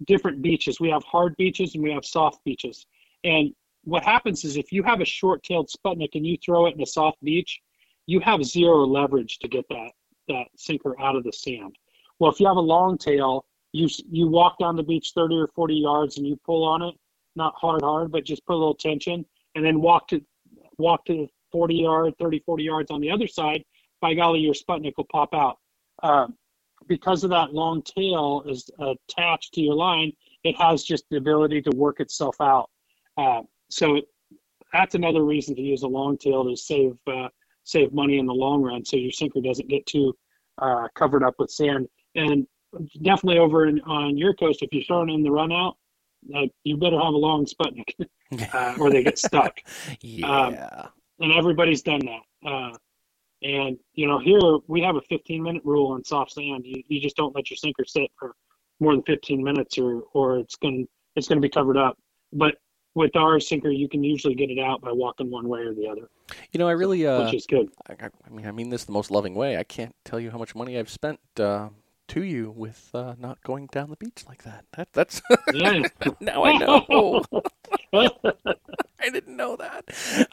different 0.06 0.41
beaches. 0.41 0.80
We 0.80 0.89
have 0.89 1.04
hard 1.04 1.36
beaches 1.38 1.76
and 1.76 1.84
we 1.84 1.91
have 1.91 2.06
soft 2.06 2.43
beaches. 2.43 2.86
And 3.23 3.54
what 3.84 4.04
happens 4.04 4.43
is 4.43 4.58
if 4.58 4.71
you 4.71 4.84
have 4.84 5.02
a 5.02 5.06
short-tailed 5.06 5.69
Sputnik 5.69 6.15
and 6.15 6.26
you 6.26 6.38
throw 6.43 6.65
it 6.67 6.76
in 6.76 6.82
a 6.82 6.86
soft 6.86 7.23
beach, 7.23 7.62
you 8.06 8.19
have 8.21 8.43
zero 8.43 8.86
leverage 8.86 9.39
to 9.39 9.47
get 9.47 9.65
that 9.69 9.91
that 10.28 10.47
sinker 10.58 11.00
out 11.00 11.15
of 11.15 11.23
the 11.23 11.32
sand. 11.32 11.78
Well, 12.19 12.32
if 12.32 12.39
you 12.39 12.47
have 12.47 12.58
a 12.58 12.62
long 12.62 12.97
tail, 12.97 13.45
you 13.71 13.88
you 14.10 14.28
walk 14.28 14.60
down 14.60 14.76
the 14.76 14.84
beach 14.84 15.12
30 15.15 15.36
or 15.36 15.47
40 15.56 15.76
yards 15.76 16.17
and 16.17 16.28
you 16.28 16.38
pull 16.45 16.63
on 16.63 16.82
it, 16.82 16.95
not 17.36 17.54
hard 17.56 17.82
hard, 17.82 18.12
but 18.12 18.26
just 18.26 18.45
put 18.45 18.54
a 18.54 18.58
little 18.58 18.76
tension, 18.76 19.26
and 19.56 19.65
then 19.65 19.82
walk 19.82 20.08
to 20.10 20.21
walk 20.78 21.06
to 21.06 21.28
40 21.52 21.76
yard, 21.76 22.13
30, 22.19 22.39
40 22.45 22.63
yards 22.63 22.91
on 22.91 23.02
the 23.02 23.12
other 23.12 23.28
side. 23.28 23.63
By 24.02 24.13
golly, 24.13 24.39
your 24.39 24.54
Sputnik 24.54 24.93
will 24.97 25.08
pop 25.12 25.34
out. 25.34 25.58
Um, 26.04 26.36
because 26.88 27.23
of 27.23 27.30
that 27.32 27.54
long 27.54 27.82
tail 27.84 28.43
is 28.47 28.69
attached 28.80 29.54
to 29.54 29.62
your 29.62 29.76
line, 29.76 30.12
it 30.43 30.56
has 30.58 30.84
just 30.84 31.06
the 31.10 31.17
ability 31.17 31.62
to 31.63 31.71
work 31.76 32.00
itself 32.00 32.36
out. 32.41 32.69
Uh, 33.17 33.41
so 33.69 34.02
that's 34.73 34.95
another 34.95 35.23
reason 35.23 35.56
to 35.56 35.62
use 35.62 35.84
a 35.84 35.88
long 35.88 36.17
tail 36.17 36.43
to 36.45 36.56
save 36.56 36.97
uh, 37.08 37.30
save 37.63 37.93
money 37.93 38.17
in 38.17 38.26
the 38.26 38.34
long 38.34 38.62
run, 38.62 38.86
so 38.86 38.95
your 38.95 39.12
sinker 39.12 39.41
doesn't 39.41 39.67
get 39.67 39.86
too 39.86 40.15
uh, 40.62 40.88
covered 40.95 41.23
up 41.23 41.36
with 41.38 41.52
sand. 41.52 41.88
And 42.15 42.47
definitely 43.02 43.39
over 43.39 43.67
in, 43.67 43.82
on 43.82 44.17
your 44.17 44.34
coast, 44.34 44.62
if 44.62 44.69
you're 44.71 44.84
throwing 44.84 45.10
in 45.10 45.21
the 45.21 45.32
run 45.32 45.52
out, 45.52 45.76
uh, 46.34 46.45
you 46.63 46.78
better 46.78 46.97
have 46.97 47.13
a 47.13 47.17
long 47.17 47.45
Sputnik, 47.45 47.93
uh, 48.54 48.76
or 48.80 48.89
they 48.89 49.04
get 49.04 49.19
stuck. 49.19 49.60
yeah. 50.02 50.88
And 51.19 51.34
everybody's 51.34 51.82
done 51.82 52.02
that. 52.06 52.80
And 53.43 53.78
you 53.93 54.08
know, 54.08 54.19
here 54.19 54.39
we 54.67 54.82
have 54.82 54.95
a 54.95 55.02
15 55.02 55.43
minute 55.43 55.62
rule 55.63 55.91
on 55.91 56.04
soft 56.04 56.32
sand. 56.32 56.65
You, 56.65 56.82
you 56.88 57.00
just 57.00 57.15
don't 57.15 57.36
let 57.36 57.50
your 57.50 57.58
sinker 57.58 57.86
sit 57.86 58.10
for 58.17 58.34
more 58.80 58.93
than 58.93 59.04
15 59.04 59.43
minutes, 59.43 59.78
or 59.78 60.04
or 60.13 60.39
it's 60.39 60.56
going 60.56 60.88
it's 61.15 61.28
going 61.28 61.38
to 61.38 61.45
be 61.45 61.50
covered 61.50 61.78
up. 61.78 61.97
But 62.34 62.56
with 62.95 63.15
our 63.15 63.39
sinker, 63.39 63.69
you 63.69 63.88
can 63.88 64.04
usually 64.04 64.34
get 64.34 64.50
it 64.50 64.60
out 64.60 64.82
by 64.82 64.91
walking 64.91 65.30
one 65.30 65.47
way 65.47 65.60
or 65.60 65.73
the 65.73 65.88
other, 65.88 66.10
you 66.52 66.58
know, 66.58 66.67
I 66.67 66.71
really 66.71 67.06
uh, 67.06 67.26
which 67.26 67.34
is 67.34 67.45
good. 67.45 67.69
I, 67.88 67.93
I 67.93 68.10
I 68.26 68.30
mean, 68.30 68.45
I 68.45 68.52
mean 68.52 68.69
this 68.69 68.86
the 68.86 68.91
most 68.91 69.12
loving 69.12 69.36
way. 69.36 69.58
I 69.58 69.63
can't 69.63 69.95
tell 70.04 70.19
you 70.19 70.32
how 70.32 70.38
much 70.38 70.56
money 70.56 70.78
I've 70.78 70.89
spent 70.89 71.19
uh, 71.39 71.69
to 72.10 72.23
you 72.23 72.52
with 72.56 72.89
uh, 72.93 73.15
not 73.17 73.41
going 73.43 73.67
down 73.67 73.89
the 73.89 73.95
beach 73.95 74.26
like 74.28 74.43
that. 74.43 74.65
That 74.73 74.89
that's 74.93 75.21
Yeah. 75.54 75.88
now 76.19 76.43
I 76.43 76.58
know. 76.58 77.23
I 79.08 79.10
didn't 79.10 79.38
know 79.38 79.56
that. 79.56 79.86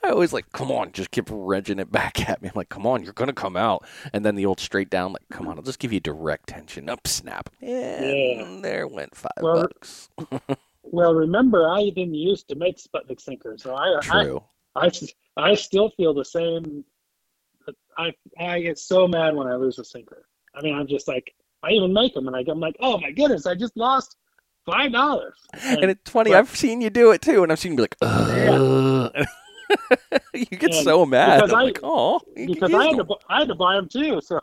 I 0.02 0.10
always 0.10 0.32
like, 0.32 0.50
come 0.50 0.72
on, 0.72 0.90
just 0.90 1.12
keep 1.12 1.28
wrenching 1.30 1.78
it 1.78 1.92
back 1.92 2.28
at 2.28 2.42
me. 2.42 2.48
I'm 2.48 2.54
like, 2.56 2.70
come 2.70 2.88
on, 2.88 3.04
you're 3.04 3.12
gonna 3.12 3.32
come 3.32 3.56
out, 3.56 3.86
and 4.12 4.24
then 4.24 4.34
the 4.34 4.46
old 4.46 4.58
straight 4.58 4.90
down, 4.90 5.12
like, 5.12 5.22
come 5.30 5.46
on, 5.46 5.56
I'll 5.56 5.62
just 5.62 5.78
give 5.78 5.92
you 5.92 6.00
direct 6.00 6.48
tension. 6.48 6.88
Up, 6.88 7.06
snap. 7.06 7.50
And 7.62 8.64
there 8.64 8.88
went 8.88 9.14
five 9.14 9.30
Well, 9.40 9.62
bucks. 9.62 10.10
well, 10.82 11.14
remember, 11.14 11.70
I 11.70 11.84
didn't 11.90 12.14
used 12.14 12.48
to 12.48 12.56
make 12.56 12.78
Sputnik 12.78 13.20
sinkers, 13.20 13.62
so 13.62 13.76
I, 13.76 13.98
I 13.98 14.00
True. 14.00 14.42
I, 14.74 14.90
I 15.36 15.54
still 15.54 15.90
feel 15.90 16.12
the 16.12 16.24
same. 16.24 16.84
I 17.96 18.12
I 18.40 18.60
get 18.60 18.78
so 18.78 19.06
mad 19.06 19.36
when 19.36 19.46
I 19.46 19.54
lose 19.54 19.78
a 19.78 19.84
sinker. 19.84 20.26
I 20.52 20.62
mean, 20.62 20.74
I'm 20.74 20.88
just 20.88 21.06
like, 21.06 21.32
I 21.62 21.70
even 21.70 21.92
make 21.92 22.12
them, 22.12 22.26
and 22.26 22.36
I'm 22.36 22.60
like, 22.60 22.76
oh 22.80 22.98
my 22.98 23.12
goodness, 23.12 23.46
I 23.46 23.54
just 23.54 23.76
lost 23.76 24.16
five 24.66 24.92
dollars. 24.92 25.34
And 25.62 25.84
it's 25.90 26.10
funny, 26.10 26.30
but- 26.30 26.38
I've 26.38 26.54
seen 26.56 26.80
you 26.80 26.90
do 26.90 27.10
it 27.12 27.22
too, 27.22 27.42
and 27.42 27.52
I've 27.52 27.58
seen 27.58 27.72
you 27.72 27.76
be 27.76 27.82
like, 27.82 27.96
Ugh. 28.02 29.12
you 30.34 30.44
get 30.46 30.64
And 30.64 30.74
so 30.84 31.06
mad. 31.06 31.36
because 31.36 31.52
I'm 31.52 31.58
I- 31.58 31.62
like, 31.64 31.80
oh, 31.82 32.20
because 32.34 32.72
I 32.74 32.84
had 32.86 32.96
to 32.96 33.06
I 33.28 33.38
had 33.40 33.48
to 33.48 33.54
buy 33.54 33.74
them 33.76 33.88
too. 33.88 34.20
So 34.20 34.40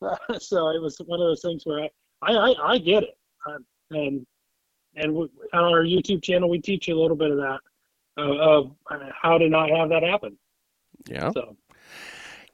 so 0.38 0.68
it 0.70 0.80
was 0.80 0.98
one 1.06 1.20
of 1.20 1.26
those 1.26 1.42
things 1.42 1.64
where 1.64 1.80
I 1.84 1.90
I 2.22 2.32
I, 2.32 2.72
I 2.72 2.78
get 2.78 3.02
it, 3.04 3.16
um, 3.48 3.64
and 3.90 4.26
and 4.96 5.14
we, 5.14 5.22
on 5.52 5.64
our 5.64 5.84
YouTube 5.84 6.22
channel 6.22 6.48
we 6.48 6.60
teach 6.60 6.88
you 6.88 6.98
a 6.98 7.00
little 7.00 7.16
bit 7.16 7.30
of 7.30 7.36
that 7.38 7.58
uh, 8.18 8.22
of 8.38 8.72
how 9.20 9.38
to 9.38 9.48
not 9.48 9.70
have 9.70 9.88
that 9.90 10.02
happen. 10.02 10.36
yeah. 11.06 11.30
So 11.32 11.56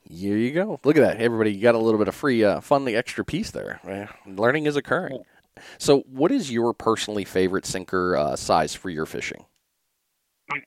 Here 0.09 0.37
you 0.37 0.51
go. 0.53 0.81
Look 0.85 0.97
at 0.97 1.01
that, 1.01 1.21
everybody. 1.21 1.53
You 1.53 1.62
got 1.62 1.75
a 1.77 1.79
little 1.79 1.99
bit 1.99 2.09
of 2.09 2.15
free, 2.15 2.45
uh, 2.45 2.61
fun, 2.61 2.85
the 2.85 2.97
extra 2.97 3.25
piece 3.25 3.51
there. 3.53 3.81
Learning 4.27 4.67
is 4.67 4.77
occurring. 4.77 5.23
So, 5.79 6.01
what 6.01 6.33
is 6.33 6.51
your 6.51 6.73
personally 6.73 7.25
favorite 7.25 7.67
sinker 7.67 8.17
uh, 8.17 8.37
size 8.37 8.75
for 8.75 8.91
your 8.91 9.07
fishing? 9.07 9.45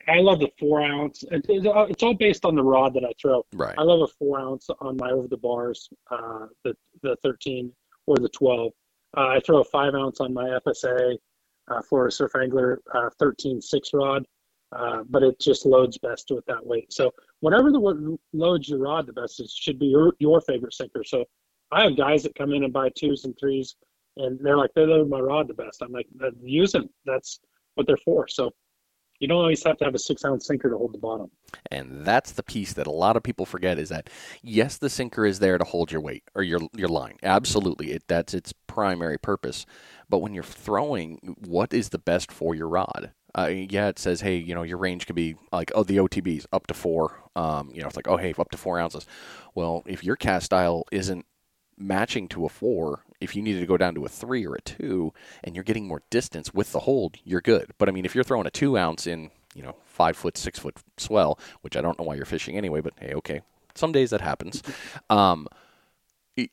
I, 0.08 0.18
love 0.18 0.40
the 0.40 0.50
four 0.58 0.82
ounce. 0.82 1.24
It's, 1.30 2.02
all- 2.02 2.14
based 2.14 2.44
on 2.44 2.54
the 2.54 2.62
rod 2.62 2.94
that 2.94 3.04
I 3.04 3.12
throw. 3.20 3.44
Right. 3.52 3.74
I 3.78 3.82
love 3.82 4.00
a 4.02 4.12
four 4.18 4.40
ounce 4.40 4.68
on 4.80 4.96
my 4.96 5.10
over 5.10 5.28
the 5.28 5.36
bars, 5.36 5.88
uh, 6.10 6.46
the 6.64 6.74
the 7.02 7.16
13 7.22 7.72
or 8.06 8.16
the 8.16 8.28
12. 8.28 8.72
Uh, 9.16 9.20
I 9.20 9.40
throw 9.40 9.60
a 9.60 9.64
five 9.64 9.94
ounce 9.94 10.20
on 10.20 10.34
my 10.34 10.58
FSA, 10.66 11.16
uh, 11.68 11.82
Florida 11.82 12.10
Surf 12.12 12.32
Angler 12.36 12.80
uh, 12.94 13.10
13 13.18 13.60
six 13.60 13.90
rod, 13.94 14.26
uh, 14.72 15.02
but 15.08 15.22
it 15.22 15.38
just 15.40 15.66
loads 15.66 15.98
best 15.98 16.30
with 16.30 16.44
that 16.46 16.64
weight. 16.64 16.92
So 16.92 17.12
whatever 17.40 17.70
the 17.70 17.80
what 17.80 17.96
loads 18.32 18.68
your 18.68 18.80
rod 18.80 19.06
the 19.06 19.12
best 19.12 19.40
is 19.40 19.52
should 19.52 19.78
be 19.78 19.86
your 19.86 20.12
your 20.18 20.40
favorite 20.40 20.74
sinker. 20.74 21.04
So 21.04 21.24
I 21.70 21.84
have 21.84 21.96
guys 21.96 22.22
that 22.24 22.34
come 22.34 22.52
in 22.52 22.64
and 22.64 22.72
buy 22.72 22.90
twos 22.96 23.24
and 23.24 23.36
threes, 23.38 23.76
and 24.16 24.38
they're 24.40 24.56
like 24.56 24.70
they 24.74 24.86
load 24.86 25.08
my 25.08 25.20
rod 25.20 25.48
the 25.48 25.54
best. 25.54 25.82
I'm 25.82 25.92
like 25.92 26.06
"Uh, 26.22 26.30
use 26.42 26.72
them. 26.72 26.88
That's 27.04 27.40
what 27.74 27.86
they're 27.86 27.96
for. 27.98 28.28
So 28.28 28.52
you 29.20 29.28
don't 29.28 29.38
always 29.38 29.64
have 29.64 29.78
to 29.78 29.84
have 29.84 29.94
a 29.94 29.98
six 29.98 30.24
ounce 30.24 30.46
sinker 30.46 30.70
to 30.70 30.76
hold 30.76 30.92
the 30.92 30.98
bottom. 30.98 31.30
And 31.70 32.04
that's 32.04 32.32
the 32.32 32.42
piece 32.42 32.72
that 32.74 32.86
a 32.86 32.92
lot 32.92 33.16
of 33.16 33.22
people 33.22 33.46
forget 33.46 33.78
is 33.78 33.88
that 33.88 34.10
yes, 34.42 34.78
the 34.78 34.90
sinker 34.90 35.24
is 35.24 35.38
there 35.38 35.58
to 35.58 35.64
hold 35.64 35.92
your 35.92 36.00
weight 36.00 36.24
or 36.34 36.42
your 36.42 36.60
your 36.74 36.88
line. 36.88 37.16
Absolutely, 37.22 37.92
it 37.92 38.04
that's 38.08 38.34
its 38.34 38.52
primary 38.66 39.18
purpose. 39.18 39.66
But 40.08 40.18
when 40.18 40.34
you're 40.34 40.44
throwing, 40.44 41.36
what 41.38 41.72
is 41.72 41.88
the 41.90 41.98
best 41.98 42.30
for 42.30 42.54
your 42.54 42.68
rod? 42.68 43.12
Uh, 43.36 43.48
yeah, 43.48 43.88
it 43.88 43.98
says, 43.98 44.22
hey, 44.22 44.36
you 44.36 44.54
know, 44.54 44.62
your 44.62 44.78
range 44.78 45.04
can 45.04 45.14
be 45.14 45.34
like, 45.52 45.70
oh, 45.74 45.82
the 45.82 45.98
OTBs 45.98 46.46
up 46.52 46.66
to 46.68 46.74
four. 46.74 47.20
Um, 47.34 47.70
you 47.70 47.82
know, 47.82 47.86
it's 47.86 47.96
like, 47.96 48.08
oh, 48.08 48.16
hey, 48.16 48.32
up 48.38 48.50
to 48.50 48.56
four 48.56 48.78
ounces. 48.80 49.04
Well, 49.54 49.82
if 49.84 50.02
your 50.02 50.16
cast 50.16 50.46
style 50.46 50.84
isn't 50.90 51.26
matching 51.76 52.28
to 52.28 52.46
a 52.46 52.48
four, 52.48 53.02
if 53.20 53.34
you 53.36 53.42
needed 53.42 53.60
to 53.60 53.66
go 53.66 53.76
down 53.76 53.94
to 53.94 54.04
a 54.04 54.08
three 54.08 54.46
or 54.46 54.54
a 54.54 54.60
two, 54.60 55.12
and 55.44 55.54
you're 55.54 55.64
getting 55.64 55.86
more 55.88 56.02
distance 56.10 56.52
with 56.54 56.72
the 56.72 56.80
hold, 56.80 57.16
you're 57.24 57.40
good. 57.40 57.70
But 57.78 57.88
I 57.88 57.92
mean, 57.92 58.04
if 58.04 58.14
you're 58.14 58.24
throwing 58.24 58.46
a 58.46 58.50
two 58.50 58.76
ounce 58.76 59.06
in, 59.06 59.30
you 59.54 59.62
know, 59.62 59.76
five 59.86 60.16
foot, 60.16 60.36
six 60.36 60.58
foot 60.58 60.76
swell, 60.96 61.38
which 61.62 61.76
I 61.76 61.80
don't 61.80 61.98
know 61.98 62.04
why 62.04 62.14
you're 62.14 62.24
fishing 62.26 62.56
anyway, 62.56 62.80
but 62.80 62.92
hey, 63.00 63.14
okay, 63.14 63.40
some 63.74 63.92
days 63.92 64.10
that 64.10 64.20
happens. 64.20 64.62
Um, 65.10 65.46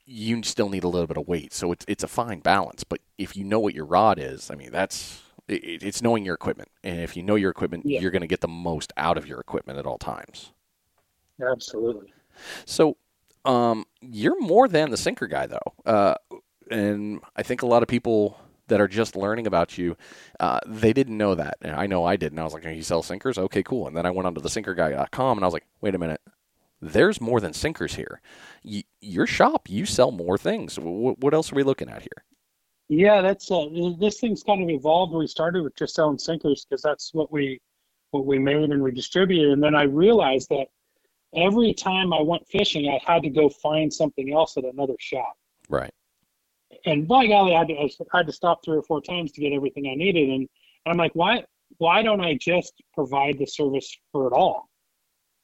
you 0.06 0.42
still 0.44 0.70
need 0.70 0.86
a 0.86 0.88
little 0.88 1.08
bit 1.08 1.18
of 1.18 1.28
weight, 1.28 1.52
so 1.54 1.74
it's 1.74 1.84
it's 1.90 2.04
a 2.06 2.08
fine 2.08 2.40
balance. 2.40 2.86
But 2.86 3.02
if 3.18 3.36
you 3.36 3.44
know 3.44 3.60
what 3.60 3.76
your 3.76 3.84
rod 3.86 4.18
is, 4.18 4.50
I 4.50 4.56
mean, 4.56 4.72
that's 4.72 5.22
it, 5.50 5.84
it's 5.84 6.02
knowing 6.02 6.24
your 6.24 6.36
equipment, 6.36 6.70
and 6.86 7.02
if 7.02 7.18
you 7.18 7.24
know 7.24 7.36
your 7.36 7.52
equipment, 7.52 7.86
Yeah. 7.86 8.00
you're 8.00 8.12
going 8.12 8.22
to 8.22 8.28
get 8.28 8.40
the 8.40 8.48
most 8.48 8.94
out 8.96 9.18
of 9.18 9.28
your 9.28 9.42
equipment 9.42 9.78
at 9.78 9.86
all 9.86 9.98
times. 9.98 10.54
Absolutely. 11.42 12.14
So, 12.66 12.96
um, 13.44 13.86
you're 14.02 14.40
more 14.40 14.70
than 14.70 14.90
the 14.90 14.96
sinker 14.98 15.28
guy, 15.28 15.48
though. 15.48 15.74
Uh, 15.86 16.16
and 16.74 17.22
I 17.36 17.44
think 17.44 17.62
a 17.62 17.68
lot 17.68 17.84
of 17.84 17.90
people 17.90 18.38
that 18.68 18.82
are 18.82 18.88
just 18.88 19.16
learning 19.16 19.46
about 19.46 19.78
you, 19.78 19.96
uh, 20.40 20.60
they 20.66 20.94
didn't 20.94 21.18
know 21.18 21.36
that. 21.36 21.58
And 21.62 21.76
I 21.76 21.86
know 21.86 22.06
I 22.06 22.16
didn't. 22.16 22.40
I 22.40 22.44
was 22.44 22.54
like, 22.54 22.64
you 22.66 22.82
sell 22.82 23.04
sinkers? 23.04 23.38
Okay, 23.38 23.62
cool. 23.64 23.88
And 23.88 23.96
then 23.96 24.06
I 24.06 24.12
went 24.12 24.26
onto 24.26 24.42
the 24.42 24.50
sinkerguy.com 24.50 25.38
and 25.38 25.44
I 25.44 25.48
was 25.48 25.54
like, 25.54 25.68
wait 25.82 25.96
a 25.96 26.00
minute. 26.00 26.22
There's 26.82 27.22
more 27.22 27.40
than 27.40 27.54
sinkers 27.54 27.96
here. 27.96 28.22
Y- 28.64 28.84
your 29.00 29.28
shop, 29.28 29.70
you 29.70 29.86
sell 29.86 30.12
more 30.12 30.38
things. 30.38 30.76
W- 30.76 31.16
what 31.20 31.34
else 31.34 31.52
are 31.52 31.56
we 31.56 31.64
looking 31.64 31.90
at 31.90 32.02
here? 32.02 32.24
Yeah, 32.90 33.22
that's 33.22 33.50
uh, 33.50 33.66
this 33.98 34.20
thing's 34.20 34.44
kind 34.44 34.62
of 34.62 34.70
evolved. 34.70 35.14
We 35.14 35.26
started 35.28 35.64
with 35.64 35.76
just 35.76 35.96
selling 35.96 36.18
sinkers 36.18 36.66
because 36.66 36.82
that's 36.82 37.14
what 37.14 37.32
we 37.32 37.62
what 38.12 38.26
we 38.26 38.38
made 38.38 38.70
and 38.70 38.84
we 38.84 38.92
distributed, 38.92 39.54
and 39.54 39.64
then 39.64 39.74
I 39.74 39.84
realized 39.84 40.50
that 40.50 40.68
every 41.36 41.74
time 41.74 42.14
I 42.14 42.22
went 42.22 42.48
fishing, 42.48 42.88
I 42.90 43.00
had 43.10 43.24
to 43.24 43.30
go 43.30 43.50
find 43.50 43.92
something 43.92 44.34
else 44.34 44.58
at 44.58 44.66
another 44.66 44.96
shop. 45.00 45.34
Right. 45.70 45.94
And 46.86 47.08
by 47.08 47.28
golly, 47.28 47.56
I 47.56 47.60
had 47.60 47.68
to, 47.70 47.76
I 47.76 48.18
had 48.18 48.28
to 48.28 48.34
stop 48.34 48.64
three 48.64 48.78
or 48.78 48.84
four 48.84 49.02
times 49.02 49.32
to 49.34 49.42
get 49.42 49.54
everything 49.54 49.88
I 49.88 49.96
needed, 49.96 50.30
and 50.30 50.48
I'm 50.86 50.98
like, 50.98 51.14
why 51.14 51.44
why 51.78 52.04
don't 52.04 52.22
I 52.22 52.38
just 52.40 52.74
provide 52.94 53.38
the 53.40 53.46
service 53.46 53.98
for 54.12 54.28
it 54.28 54.34
all? 54.34 54.70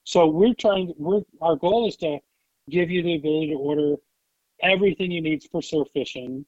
So 0.04 0.28
we're 0.28 0.54
trying. 0.54 0.94
We're 0.98 1.22
our 1.42 1.56
goal 1.56 1.88
is 1.88 1.98
to 1.98 2.20
give 2.70 2.90
you 2.90 3.02
the 3.02 3.16
ability 3.16 3.50
to 3.50 3.56
order 3.56 3.96
everything 4.62 5.12
you 5.12 5.22
need 5.22 5.44
for 5.52 5.62
surf 5.62 5.88
fishing 5.94 6.46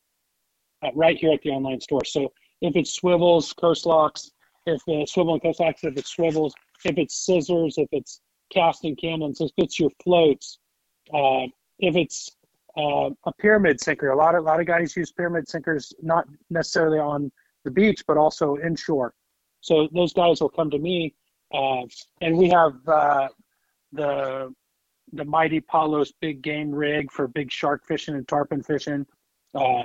uh, 0.84 0.90
right 0.94 1.18
here 1.18 1.34
at 1.34 1.42
the 1.42 1.50
online 1.50 1.80
store. 1.80 2.06
So 2.06 2.32
if 2.62 2.76
it's 2.76 2.94
swivels, 2.94 3.54
Coastlocks, 3.54 4.32
if 4.66 4.82
it's 4.88 5.14
swivel 5.14 5.34
and 5.34 5.42
Coastlocks, 5.42 5.84
if 5.84 5.98
it's 5.98 6.12
swivels, 6.12 6.54
if 6.86 6.98
it's 6.98 7.26
scissors, 7.26 7.76
if 7.78 7.88
it's 7.92 8.22
casting 8.52 8.96
cannons, 8.96 9.42
if 9.42 9.52
it's 9.58 9.80
your 9.80 9.90
floats, 10.04 10.60
uh, 11.14 11.46
if 11.80 11.96
it's 11.96 12.30
uh, 12.78 13.10
a 13.26 13.34
pyramid 13.40 13.82
sinker. 13.82 14.10
A 14.10 14.16
lot 14.16 14.36
of 14.36 14.44
a 14.44 14.48
lot 14.48 14.60
of 14.60 14.66
guys 14.66 14.96
use 14.96 15.12
pyramid 15.12 15.48
sinkers 15.48 15.94
not 16.02 16.26
necessarily 16.50 17.00
on 17.00 17.32
the 17.64 17.72
beach, 17.72 18.04
but 18.08 18.18
also 18.18 18.58
inshore. 18.58 19.14
So 19.62 19.88
those 19.94 20.14
guys 20.14 20.42
will 20.42 20.50
come 20.50 20.70
to 20.72 20.80
me, 20.80 21.14
uh, 21.54 21.84
and 22.22 22.38
we 22.38 22.50
have 22.50 22.74
uh, 22.88 23.28
the 23.92 24.54
the 25.14 25.26
mighty 25.26 25.60
Palos 25.60 26.14
big 26.22 26.42
game 26.42 26.72
rig 26.72 27.12
for 27.12 27.28
big 27.28 27.52
shark 27.52 27.86
fishing 27.86 28.16
and 28.16 28.28
tarpon 28.28 28.64
fishing. 28.64 29.06
Uh, 29.54 29.84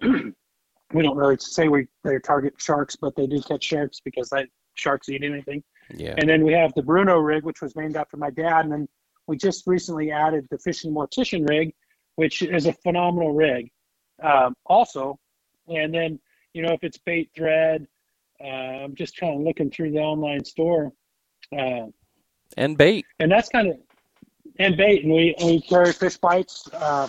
we 0.02 1.02
don't 1.02 1.16
really 1.16 1.36
say 1.38 1.68
we 1.68 1.86
they 2.04 2.18
target 2.18 2.54
sharks, 2.58 2.96
but 2.96 3.14
they 3.16 3.26
do 3.26 3.40
catch 3.42 3.64
sharks 3.64 4.00
because 4.00 4.28
that 4.30 4.46
sharks 4.74 5.08
eat 5.08 5.22
anything. 5.22 5.62
Yeah. 5.94 6.14
And 6.18 6.28
then 6.28 6.44
we 6.44 6.52
have 6.52 6.72
the 6.74 6.82
Bruno 6.82 7.18
rig, 7.18 7.44
which 7.44 7.60
was 7.60 7.74
named 7.76 7.96
after 7.96 8.16
my 8.16 8.30
dad. 8.30 8.64
And 8.64 8.72
then 8.72 8.88
we 9.30 9.36
just 9.36 9.62
recently 9.68 10.10
added 10.10 10.44
the 10.50 10.58
Fishing 10.58 10.92
Mortician 10.92 11.48
rig, 11.48 11.72
which 12.16 12.42
is 12.42 12.66
a 12.66 12.72
phenomenal 12.72 13.32
rig, 13.32 13.70
um, 14.20 14.56
also. 14.66 15.20
And 15.68 15.94
then, 15.94 16.18
you 16.52 16.62
know, 16.62 16.72
if 16.72 16.82
it's 16.82 16.98
bait 16.98 17.30
thread, 17.36 17.86
uh, 18.42 18.82
I'm 18.82 18.96
just 18.96 19.16
kind 19.16 19.36
of 19.36 19.40
looking 19.42 19.70
through 19.70 19.92
the 19.92 19.98
online 19.98 20.44
store. 20.44 20.92
Uh, 21.56 21.86
And 22.56 22.76
bait. 22.76 23.06
and 23.20 23.30
that's 23.30 23.48
kind 23.48 23.68
of, 23.68 23.76
and 24.58 24.76
bait. 24.76 25.04
And 25.04 25.12
we, 25.12 25.36
we 25.44 25.60
carry 25.60 25.92
fish 25.92 26.16
bites. 26.16 26.68
Uh, 26.72 27.06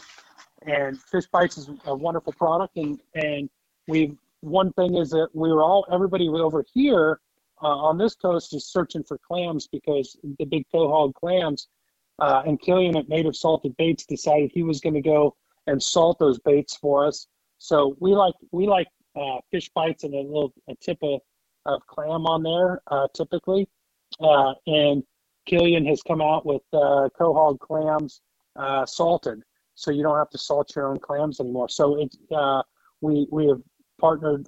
and 0.67 1.01
fish 1.01 1.25
bites 1.31 1.57
is 1.57 1.71
a 1.85 1.95
wonderful 1.95 2.33
product. 2.33 2.77
And, 2.77 3.01
and 3.15 3.49
we've, 3.87 4.15
one 4.41 4.71
thing 4.73 4.95
is 4.95 5.09
that 5.09 5.29
we 5.33 5.51
were 5.51 5.63
all, 5.63 5.87
everybody 5.91 6.27
over 6.29 6.63
here 6.71 7.19
uh, 7.63 7.65
on 7.65 7.97
this 7.97 8.13
coast 8.13 8.53
is 8.53 8.67
searching 8.67 9.03
for 9.03 9.17
clams 9.27 9.67
because 9.67 10.15
the 10.37 10.45
big 10.45 10.65
quahog 10.71 11.15
clams 11.15 11.67
uh, 12.19 12.43
and 12.45 12.61
Killian 12.61 12.97
at 12.97 13.09
Native 13.09 13.35
Salted 13.35 13.75
Baits 13.77 14.05
decided 14.05 14.51
he 14.53 14.63
was 14.63 14.79
going 14.79 14.93
to 14.93 15.01
go 15.01 15.35
and 15.67 15.81
salt 15.81 16.19
those 16.19 16.39
baits 16.39 16.75
for 16.75 17.05
us. 17.05 17.27
So 17.57 17.95
we 17.99 18.15
like 18.15 18.33
we 18.51 18.67
like 18.67 18.87
uh, 19.15 19.37
fish 19.51 19.69
bites 19.75 20.03
and 20.03 20.13
a 20.13 20.17
little 20.17 20.53
a 20.69 20.75
tip 20.81 20.97
of, 21.01 21.21
of 21.65 21.85
clam 21.87 22.25
on 22.25 22.43
there 22.43 22.81
uh, 22.87 23.07
typically. 23.15 23.67
Uh, 24.19 24.53
and 24.67 25.03
Killian 25.45 25.85
has 25.85 26.01
come 26.01 26.21
out 26.21 26.45
with 26.45 26.61
uh, 26.73 27.09
quahog 27.19 27.59
clams 27.59 28.21
uh, 28.55 28.85
salted, 28.85 29.41
so 29.75 29.91
you 29.91 30.03
don't 30.03 30.17
have 30.17 30.29
to 30.31 30.37
salt 30.37 30.75
your 30.75 30.87
own 30.87 30.99
clams 30.99 31.39
anymore. 31.39 31.69
So 31.69 32.01
it's 32.01 32.17
uh, 32.35 32.61
we 33.01 33.27
we 33.31 33.47
have 33.47 33.61
partnered. 33.99 34.47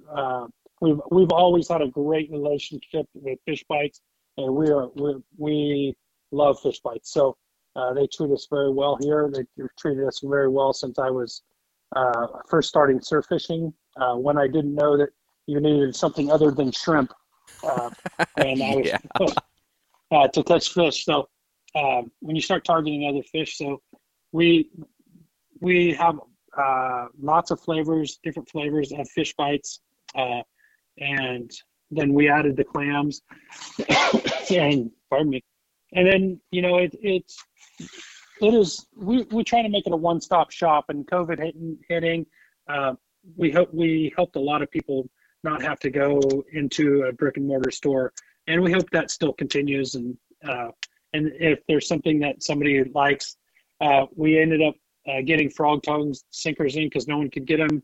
We've 0.80 1.00
we've 1.10 1.32
always 1.32 1.68
had 1.68 1.82
a 1.82 1.88
great 1.88 2.30
relationship 2.30 3.06
with 3.14 3.38
Fish 3.46 3.64
Bites, 3.68 4.00
and 4.36 4.54
we 4.54 4.70
are 4.70 4.88
we 4.94 5.14
we 5.38 5.94
love 6.30 6.60
Fish 6.60 6.80
Bites. 6.80 7.10
So 7.12 7.36
uh, 7.76 7.92
they 7.92 8.06
treat 8.06 8.30
us 8.30 8.46
very 8.50 8.70
well 8.70 8.96
here. 9.00 9.30
They 9.32 9.44
treated 9.78 10.06
us 10.06 10.20
very 10.22 10.48
well 10.48 10.72
since 10.72 10.98
I 10.98 11.10
was 11.10 11.42
uh, 11.96 12.26
first 12.48 12.68
starting 12.68 13.00
surf 13.00 13.26
fishing. 13.28 13.72
Uh, 13.96 14.14
when 14.14 14.38
I 14.38 14.46
didn't 14.46 14.74
know 14.74 14.96
that 14.96 15.10
you 15.46 15.60
needed 15.60 15.94
something 15.94 16.30
other 16.30 16.50
than 16.50 16.72
shrimp, 16.72 17.12
uh, 17.62 17.90
and 18.36 18.62
I 18.62 18.74
was 19.18 19.34
uh, 20.10 20.28
to 20.28 20.42
catch 20.44 20.72
fish. 20.72 21.04
So 21.04 21.28
um, 21.74 22.10
when 22.20 22.36
you 22.36 22.42
start 22.42 22.64
targeting 22.64 23.06
other 23.08 23.22
fish, 23.22 23.58
so 23.58 23.80
we 24.32 24.70
we 25.60 25.92
have 25.94 26.18
uh, 26.56 27.06
lots 27.20 27.50
of 27.50 27.60
flavors, 27.60 28.18
different 28.22 28.48
flavors 28.48 28.92
of 28.92 29.08
fish 29.08 29.34
bites, 29.34 29.80
uh, 30.14 30.42
and 30.98 31.50
then 31.90 32.12
we 32.12 32.28
added 32.28 32.56
the 32.56 32.64
clams, 32.64 33.22
and 34.50 34.90
pardon 35.10 35.30
me, 35.30 35.44
and 35.92 36.06
then 36.06 36.40
you 36.50 36.62
know 36.62 36.78
it, 36.78 36.94
it's 37.00 37.36
it 37.78 38.54
is 38.54 38.86
we 38.96 39.22
we 39.30 39.44
try 39.44 39.62
to 39.62 39.68
make 39.68 39.86
it 39.86 39.92
a 39.92 39.96
one 39.96 40.20
stop 40.20 40.50
shop, 40.50 40.86
and 40.88 41.06
COVID 41.06 41.38
hitting 41.38 41.78
hitting, 41.88 42.26
uh, 42.68 42.94
we 43.36 43.50
hope 43.50 43.72
we 43.72 44.12
helped 44.16 44.36
a 44.36 44.40
lot 44.40 44.62
of 44.62 44.70
people 44.70 45.08
not 45.42 45.62
have 45.62 45.78
to 45.80 45.90
go 45.90 46.20
into 46.52 47.02
a 47.02 47.12
brick 47.12 47.36
and 47.36 47.46
mortar 47.46 47.70
store, 47.70 48.12
and 48.46 48.62
we 48.62 48.72
hope 48.72 48.88
that 48.90 49.10
still 49.10 49.32
continues. 49.32 49.94
And 49.94 50.16
uh, 50.46 50.68
and 51.12 51.32
if 51.38 51.60
there's 51.68 51.86
something 51.86 52.18
that 52.20 52.42
somebody 52.42 52.82
likes, 52.94 53.36
uh, 53.80 54.06
we 54.14 54.38
ended 54.38 54.62
up 54.62 54.74
uh, 55.08 55.22
getting 55.24 55.50
frog 55.50 55.82
tongues 55.82 56.24
sinkers 56.30 56.76
in 56.76 56.84
because 56.84 57.06
no 57.06 57.18
one 57.18 57.30
could 57.30 57.46
get 57.46 57.58
them 57.58 57.82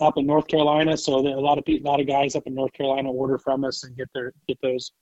up 0.00 0.16
in 0.16 0.26
North 0.26 0.46
Carolina. 0.46 0.96
So 0.96 1.14
a 1.18 1.40
lot 1.40 1.58
of 1.58 1.64
a 1.66 1.78
lot 1.80 2.00
of 2.00 2.06
guys 2.06 2.34
up 2.34 2.46
in 2.46 2.54
North 2.54 2.72
Carolina 2.72 3.10
order 3.10 3.38
from 3.38 3.64
us 3.64 3.84
and 3.84 3.96
get 3.96 4.08
their 4.14 4.32
get 4.46 4.58
those 4.62 4.92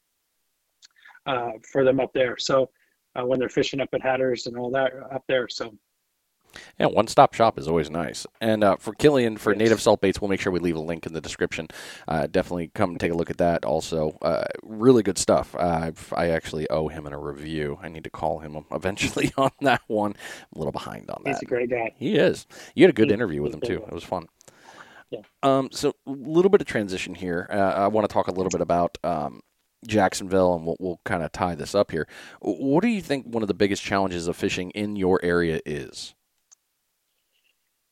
uh, 1.27 1.53
for 1.71 1.85
them 1.85 2.01
up 2.01 2.13
there. 2.13 2.37
So 2.39 2.71
uh, 3.19 3.25
when 3.25 3.39
they're 3.39 3.49
fishing 3.49 3.81
up 3.81 3.89
at 3.93 4.03
Hatteras 4.03 4.47
and 4.47 4.57
all 4.57 4.71
that 4.73 4.93
up 5.13 5.25
there, 5.29 5.49
so 5.49 5.75
Yeah, 6.79 6.87
one 6.87 7.07
stop 7.07 7.35
shop 7.35 7.59
is 7.59 7.69
always 7.69 7.91
nice. 7.91 8.27
And 8.41 8.65
uh, 8.65 8.77
for 8.77 8.95
Killian, 8.95 9.37
for 9.37 9.53
Yes. 9.53 9.59
native 9.59 9.81
salt 9.81 10.01
baits, 10.01 10.21
we'll 10.21 10.31
make 10.31 10.41
sure 10.41 10.53
we 10.53 10.59
leave 10.61 10.77
a 10.77 10.81
link 10.81 11.05
in 11.07 11.13
the 11.13 11.21
description. 11.21 11.69
Uh, 12.09 12.27
definitely 12.27 12.71
come 12.75 12.97
take 12.97 13.13
a 13.13 13.15
look 13.15 13.29
at 13.31 13.37
that. 13.39 13.65
Also, 13.65 14.17
uh, 14.23 14.45
really 14.63 15.03
good 15.03 15.19
stuff. 15.19 15.55
Uh, 15.55 15.81
I've, 15.83 16.13
I 16.17 16.29
actually 16.31 16.69
owe 16.71 16.89
him 16.89 17.07
in 17.07 17.13
a 17.13 17.19
review. 17.19 17.79
I 17.83 17.89
need 17.89 18.05
to 18.05 18.11
call 18.11 18.39
him 18.39 18.65
eventually 18.71 19.33
on 19.39 19.51
that 19.61 19.83
one. 19.87 20.13
I'm 20.13 20.57
a 20.57 20.59
little 20.59 20.73
behind 20.73 21.11
on 21.11 21.23
that. 21.25 21.35
He's 21.35 21.43
a 21.43 21.47
great 21.47 21.69
guy. 21.71 21.93
He 21.97 22.17
is. 22.17 22.47
You 22.75 22.85
had 22.85 22.91
a 22.91 22.95
good 22.95 23.11
interview 23.11 23.43
with 23.43 23.53
him 23.53 23.61
too. 23.61 23.83
It 23.87 23.93
was 23.93 24.05
fun. 24.05 24.27
Yeah. 25.11 25.21
Um. 25.43 25.69
So 25.73 25.95
a 26.07 26.11
little 26.11 26.49
bit 26.51 26.61
of 26.61 26.67
transition 26.67 27.15
here. 27.15 27.47
Uh, 27.51 27.55
I 27.57 27.87
want 27.89 28.09
to 28.09 28.13
talk 28.13 28.27
a 28.29 28.33
little 28.33 28.51
bit 28.51 28.61
about 28.61 28.99
um, 29.05 29.41
Jacksonville, 29.87 30.55
and 30.55 30.65
we'll, 30.67 30.77
we'll 30.81 31.01
kind 31.05 31.23
of 31.23 31.33
tie 31.33 31.55
this 31.55 31.75
up 31.75 31.91
here. 31.91 32.07
What 32.41 32.83
do 32.83 32.89
you 32.89 33.01
think 33.03 33.27
one 33.27 33.43
of 33.43 33.49
the 33.49 33.55
biggest 33.55 33.83
challenges 33.83 34.29
of 34.29 34.37
fishing 34.37 34.71
in 34.71 34.97
your 34.97 35.21
area 35.25 35.61
is? 35.67 36.15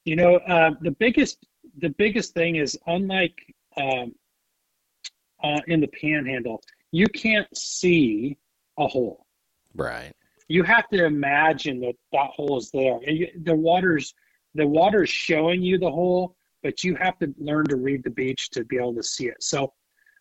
You 0.05 0.17
know, 0.17 0.37
uh, 0.37 0.73
the 0.81 0.91
biggest 0.91 1.47
the 1.79 1.89
biggest 1.89 2.35
thing 2.35 2.57
is 2.57 2.79
unlike 2.87 3.35
um, 3.77 4.15
uh, 5.43 5.61
in 5.67 5.81
the 5.81 5.89
Panhandle, 5.89 6.63
you 6.93 7.07
can't 7.09 7.49
see 7.57 8.37
a 8.79 8.87
hole. 8.87 9.27
Right. 9.75 10.13
You 10.49 10.63
have 10.63 10.89
to 10.91 11.05
imagine 11.05 11.81
that 11.81 11.95
that 12.13 12.31
hole 12.31 12.59
is 12.59 12.71
there. 12.71 12.99
You- 13.11 13.31
The 13.45 13.55
water's 13.55 14.15
the 14.55 14.67
water's 14.67 15.11
showing 15.11 15.63
you 15.63 15.79
the 15.79 15.91
hole, 15.91 16.37
but 16.63 16.85
you 16.85 16.95
have 16.97 17.19
to 17.19 17.35
learn 17.39 17.67
to 17.67 17.77
read 17.77 18.05
the 18.05 18.11
beach 18.11 18.51
to 18.51 18.65
be 18.65 18.77
able 18.77 18.95
to 18.95 19.03
see 19.03 19.27
it. 19.27 19.43
So, 19.43 19.73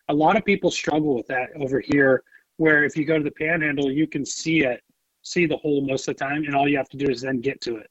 a 0.08 0.14
lot 0.14 0.36
of 0.36 0.44
people 0.44 0.70
struggle 0.70 1.14
with 1.14 1.26
that 1.28 1.50
over 1.60 1.80
here. 1.80 2.22
Where 2.56 2.84
if 2.84 2.96
you 2.96 3.04
go 3.04 3.18
to 3.18 3.24
the 3.24 3.32
Panhandle, 3.32 3.90
you 3.90 4.06
can 4.06 4.24
see 4.24 4.64
it, 4.64 4.80
see 5.22 5.44
the 5.46 5.56
hole 5.56 5.80
most 5.80 6.06
of 6.06 6.16
the 6.16 6.24
time, 6.24 6.44
and 6.44 6.54
all 6.54 6.68
you 6.68 6.76
have 6.76 6.88
to 6.90 6.96
do 6.96 7.10
is 7.10 7.22
then 7.22 7.40
get 7.40 7.60
to 7.62 7.78
it. 7.78 7.90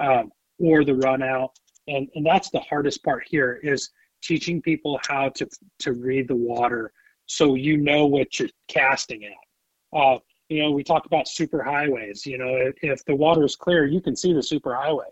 Um, 0.00 0.30
or 0.58 0.84
the 0.84 0.94
run 0.94 1.22
out 1.22 1.52
and 1.88 2.08
and 2.14 2.24
that's 2.24 2.50
the 2.50 2.60
hardest 2.60 3.02
part 3.02 3.24
here 3.26 3.60
is 3.62 3.90
teaching 4.22 4.60
people 4.62 4.98
how 5.06 5.28
to 5.30 5.48
to 5.78 5.92
read 5.92 6.28
the 6.28 6.36
water 6.36 6.92
so 7.26 7.54
you 7.54 7.76
know 7.76 8.06
what 8.06 8.38
you're 8.38 8.48
casting 8.68 9.24
at 9.24 9.98
uh, 9.98 10.18
you 10.48 10.62
know 10.62 10.70
we 10.70 10.82
talk 10.82 11.06
about 11.06 11.28
super 11.28 11.62
highways 11.62 12.24
you 12.26 12.38
know 12.38 12.54
if, 12.56 12.74
if 12.82 13.04
the 13.04 13.14
water 13.14 13.44
is 13.44 13.56
clear 13.56 13.86
you 13.86 14.00
can 14.00 14.16
see 14.16 14.32
the 14.32 14.42
super 14.42 14.74
highway 14.74 15.06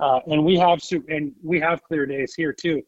uh, 0.00 0.20
and 0.26 0.44
we 0.44 0.56
have 0.56 0.80
and 1.08 1.32
we 1.42 1.60
have 1.60 1.82
clear 1.82 2.06
days 2.06 2.34
here 2.34 2.52
too 2.52 2.82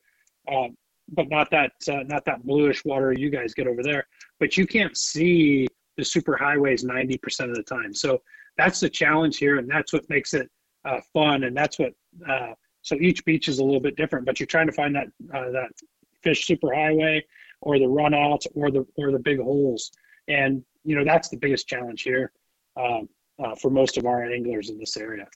um, 0.52 0.76
but 1.12 1.28
not 1.28 1.50
that 1.50 1.72
uh, 1.88 2.02
not 2.06 2.24
that 2.24 2.44
bluish 2.44 2.84
water 2.84 3.12
you 3.12 3.30
guys 3.30 3.54
get 3.54 3.66
over 3.66 3.82
there 3.82 4.06
but 4.40 4.56
you 4.56 4.66
can't 4.66 4.96
see 4.96 5.66
the 5.96 6.04
super 6.04 6.36
highways 6.36 6.84
90% 6.84 7.50
of 7.50 7.54
the 7.54 7.62
time 7.62 7.94
so 7.94 8.20
that's 8.56 8.80
the 8.80 8.88
challenge 8.88 9.36
here 9.36 9.58
and 9.58 9.68
that's 9.70 9.92
what 9.92 10.08
makes 10.08 10.34
it 10.34 10.50
uh, 10.84 11.00
fun, 11.12 11.44
and 11.44 11.56
that's 11.56 11.78
what. 11.78 11.92
Uh, 12.28 12.52
so 12.82 12.96
each 13.00 13.24
beach 13.24 13.46
is 13.48 13.60
a 13.60 13.64
little 13.64 13.80
bit 13.80 13.96
different, 13.96 14.26
but 14.26 14.40
you're 14.40 14.46
trying 14.46 14.66
to 14.66 14.72
find 14.72 14.94
that 14.94 15.06
uh, 15.34 15.50
that 15.50 15.70
fish 16.22 16.46
superhighway 16.46 17.22
or 17.60 17.78
the 17.78 17.84
runouts 17.84 18.46
or 18.54 18.70
the 18.70 18.84
or 18.96 19.12
the 19.12 19.18
big 19.18 19.38
holes, 19.38 19.92
and 20.28 20.64
you 20.84 20.96
know 20.96 21.04
that's 21.04 21.28
the 21.28 21.36
biggest 21.36 21.68
challenge 21.68 22.02
here 22.02 22.32
um, 22.76 23.08
uh, 23.42 23.54
for 23.54 23.70
most 23.70 23.96
of 23.96 24.06
our 24.06 24.24
anglers 24.24 24.70
in 24.70 24.78
this 24.78 24.96
area. 24.96 25.26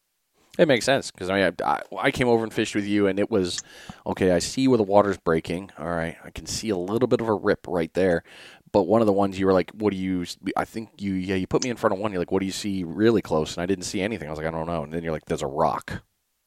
It 0.59 0.68
makes 0.68 0.86
sense 0.86 1.11
because 1.11 1.28
I, 1.28 1.34
mean, 1.34 1.54
I 1.64 1.80
I 1.98 2.11
came 2.11 2.28
over 2.28 2.42
and 2.42 2.52
fished 2.52 2.74
with 2.74 2.86
you, 2.86 3.07
and 3.07 3.18
it 3.18 3.30
was 3.30 3.62
okay. 4.07 4.30
I 4.32 4.38
see 4.38 4.68
where 4.68 4.78
the 4.78 4.82
water's 4.82 5.18
breaking. 5.18 5.70
All 5.78 5.88
right, 5.88 6.16
I 6.24 6.30
can 6.30 6.46
see 6.46 6.70
a 6.70 6.76
little 6.76 7.09
bit 7.09 7.20
of 7.20 7.28
a 7.28 7.34
rip 7.34 7.66
right 7.68 7.92
there. 7.94 8.22
But 8.72 8.84
one 8.84 9.00
of 9.00 9.07
the 9.07 9.12
ones 9.12 9.38
you 9.38 9.46
were 9.46 9.52
like, 9.52 9.70
"What 9.72 9.90
do 9.90 9.96
you?" 9.96 10.24
I 10.57 10.64
think 10.64 10.90
you 10.98 11.14
yeah 11.14 11.34
you 11.34 11.46
put 11.46 11.62
me 11.62 11.70
in 11.70 11.76
front 11.76 11.92
of 11.92 11.98
one. 11.98 12.11
You're 12.11 12.20
like, 12.20 12.32
"What 12.32 12.40
do 12.40 12.46
you 12.46 12.52
see 12.52 12.84
really 12.84 13.22
close?" 13.22 13.57
And 13.57 13.62
I 13.62 13.66
didn't 13.66 13.84
see 13.84 14.00
anything. 14.00 14.28
I 14.28 14.30
was 14.30 14.38
like, 14.38 14.48
"I 14.48 14.50
don't 14.50 14.66
know." 14.66 14.82
And 14.82 14.92
then 14.92 15.02
you're 15.02 15.12
like, 15.12 15.26
"There's 15.26 15.42
a 15.42 15.46
rock." 15.46 16.02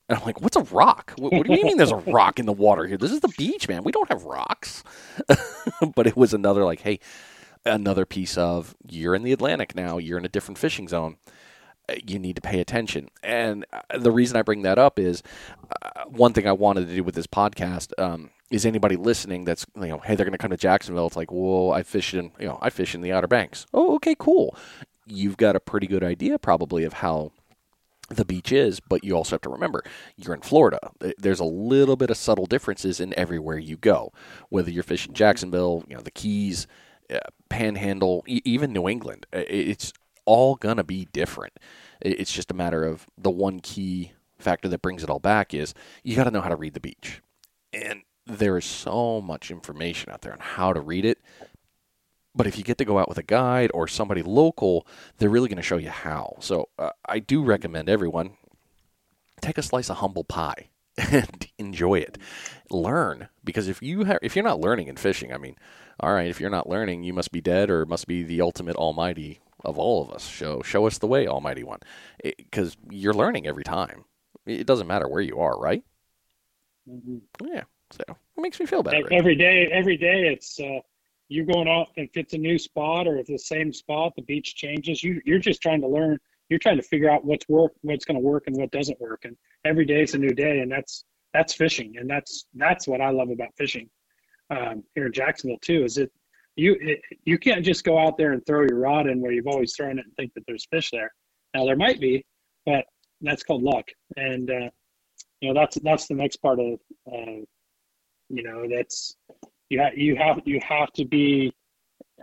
And 0.08 0.18
I'm 0.18 0.26
like, 0.26 0.42
"What's 0.42 0.58
a 0.58 0.64
rock? 0.64 1.14
What, 1.18 1.32
what 1.32 1.46
do 1.46 1.54
you 1.54 1.64
mean 1.64 1.78
there's 1.78 1.92
a 1.92 1.96
rock 2.08 2.40
in 2.40 2.48
the 2.48 2.54
water 2.54 2.88
here? 2.88 2.98
This 2.98 3.12
is 3.12 3.20
the 3.20 3.34
beach, 3.38 3.68
man. 3.68 3.84
We 3.84 3.92
don't 3.92 4.10
have 4.10 4.24
rocks." 4.24 4.84
but 5.96 6.08
it 6.08 6.18
was 6.18 6.34
another 6.34 6.66
like, 6.66 6.82
"Hey." 6.82 7.00
Another 7.66 8.06
piece 8.06 8.38
of 8.38 8.74
you're 8.88 9.14
in 9.14 9.22
the 9.22 9.34
Atlantic 9.34 9.76
now. 9.76 9.98
You're 9.98 10.18
in 10.18 10.24
a 10.24 10.30
different 10.30 10.58
fishing 10.58 10.88
zone 10.88 11.18
you 12.06 12.20
need 12.20 12.36
to 12.36 12.42
pay 12.42 12.60
attention. 12.60 13.10
And 13.24 13.66
uh, 13.72 13.98
the 13.98 14.12
reason 14.12 14.38
I 14.38 14.42
bring 14.42 14.62
that 14.64 14.78
up 14.78 15.00
is 15.00 15.24
uh, 15.82 16.06
one 16.08 16.34
thing 16.34 16.48
I 16.48 16.52
wanted 16.52 16.88
to 16.88 16.96
do 16.96 17.04
with 17.04 17.16
this 17.16 17.28
podcast 17.28 17.92
um, 17.98 18.32
is 18.50 18.66
anybody 18.66 18.96
listening 18.96 19.46
that's 19.46 19.66
you 19.76 19.88
know, 19.88 20.00
hey, 20.00 20.16
they're 20.16 20.26
going 20.26 20.32
to 20.32 20.38
come 20.38 20.52
to 20.52 20.58
Jacksonville. 20.58 21.08
It's 21.08 21.16
like, 21.16 21.32
well, 21.32 21.72
I 21.72 21.84
fish 21.84 22.14
in 22.14 22.32
you 22.40 22.48
know, 22.48 22.60
I 22.62 22.70
fish 22.70 22.96
in 22.96 23.02
the 23.02 23.12
Outer 23.12 23.28
Banks. 23.28 23.66
Oh, 23.74 23.96
okay, 23.96 24.16
cool. 24.18 24.56
You've 25.06 25.38
got 25.38 25.56
a 25.56 25.60
pretty 25.60 25.88
good 25.88 26.04
idea 26.04 26.38
probably 26.38 26.84
of 26.84 26.94
how 26.94 27.32
the 28.10 28.26
beach 28.26 28.52
is, 28.52 28.80
but 28.80 29.04
you 29.04 29.16
also 29.16 29.36
have 29.36 29.42
to 29.42 29.50
remember 29.50 29.84
you're 30.18 30.34
in 30.34 30.42
Florida. 30.42 30.80
There's 31.18 31.40
a 31.40 31.46
little 31.46 31.96
bit 31.96 32.10
of 32.10 32.18
subtle 32.18 32.46
differences 32.46 33.00
in 33.00 33.18
everywhere 33.18 33.58
you 33.58 33.78
go. 33.78 34.12
Whether 34.50 34.72
you're 34.72 34.84
fishing 34.84 35.14
Jacksonville, 35.14 35.84
you 35.88 35.96
know, 35.96 36.02
the 36.02 36.12
Keys, 36.12 36.68
uh, 37.14 37.20
Panhandle, 37.50 38.24
e- 38.28 38.42
even 38.46 38.74
New 38.74 38.88
England, 38.88 39.28
it's 39.32 39.94
all 40.30 40.56
gonna 40.56 40.84
be 40.84 41.08
different. 41.12 41.54
It's 42.02 42.32
just 42.32 42.52
a 42.52 42.54
matter 42.54 42.84
of 42.84 43.08
the 43.18 43.32
one 43.32 43.60
key 43.60 44.12
factor 44.38 44.68
that 44.70 44.84
brings 44.84 45.04
it 45.04 45.10
all 45.10 45.20
back 45.20 45.56
is 45.56 45.74
you 46.04 46.16
got 46.16 46.26
to 46.26 46.32
know 46.32 46.42
how 46.42 46.50
to 46.50 46.56
read 46.56 46.76
the 46.76 46.80
beach, 46.80 47.22
and 47.74 48.04
there 48.28 48.58
is 48.58 48.64
so 48.64 49.20
much 49.20 49.50
information 49.50 50.12
out 50.12 50.22
there 50.22 50.32
on 50.32 50.40
how 50.40 50.72
to 50.72 50.80
read 50.80 51.04
it. 51.04 51.18
But 52.36 52.46
if 52.46 52.58
you 52.58 52.64
get 52.64 52.78
to 52.78 52.86
go 52.86 53.00
out 53.00 53.10
with 53.10 53.18
a 53.18 53.24
guide 53.24 53.72
or 53.74 53.88
somebody 53.88 54.22
local, 54.22 54.86
they're 55.18 55.30
really 55.30 55.50
going 55.50 55.58
to 55.58 55.64
show 55.64 55.78
you 55.78 55.90
how. 55.90 56.38
So 56.40 56.70
uh, 56.78 56.92
I 57.04 57.18
do 57.20 57.44
recommend 57.44 57.90
everyone 57.90 58.38
take 59.42 59.58
a 59.58 59.64
slice 59.64 59.90
of 59.90 59.98
humble 59.98 60.24
pie 60.24 60.70
and 60.98 61.48
enjoy 61.58 61.96
it. 61.96 62.20
Learn 62.70 63.30
because 63.44 63.68
if 63.68 63.82
you 63.82 64.06
ha- 64.06 64.20
if 64.22 64.36
you're 64.36 64.46
not 64.46 64.62
learning 64.62 64.88
in 64.88 64.96
fishing, 64.96 65.34
I 65.34 65.38
mean, 65.38 65.56
all 66.00 66.14
right, 66.14 66.30
if 66.30 66.40
you're 66.40 66.52
not 66.52 66.70
learning, 66.70 67.04
you 67.04 67.14
must 67.14 67.32
be 67.32 67.42
dead 67.42 67.70
or 67.70 67.86
must 67.86 68.08
be 68.08 68.24
the 68.24 68.42
ultimate 68.42 68.76
almighty 68.76 69.40
of 69.66 69.78
all 69.78 70.02
of 70.02 70.12
us. 70.12 70.28
Show 70.28 70.62
show 70.62 70.88
us 70.88 70.98
the 70.98 71.08
way, 71.08 71.28
Almighty 71.28 71.64
One, 71.64 71.80
because 72.24 72.78
you're 72.90 73.14
learning 73.14 73.48
every 73.48 73.64
time. 73.64 74.06
It 74.46 74.66
doesn't 74.66 74.88
matter 74.88 75.08
where 75.08 75.22
you 75.22 75.40
are, 75.40 75.60
right? 75.60 75.84
Yeah, 76.88 77.64
so 77.92 78.04
it 78.08 78.42
makes 78.42 78.60
me 78.60 78.66
feel 78.66 78.84
better. 78.84 79.12
Every 79.12 79.36
day, 79.36 79.68
every 79.72 79.98
day, 79.98 80.30
it's 80.30 80.60
uh, 80.60 80.80
you're 81.28 81.46
going 81.46 81.68
out. 81.68 81.90
If 81.96 82.18
it's 82.18 82.34
a 82.34 82.38
new 82.38 82.58
spot 82.58 83.08
or 83.08 83.16
if 83.16 83.30
it's 83.30 83.44
the 83.44 83.56
same 83.56 83.72
spot, 83.72 84.14
the 84.16 84.24
beach 84.24 84.56
changes. 84.56 85.04
You 85.04 85.22
you're 85.26 85.40
just 85.40 85.62
trying 85.62 85.82
to 85.82 85.88
learn. 85.88 86.20
You're 86.50 86.60
trying 86.60 86.78
to 86.78 86.84
figure 86.84 87.10
out 87.10 87.26
what's 87.26 87.48
work, 87.48 87.74
what's 87.82 88.06
going 88.06 88.18
to 88.18 88.22
work, 88.22 88.46
and 88.48 88.58
what 88.58 88.72
doesn't 88.72 89.00
work. 89.00 89.26
And 89.26 89.38
every 89.66 89.86
day 89.86 90.02
is 90.02 90.16
a 90.16 90.18
new 90.18 90.34
day, 90.34 90.60
and 90.60 90.72
that's 90.72 91.06
that's 91.34 91.54
fishing, 91.54 91.98
and 91.98 92.10
that's 92.10 92.46
that's 92.56 92.88
what 92.88 93.02
I 93.02 93.12
love 93.12 93.30
about 93.30 93.50
fishing 93.56 93.90
um, 94.50 94.84
here 94.96 95.06
in 95.06 95.14
Jacksonville 95.14 95.60
too. 95.60 95.84
Is 95.84 95.98
it 95.98 96.12
you 96.60 96.98
you 97.26 97.38
can't 97.38 97.64
just 97.64 97.84
go 97.84 97.98
out 97.98 98.18
there 98.18 98.34
and 98.34 98.46
throw 98.46 98.62
your 98.62 98.80
rod 98.80 99.08
in 99.08 99.22
where 99.22 99.32
you've 99.32 99.48
always 99.48 99.74
thrown 99.76 100.00
it 100.00 100.06
and 100.06 100.16
think 100.16 100.34
that 100.34 100.44
there's 100.48 100.68
fish 100.70 100.90
there. 100.92 101.12
Now 101.54 101.66
there 101.66 101.76
might 101.76 102.00
be, 102.00 102.26
but 102.66 102.86
that's 103.22 103.44
called 103.44 103.64
luck, 103.64 103.86
and 104.18 104.50
uh, 104.50 104.70
you 105.42 105.54
know 105.54 105.60
that's 105.60 105.78
that's 105.82 106.08
the 106.08 106.16
next 106.16 106.38
part 106.38 106.60
of 106.60 106.80
uh, 107.12 107.42
you 108.30 108.44
know 108.44 108.68
that's 108.74 109.16
you 109.70 109.80
have 109.80 109.98
you 109.98 110.16
have 110.16 110.42
you 110.46 110.60
have 110.62 110.92
to 110.94 111.06
be 111.06 111.54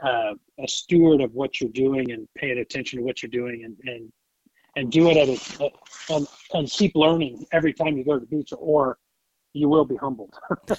uh, 0.03 0.35
a 0.63 0.69
steward 0.69 1.21
of 1.21 1.33
what 1.35 1.61
you're 1.61 1.71
doing 1.71 2.13
and 2.13 2.29
paying 2.37 2.59
attention 2.59 2.99
to 2.99 3.05
what 3.05 3.23
you're 3.23 3.31
doing 3.31 3.65
and 3.65 3.77
and 3.85 4.13
and 4.77 4.93
do 4.93 5.11
it 5.11 5.17
at 5.17 5.29
a, 5.29 5.71
and 6.15 6.27
and 6.53 6.71
keep 6.71 6.95
learning 6.95 7.47
every 7.53 7.73
time 7.73 7.97
you 7.97 8.05
go 8.05 8.15
to 8.15 8.21
the 8.21 8.27
beach 8.27 8.53
or 8.59 8.99
you 9.57 9.69
will 9.69 9.85
be 9.85 9.97
humbled. 9.97 10.35
so, 10.69 10.77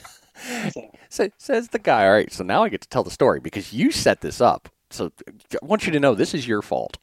Sa- 1.09 1.27
says 1.37 1.69
the 1.69 1.79
guy. 1.79 2.05
All 2.05 2.13
right, 2.13 2.31
so 2.31 2.43
now 2.43 2.63
I 2.63 2.69
get 2.69 2.81
to 2.81 2.89
tell 2.89 3.03
the 3.03 3.11
story 3.11 3.39
because 3.39 3.73
you 3.73 3.91
set 3.91 4.21
this 4.21 4.41
up. 4.41 4.69
So 4.89 5.11
I 5.53 5.65
want 5.65 5.85
you 5.85 5.91
to 5.91 5.99
know 5.99 6.15
this 6.15 6.33
is 6.33 6.47
your 6.47 6.61
fault. 6.61 6.97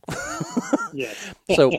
yeah. 0.95 1.13
so 1.55 1.71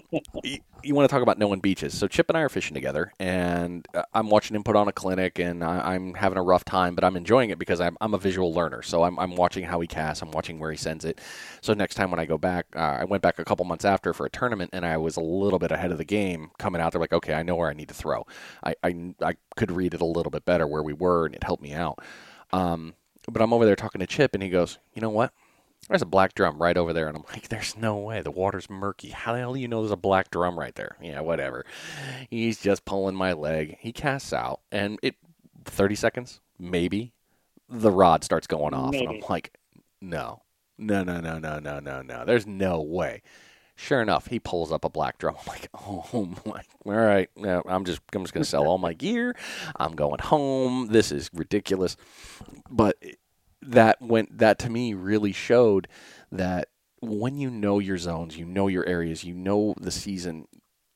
you, 0.43 0.59
you 0.83 0.93
want 0.93 1.09
to 1.09 1.13
talk 1.13 1.23
about 1.23 1.39
knowing 1.39 1.59
beaches. 1.59 1.97
So 1.97 2.07
Chip 2.07 2.29
and 2.29 2.37
I 2.37 2.41
are 2.41 2.49
fishing 2.49 2.75
together, 2.75 3.11
and 3.19 3.87
uh, 3.95 4.03
I'm 4.13 4.29
watching 4.29 4.55
him 4.55 4.63
put 4.63 4.75
on 4.75 4.87
a 4.87 4.91
clinic, 4.91 5.39
and 5.39 5.63
I, 5.63 5.93
I'm 5.93 6.13
having 6.13 6.37
a 6.37 6.43
rough 6.43 6.63
time, 6.63 6.93
but 6.93 7.03
I'm 7.03 7.15
enjoying 7.15 7.49
it 7.49 7.57
because 7.57 7.81
I'm, 7.81 7.97
I'm 8.01 8.13
a 8.13 8.19
visual 8.19 8.53
learner. 8.53 8.83
So 8.83 9.03
I'm, 9.03 9.17
I'm 9.17 9.35
watching 9.35 9.63
how 9.65 9.79
he 9.79 9.87
casts, 9.87 10.21
I'm 10.21 10.31
watching 10.31 10.59
where 10.59 10.69
he 10.69 10.77
sends 10.77 11.05
it. 11.05 11.19
So 11.61 11.73
next 11.73 11.95
time 11.95 12.11
when 12.11 12.19
I 12.19 12.25
go 12.25 12.37
back, 12.37 12.67
uh, 12.75 12.97
I 12.99 13.05
went 13.05 13.23
back 13.23 13.39
a 13.39 13.45
couple 13.45 13.65
months 13.65 13.85
after 13.85 14.13
for 14.13 14.27
a 14.27 14.29
tournament, 14.29 14.69
and 14.73 14.85
I 14.85 14.97
was 14.97 15.17
a 15.17 15.21
little 15.21 15.59
bit 15.59 15.71
ahead 15.71 15.91
of 15.91 15.97
the 15.97 16.05
game 16.05 16.51
coming 16.59 16.81
out 16.81 16.91
there. 16.91 17.01
Like, 17.01 17.13
okay, 17.13 17.33
I 17.33 17.41
know 17.41 17.55
where 17.55 17.69
I 17.69 17.73
need 17.73 17.87
to 17.87 17.95
throw. 17.95 18.27
I, 18.63 18.75
I, 18.83 19.13
I 19.21 19.33
could 19.55 19.71
read 19.71 19.95
it 19.95 20.01
a 20.01 20.05
little 20.05 20.31
bit 20.31 20.45
better 20.45 20.67
where 20.67 20.83
we 20.83 20.93
were, 20.93 21.25
and 21.25 21.33
it 21.33 21.43
helped 21.43 21.63
me 21.63 21.73
out. 21.73 21.99
Um, 22.53 22.93
but 23.31 23.41
I'm 23.41 23.53
over 23.53 23.65
there 23.65 23.75
talking 23.75 23.99
to 23.99 24.07
Chip, 24.07 24.35
and 24.35 24.43
he 24.43 24.49
goes, 24.49 24.77
"You 24.93 25.01
know 25.01 25.09
what? 25.09 25.33
There's 25.89 26.01
a 26.01 26.07
black 26.07 26.33
drum 26.33 26.61
right 26.61 26.77
over 26.77 26.93
there. 26.93 27.07
And 27.07 27.17
I'm 27.17 27.23
like, 27.31 27.47
there's 27.49 27.77
no 27.77 27.97
way. 27.97 28.21
The 28.21 28.31
water's 28.31 28.69
murky. 28.69 29.09
How 29.09 29.33
the 29.33 29.39
hell 29.39 29.53
do 29.53 29.59
you 29.59 29.67
know 29.67 29.81
there's 29.81 29.91
a 29.91 29.97
black 29.97 30.31
drum 30.31 30.57
right 30.57 30.73
there? 30.75 30.95
Yeah, 31.01 31.19
whatever. 31.21 31.65
He's 32.29 32.59
just 32.59 32.85
pulling 32.85 33.15
my 33.15 33.33
leg. 33.33 33.77
He 33.79 33.91
casts 33.91 34.33
out, 34.33 34.61
and 34.71 34.97
it 35.03 35.15
30 35.65 35.95
seconds, 35.95 36.41
maybe, 36.57 37.13
the 37.69 37.91
rod 37.91 38.23
starts 38.23 38.47
going 38.47 38.73
off. 38.73 38.95
And 38.95 39.07
I'm 39.07 39.21
like, 39.29 39.57
no, 40.01 40.41
no, 40.77 41.03
no, 41.03 41.19
no, 41.19 41.39
no, 41.39 41.59
no, 41.59 41.79
no, 41.79 42.01
no. 42.01 42.25
There's 42.25 42.47
no 42.47 42.81
way. 42.81 43.21
Sure 43.77 44.01
enough, 44.01 44.27
he 44.27 44.39
pulls 44.39 44.71
up 44.71 44.85
a 44.85 44.89
black 44.89 45.17
drum. 45.17 45.35
I'm 45.41 45.47
like, 45.47 45.67
oh 45.73 46.33
my! 46.45 46.61
All 46.85 46.93
right, 46.93 47.29
I'm 47.37 47.83
just 47.83 48.01
I'm 48.13 48.23
just 48.23 48.33
gonna 48.33 48.45
sell 48.45 48.67
all 48.67 48.77
my 48.77 48.93
gear. 48.93 49.35
I'm 49.75 49.95
going 49.95 50.19
home. 50.19 50.87
This 50.87 51.11
is 51.11 51.29
ridiculous. 51.33 51.97
But 52.69 52.97
that 53.67 54.01
went 54.01 54.37
that 54.37 54.59
to 54.59 54.69
me 54.69 54.93
really 54.93 55.31
showed 55.31 55.87
that 56.31 56.69
when 57.01 57.37
you 57.37 57.49
know 57.49 57.79
your 57.79 57.97
zones, 57.97 58.37
you 58.37 58.45
know 58.45 58.67
your 58.67 58.85
areas, 58.85 59.23
you 59.23 59.33
know 59.33 59.75
the 59.79 59.91
season, 59.91 60.47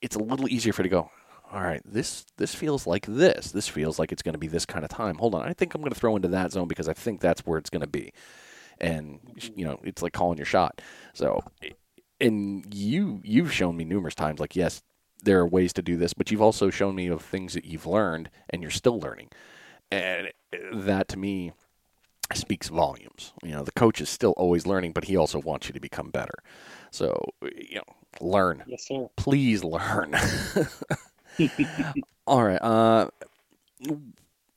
it's 0.01 0.15
a 0.15 0.23
little 0.23 0.47
easier 0.47 0.73
for 0.73 0.81
you 0.81 0.89
to 0.89 0.95
go. 0.95 1.11
All 1.51 1.61
right, 1.61 1.81
this 1.83 2.25
this 2.37 2.53
feels 2.53 2.85
like 2.85 3.05
this. 3.07 3.51
This 3.51 3.67
feels 3.67 3.97
like 3.97 4.11
it's 4.11 4.21
going 4.21 4.33
to 4.33 4.39
be 4.39 4.47
this 4.47 4.65
kind 4.65 4.85
of 4.85 4.91
time. 4.91 5.17
Hold 5.17 5.33
on, 5.35 5.47
I 5.47 5.53
think 5.53 5.73
I'm 5.73 5.81
going 5.81 5.91
to 5.91 5.99
throw 5.99 6.15
into 6.15 6.27
that 6.29 6.51
zone 6.51 6.67
because 6.67 6.87
I 6.87 6.93
think 6.93 7.21
that's 7.21 7.45
where 7.45 7.57
it's 7.57 7.71
going 7.71 7.81
to 7.81 7.87
be. 7.87 8.13
And 8.79 9.19
you 9.55 9.65
know, 9.65 9.79
it's 9.83 10.01
like 10.01 10.13
calling 10.13 10.37
your 10.37 10.45
shot. 10.45 10.81
So 11.13 11.43
and 12.19 12.73
you 12.73 13.21
you've 13.23 13.53
shown 13.53 13.77
me 13.77 13.85
numerous 13.85 14.15
times 14.15 14.39
like 14.39 14.55
yes 14.55 14.81
there 15.23 15.39
are 15.39 15.47
ways 15.47 15.73
to 15.73 15.81
do 15.81 15.97
this 15.97 16.13
but 16.13 16.31
you've 16.31 16.41
also 16.41 16.69
shown 16.69 16.95
me 16.95 17.07
of 17.07 17.21
things 17.21 17.53
that 17.53 17.65
you've 17.65 17.85
learned 17.85 18.29
and 18.49 18.61
you're 18.61 18.71
still 18.71 18.99
learning 18.99 19.29
and 19.91 20.31
that 20.73 21.07
to 21.07 21.17
me 21.17 21.51
speaks 22.35 22.67
volumes. 22.67 23.33
You 23.43 23.51
know 23.51 23.63
the 23.63 23.71
coach 23.71 24.01
is 24.01 24.09
still 24.09 24.33
always 24.37 24.65
learning 24.65 24.93
but 24.93 25.05
he 25.05 25.15
also 25.15 25.39
wants 25.39 25.67
you 25.67 25.73
to 25.73 25.79
become 25.79 26.09
better. 26.09 26.35
So 26.91 27.31
you 27.41 27.75
know 27.75 27.93
learn. 28.21 28.63
Yes 28.67 28.87
sir. 28.87 29.07
Please 29.17 29.63
learn. 29.63 30.15
All 32.27 32.43
right 32.43 32.61
uh 32.61 33.09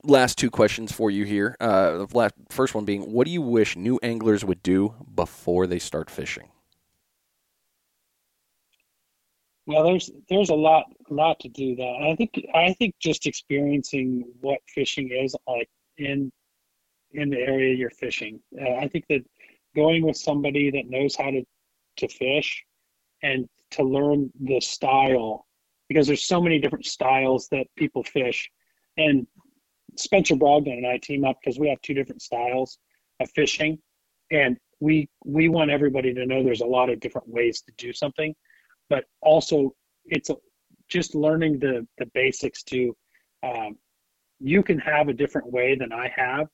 last 0.03 0.37
two 0.37 0.51
questions 0.51 0.91
for 0.91 1.09
you 1.09 1.25
here. 1.25 1.55
Uh 1.59 2.05
the 2.05 2.07
last, 2.13 2.33
first 2.49 2.75
one 2.75 2.85
being 2.85 3.11
what 3.11 3.25
do 3.25 3.31
you 3.31 3.41
wish 3.41 3.75
new 3.75 3.99
anglers 4.03 4.45
would 4.45 4.63
do 4.63 4.93
before 5.15 5.67
they 5.67 5.79
start 5.79 6.09
fishing? 6.09 6.49
Well, 9.65 9.83
there's 9.83 10.11
there's 10.29 10.49
a 10.49 10.55
lot 10.55 10.85
lot 11.09 11.39
to 11.39 11.49
do 11.49 11.75
that. 11.75 11.95
I 12.01 12.15
think 12.15 12.45
I 12.53 12.73
think 12.73 12.95
just 12.99 13.25
experiencing 13.25 14.25
what 14.41 14.59
fishing 14.67 15.09
is 15.11 15.35
like 15.47 15.69
in 15.97 16.31
in 17.13 17.29
the 17.29 17.37
area 17.37 17.75
you're 17.75 17.89
fishing. 17.89 18.39
Uh, 18.59 18.75
I 18.75 18.87
think 18.87 19.05
that 19.09 19.21
going 19.75 20.05
with 20.05 20.17
somebody 20.17 20.71
that 20.71 20.89
knows 20.89 21.15
how 21.15 21.31
to 21.31 21.43
to 21.97 22.07
fish 22.07 22.63
and 23.21 23.47
to 23.71 23.83
learn 23.83 24.31
the 24.39 24.59
style 24.59 25.45
because 25.89 26.07
there's 26.07 26.25
so 26.25 26.41
many 26.41 26.59
different 26.59 26.85
styles 26.85 27.47
that 27.51 27.67
people 27.75 28.03
fish. 28.03 28.49
And 28.97 29.27
Spencer 29.95 30.35
Brogdon 30.35 30.77
and 30.77 30.87
I 30.87 30.97
team 30.97 31.23
up 31.23 31.37
because 31.43 31.59
we 31.59 31.69
have 31.69 31.81
two 31.81 31.93
different 31.93 32.21
styles 32.21 32.77
of 33.19 33.29
fishing. 33.35 33.79
And 34.31 34.57
we 34.79 35.07
we 35.23 35.49
want 35.49 35.71
everybody 35.71 36.13
to 36.13 36.25
know 36.25 36.43
there's 36.43 36.61
a 36.61 36.65
lot 36.65 36.89
of 36.89 36.99
different 36.99 37.27
ways 37.27 37.61
to 37.61 37.73
do 37.77 37.93
something. 37.93 38.33
But 38.89 39.05
also 39.21 39.73
it's 40.05 40.29
a, 40.29 40.35
just 40.89 41.15
learning 41.15 41.59
the 41.59 41.87
the 41.97 42.07
basics 42.13 42.63
to 42.63 42.95
um, 43.43 43.77
you 44.39 44.63
can 44.63 44.79
have 44.79 45.07
a 45.07 45.13
different 45.13 45.51
way 45.51 45.75
than 45.75 45.93
I 45.93 46.11
have, 46.15 46.47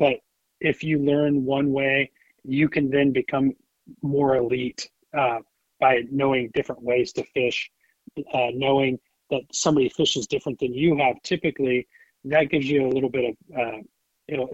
but 0.00 0.16
if 0.60 0.82
you 0.82 0.98
learn 0.98 1.44
one 1.44 1.72
way, 1.72 2.10
you 2.42 2.68
can 2.68 2.90
then 2.90 3.12
become 3.12 3.52
more 4.02 4.34
elite 4.36 4.90
uh, 5.16 5.38
by 5.78 6.02
knowing 6.10 6.50
different 6.54 6.82
ways 6.82 7.12
to 7.12 7.24
fish, 7.34 7.70
uh, 8.34 8.48
knowing 8.54 8.98
that 9.30 9.42
somebody 9.52 9.88
fishes 9.88 10.26
different 10.26 10.58
than 10.58 10.74
you 10.74 10.96
have. 10.96 11.22
Typically, 11.22 11.86
that 12.24 12.50
gives 12.50 12.68
you 12.68 12.86
a 12.86 12.90
little 12.90 13.10
bit 13.10 13.24
of 13.30 13.58
uh, 13.58 13.78
you 14.26 14.36
know 14.36 14.48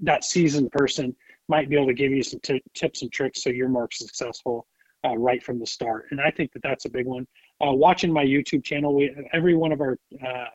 that 0.00 0.24
seasoned 0.24 0.72
person 0.72 1.14
might 1.48 1.68
be 1.68 1.76
able 1.76 1.86
to 1.86 1.94
give 1.94 2.10
you 2.10 2.22
some 2.22 2.40
t- 2.40 2.62
tips 2.74 3.02
and 3.02 3.12
tricks 3.12 3.42
so 3.42 3.50
you're 3.50 3.68
more 3.68 3.88
successful 3.92 4.66
uh, 5.04 5.16
right 5.16 5.42
from 5.42 5.58
the 5.58 5.66
start. 5.66 6.06
And 6.10 6.20
I 6.20 6.30
think 6.30 6.52
that 6.52 6.62
that's 6.62 6.86
a 6.86 6.90
big 6.90 7.06
one. 7.06 7.26
Uh, 7.60 7.72
watching 7.72 8.12
my 8.12 8.24
YouTube 8.24 8.64
channel, 8.64 8.94
we 8.94 9.14
every 9.32 9.54
one 9.54 9.72
of 9.72 9.80
our 9.80 9.98
uh, 10.26 10.46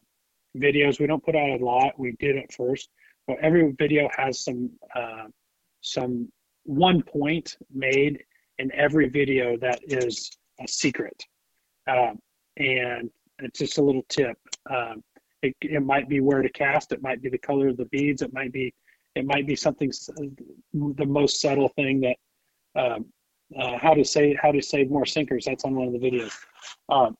videos 0.57 0.99
we 0.99 1.07
don't 1.07 1.23
put 1.23 1.35
out 1.35 1.49
a 1.49 1.63
lot. 1.63 1.99
We 1.99 2.15
did 2.19 2.37
at 2.37 2.51
first, 2.51 2.89
but 3.27 3.37
every 3.41 3.73
video 3.77 4.09
has 4.15 4.43
some 4.43 4.71
uh, 4.95 5.25
some 5.81 6.31
one 6.63 7.03
point 7.03 7.57
made 7.73 8.23
in 8.57 8.71
every 8.73 9.09
video 9.09 9.57
that 9.57 9.79
is 9.83 10.31
a 10.59 10.67
secret, 10.67 11.21
um, 11.87 12.19
and 12.57 13.09
it's 13.39 13.59
just 13.59 13.77
a 13.77 13.81
little 13.81 14.05
tip. 14.09 14.37
Um, 14.69 15.03
it, 15.43 15.55
it 15.61 15.83
might 15.83 16.09
be 16.09 16.19
where 16.19 16.41
to 16.41 16.49
cast. 16.49 16.91
It 16.91 17.01
might 17.01 17.21
be 17.21 17.29
the 17.29 17.37
color 17.37 17.67
of 17.67 17.77
the 17.77 17.85
beads. 17.85 18.21
It 18.21 18.33
might 18.33 18.51
be 18.51 18.73
it 19.15 19.25
might 19.25 19.47
be 19.47 19.55
something 19.55 19.91
the 20.73 21.05
most 21.05 21.41
subtle 21.41 21.69
thing 21.69 22.01
that 22.01 22.17
um, 22.79 23.05
uh, 23.57 23.77
how 23.77 23.93
to 23.93 24.03
save 24.03 24.37
how 24.41 24.51
to 24.51 24.61
save 24.61 24.89
more 24.89 25.05
sinkers. 25.05 25.45
That's 25.45 25.65
on 25.65 25.75
one 25.75 25.87
of 25.87 25.93
the 25.93 25.99
videos, 25.99 26.33
um, 26.89 27.17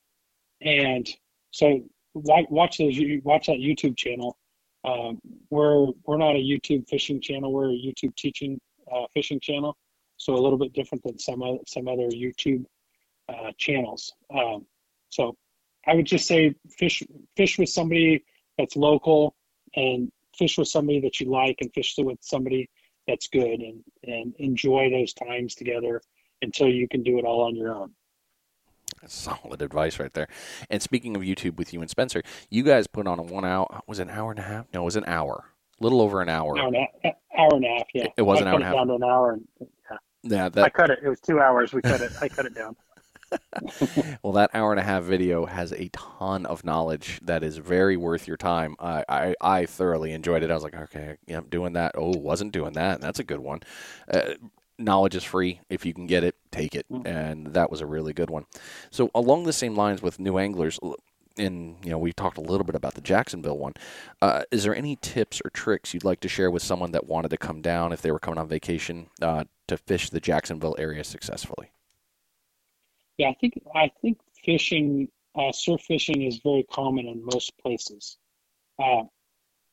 and 0.60 1.08
so 1.50 1.80
watch, 2.14 2.46
watch 2.50 2.78
those 2.78 2.98
watch 3.24 3.46
that 3.46 3.58
YouTube 3.58 3.96
channel. 3.96 4.36
Um, 4.84 5.20
we're 5.50 5.86
we're 6.04 6.18
not 6.18 6.36
a 6.36 6.38
YouTube 6.38 6.88
fishing 6.88 7.20
channel. 7.20 7.52
We're 7.52 7.70
a 7.70 7.72
YouTube 7.72 8.14
teaching 8.16 8.60
uh, 8.92 9.04
fishing 9.14 9.40
channel, 9.40 9.76
so 10.16 10.34
a 10.34 10.40
little 10.40 10.58
bit 10.58 10.72
different 10.72 11.04
than 11.04 11.18
some 11.18 11.42
other, 11.42 11.58
some 11.66 11.88
other 11.88 12.08
YouTube 12.08 12.64
uh, 13.28 13.52
channels. 13.58 14.12
Um, 14.34 14.66
so 15.08 15.36
I 15.86 15.94
would 15.94 16.06
just 16.06 16.26
say 16.26 16.54
fish 16.70 17.02
fish 17.36 17.58
with 17.58 17.68
somebody 17.68 18.24
that's 18.56 18.76
local 18.76 19.34
and 19.74 20.10
fish 20.36 20.58
with 20.58 20.68
somebody 20.68 21.00
that 21.00 21.20
you 21.20 21.30
like 21.30 21.56
and 21.60 21.72
fish 21.72 21.94
with 21.98 22.18
somebody 22.20 22.68
that's 23.06 23.28
good 23.28 23.60
and 23.60 23.82
and 24.04 24.34
enjoy 24.38 24.90
those 24.90 25.12
times 25.12 25.54
together 25.54 26.00
until 26.42 26.68
you 26.68 26.86
can 26.88 27.02
do 27.02 27.18
it 27.18 27.24
all 27.24 27.42
on 27.42 27.56
your 27.56 27.74
own. 27.74 27.92
Solid 29.06 29.62
advice 29.62 29.98
right 29.98 30.12
there. 30.12 30.28
And 30.70 30.82
speaking 30.82 31.16
of 31.16 31.22
YouTube 31.22 31.56
with 31.56 31.72
you 31.72 31.80
and 31.80 31.90
Spencer, 31.90 32.22
you 32.50 32.62
guys 32.62 32.86
put 32.86 33.06
on 33.06 33.18
a 33.18 33.22
one 33.22 33.44
hour, 33.44 33.82
was 33.86 33.98
it 33.98 34.02
an 34.02 34.10
hour 34.10 34.30
and 34.30 34.40
a 34.40 34.42
half? 34.42 34.66
No, 34.72 34.82
it 34.82 34.84
was 34.84 34.96
an 34.96 35.04
hour. 35.06 35.44
A 35.80 35.82
little 35.82 36.00
over 36.00 36.20
an 36.20 36.28
hour. 36.28 36.58
Hour 36.58 36.66
and 36.66 36.76
a, 36.76 37.14
hour 37.38 37.50
and 37.52 37.64
a 37.64 37.68
half, 37.68 37.86
yeah. 37.94 38.06
It 38.16 38.22
was 38.22 38.38
I 38.38 38.42
an 38.42 38.48
hour 38.48 38.54
and 38.54 38.62
a 38.62 38.66
half. 38.66 38.74
down 38.74 38.86
to 38.88 38.94
an 38.94 39.04
hour. 39.04 39.32
And, 39.32 39.48
yeah. 39.60 39.96
yeah 40.22 40.48
that... 40.48 40.64
I 40.64 40.70
cut 40.70 40.90
it. 40.90 40.98
It 41.02 41.08
was 41.08 41.20
two 41.20 41.40
hours. 41.40 41.72
We 41.72 41.82
cut 41.82 42.00
it. 42.00 42.12
I 42.20 42.28
cut 42.28 42.46
it 42.46 42.54
down. 42.54 42.76
well, 44.22 44.32
that 44.32 44.50
hour 44.54 44.72
and 44.72 44.80
a 44.80 44.82
half 44.82 45.02
video 45.02 45.46
has 45.46 45.72
a 45.72 45.88
ton 45.92 46.46
of 46.46 46.64
knowledge 46.64 47.20
that 47.22 47.42
is 47.42 47.58
very 47.58 47.96
worth 47.96 48.26
your 48.26 48.36
time. 48.36 48.76
I, 48.78 49.04
I, 49.08 49.34
I 49.40 49.66
thoroughly 49.66 50.12
enjoyed 50.12 50.42
it. 50.42 50.50
I 50.50 50.54
was 50.54 50.62
like, 50.62 50.74
okay, 50.74 51.16
yeah, 51.26 51.38
I'm 51.38 51.48
doing 51.48 51.74
that. 51.74 51.92
Oh, 51.96 52.16
wasn't 52.16 52.52
doing 52.52 52.72
that. 52.74 53.00
That's 53.00 53.18
a 53.18 53.24
good 53.24 53.40
one. 53.40 53.60
Uh, 54.12 54.34
knowledge 54.78 55.16
is 55.16 55.24
free. 55.24 55.60
If 55.68 55.84
you 55.84 55.92
can 55.92 56.06
get 56.06 56.24
it, 56.24 56.36
take 56.50 56.74
it. 56.74 56.86
Mm-hmm. 56.90 57.06
And 57.06 57.46
that 57.54 57.70
was 57.70 57.80
a 57.80 57.86
really 57.86 58.12
good 58.12 58.30
one. 58.30 58.46
So 58.90 59.10
along 59.14 59.44
the 59.44 59.52
same 59.52 59.74
lines 59.74 60.02
with 60.02 60.18
new 60.18 60.38
anglers, 60.38 60.78
and 61.36 61.76
you 61.84 61.90
know 61.90 61.98
we 61.98 62.12
talked 62.12 62.38
a 62.38 62.42
little 62.42 62.64
bit 62.64 62.74
about 62.74 62.94
the 62.94 63.00
Jacksonville 63.00 63.58
one. 63.58 63.74
Uh, 64.20 64.42
is 64.50 64.64
there 64.64 64.74
any 64.74 64.96
tips 64.96 65.40
or 65.44 65.50
tricks 65.50 65.94
you'd 65.94 66.04
like 66.04 66.20
to 66.20 66.28
share 66.28 66.50
with 66.50 66.62
someone 66.62 66.92
that 66.92 67.06
wanted 67.06 67.28
to 67.30 67.36
come 67.36 67.62
down 67.62 67.92
if 67.92 68.02
they 68.02 68.10
were 68.10 68.18
coming 68.18 68.38
on 68.38 68.48
vacation 68.48 69.08
uh, 69.22 69.44
to 69.68 69.76
fish 69.76 70.10
the 70.10 70.20
Jacksonville 70.20 70.76
area 70.78 71.04
successfully? 71.04 71.70
Yeah, 73.16 73.28
I 73.28 73.34
think 73.40 73.60
I 73.74 73.90
think 74.00 74.18
fishing, 74.44 75.08
uh, 75.34 75.52
surf 75.52 75.82
fishing, 75.82 76.22
is 76.22 76.40
very 76.42 76.64
common 76.70 77.06
in 77.06 77.24
most 77.24 77.52
places, 77.58 78.18
uh, 78.78 79.02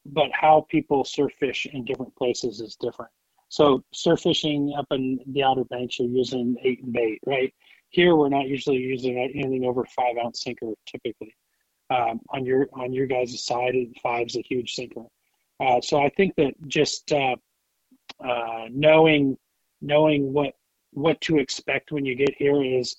but 0.06 0.30
how 0.32 0.66
people 0.70 1.03
surf 1.03 1.32
fish 1.39 1.68
in 1.72 1.86
different 1.86 2.16
places 2.16 2.60
is 2.60 2.76
different. 2.76 3.12
So 3.50 3.84
surf 3.93 4.22
fishing 4.22 4.74
up 4.78 4.88
in 4.91 5.20
the 5.28 5.43
Outer 5.43 5.64
Banks, 5.66 6.00
you're 6.00 6.10
using 6.10 6.56
eight 6.64 6.84
and 6.84 6.93
bait, 6.93 7.20
right? 7.26 7.54
Here, 7.89 8.16
we're 8.16 8.30
not 8.30 8.48
usually 8.48 8.78
using 8.78 9.18
anything 9.18 9.66
over 9.66 9.86
five 9.86 10.16
ounce 10.24 10.43
sinker 10.43 10.74
typically. 10.86 11.34
Um, 11.89 12.20
on 12.30 12.46
your 12.46 12.68
on 12.74 12.91
your 12.91 13.06
guys' 13.06 13.46
side, 13.46 13.76
five's 14.02 14.36
a 14.36 14.41
huge 14.41 14.74
sinker. 14.74 15.04
Uh, 15.60 15.80
so 15.82 16.02
I 16.02 16.10
think 16.10 16.36
that 16.36 16.54
just 16.68 17.12
uh, 17.14 17.36
uh, 18.24 18.66
knowing 18.72 19.38
knowing 19.82 20.34
what 20.34 20.54
what 20.91 21.22
to 21.22 21.38
expect 21.38 21.91
when 21.91 22.06
you 22.06 22.16
get 22.16 22.34
here 22.38 22.64
is 22.64 22.96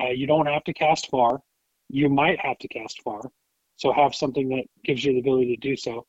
uh, 0.00 0.08
you 0.08 0.26
don't 0.26 0.46
have 0.46 0.64
to 0.64 0.72
cast 0.72 1.10
far. 1.10 1.40
You 1.88 2.08
might 2.08 2.40
have 2.40 2.58
to 2.58 2.68
cast 2.68 3.02
far, 3.02 3.20
so 3.76 3.92
have 3.92 4.14
something 4.14 4.48
that 4.50 4.64
gives 4.84 5.04
you 5.04 5.12
the 5.12 5.20
ability 5.20 5.56
to 5.56 5.68
do 5.68 5.76
so. 5.76 6.06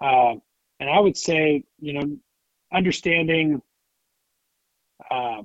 Uh, 0.00 0.34
and 0.80 0.90
I 0.90 1.00
would 1.00 1.16
say, 1.16 1.64
you 1.80 1.92
know, 1.94 2.16
understanding 2.74 3.60
uh, 5.10 5.42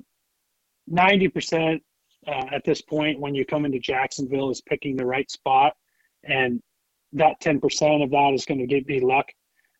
90% 0.90 1.80
uh, 2.26 2.44
at 2.52 2.64
this 2.64 2.80
point 2.82 3.20
when 3.20 3.34
you 3.34 3.44
come 3.44 3.64
into 3.64 3.78
Jacksonville 3.78 4.50
is 4.50 4.60
picking 4.60 4.96
the 4.96 5.06
right 5.06 5.30
spot. 5.30 5.74
And 6.24 6.60
that 7.12 7.40
10% 7.40 8.02
of 8.02 8.10
that 8.10 8.32
is 8.34 8.44
going 8.44 8.60
to 8.60 8.66
give 8.66 8.86
me 8.86 9.00
luck 9.00 9.26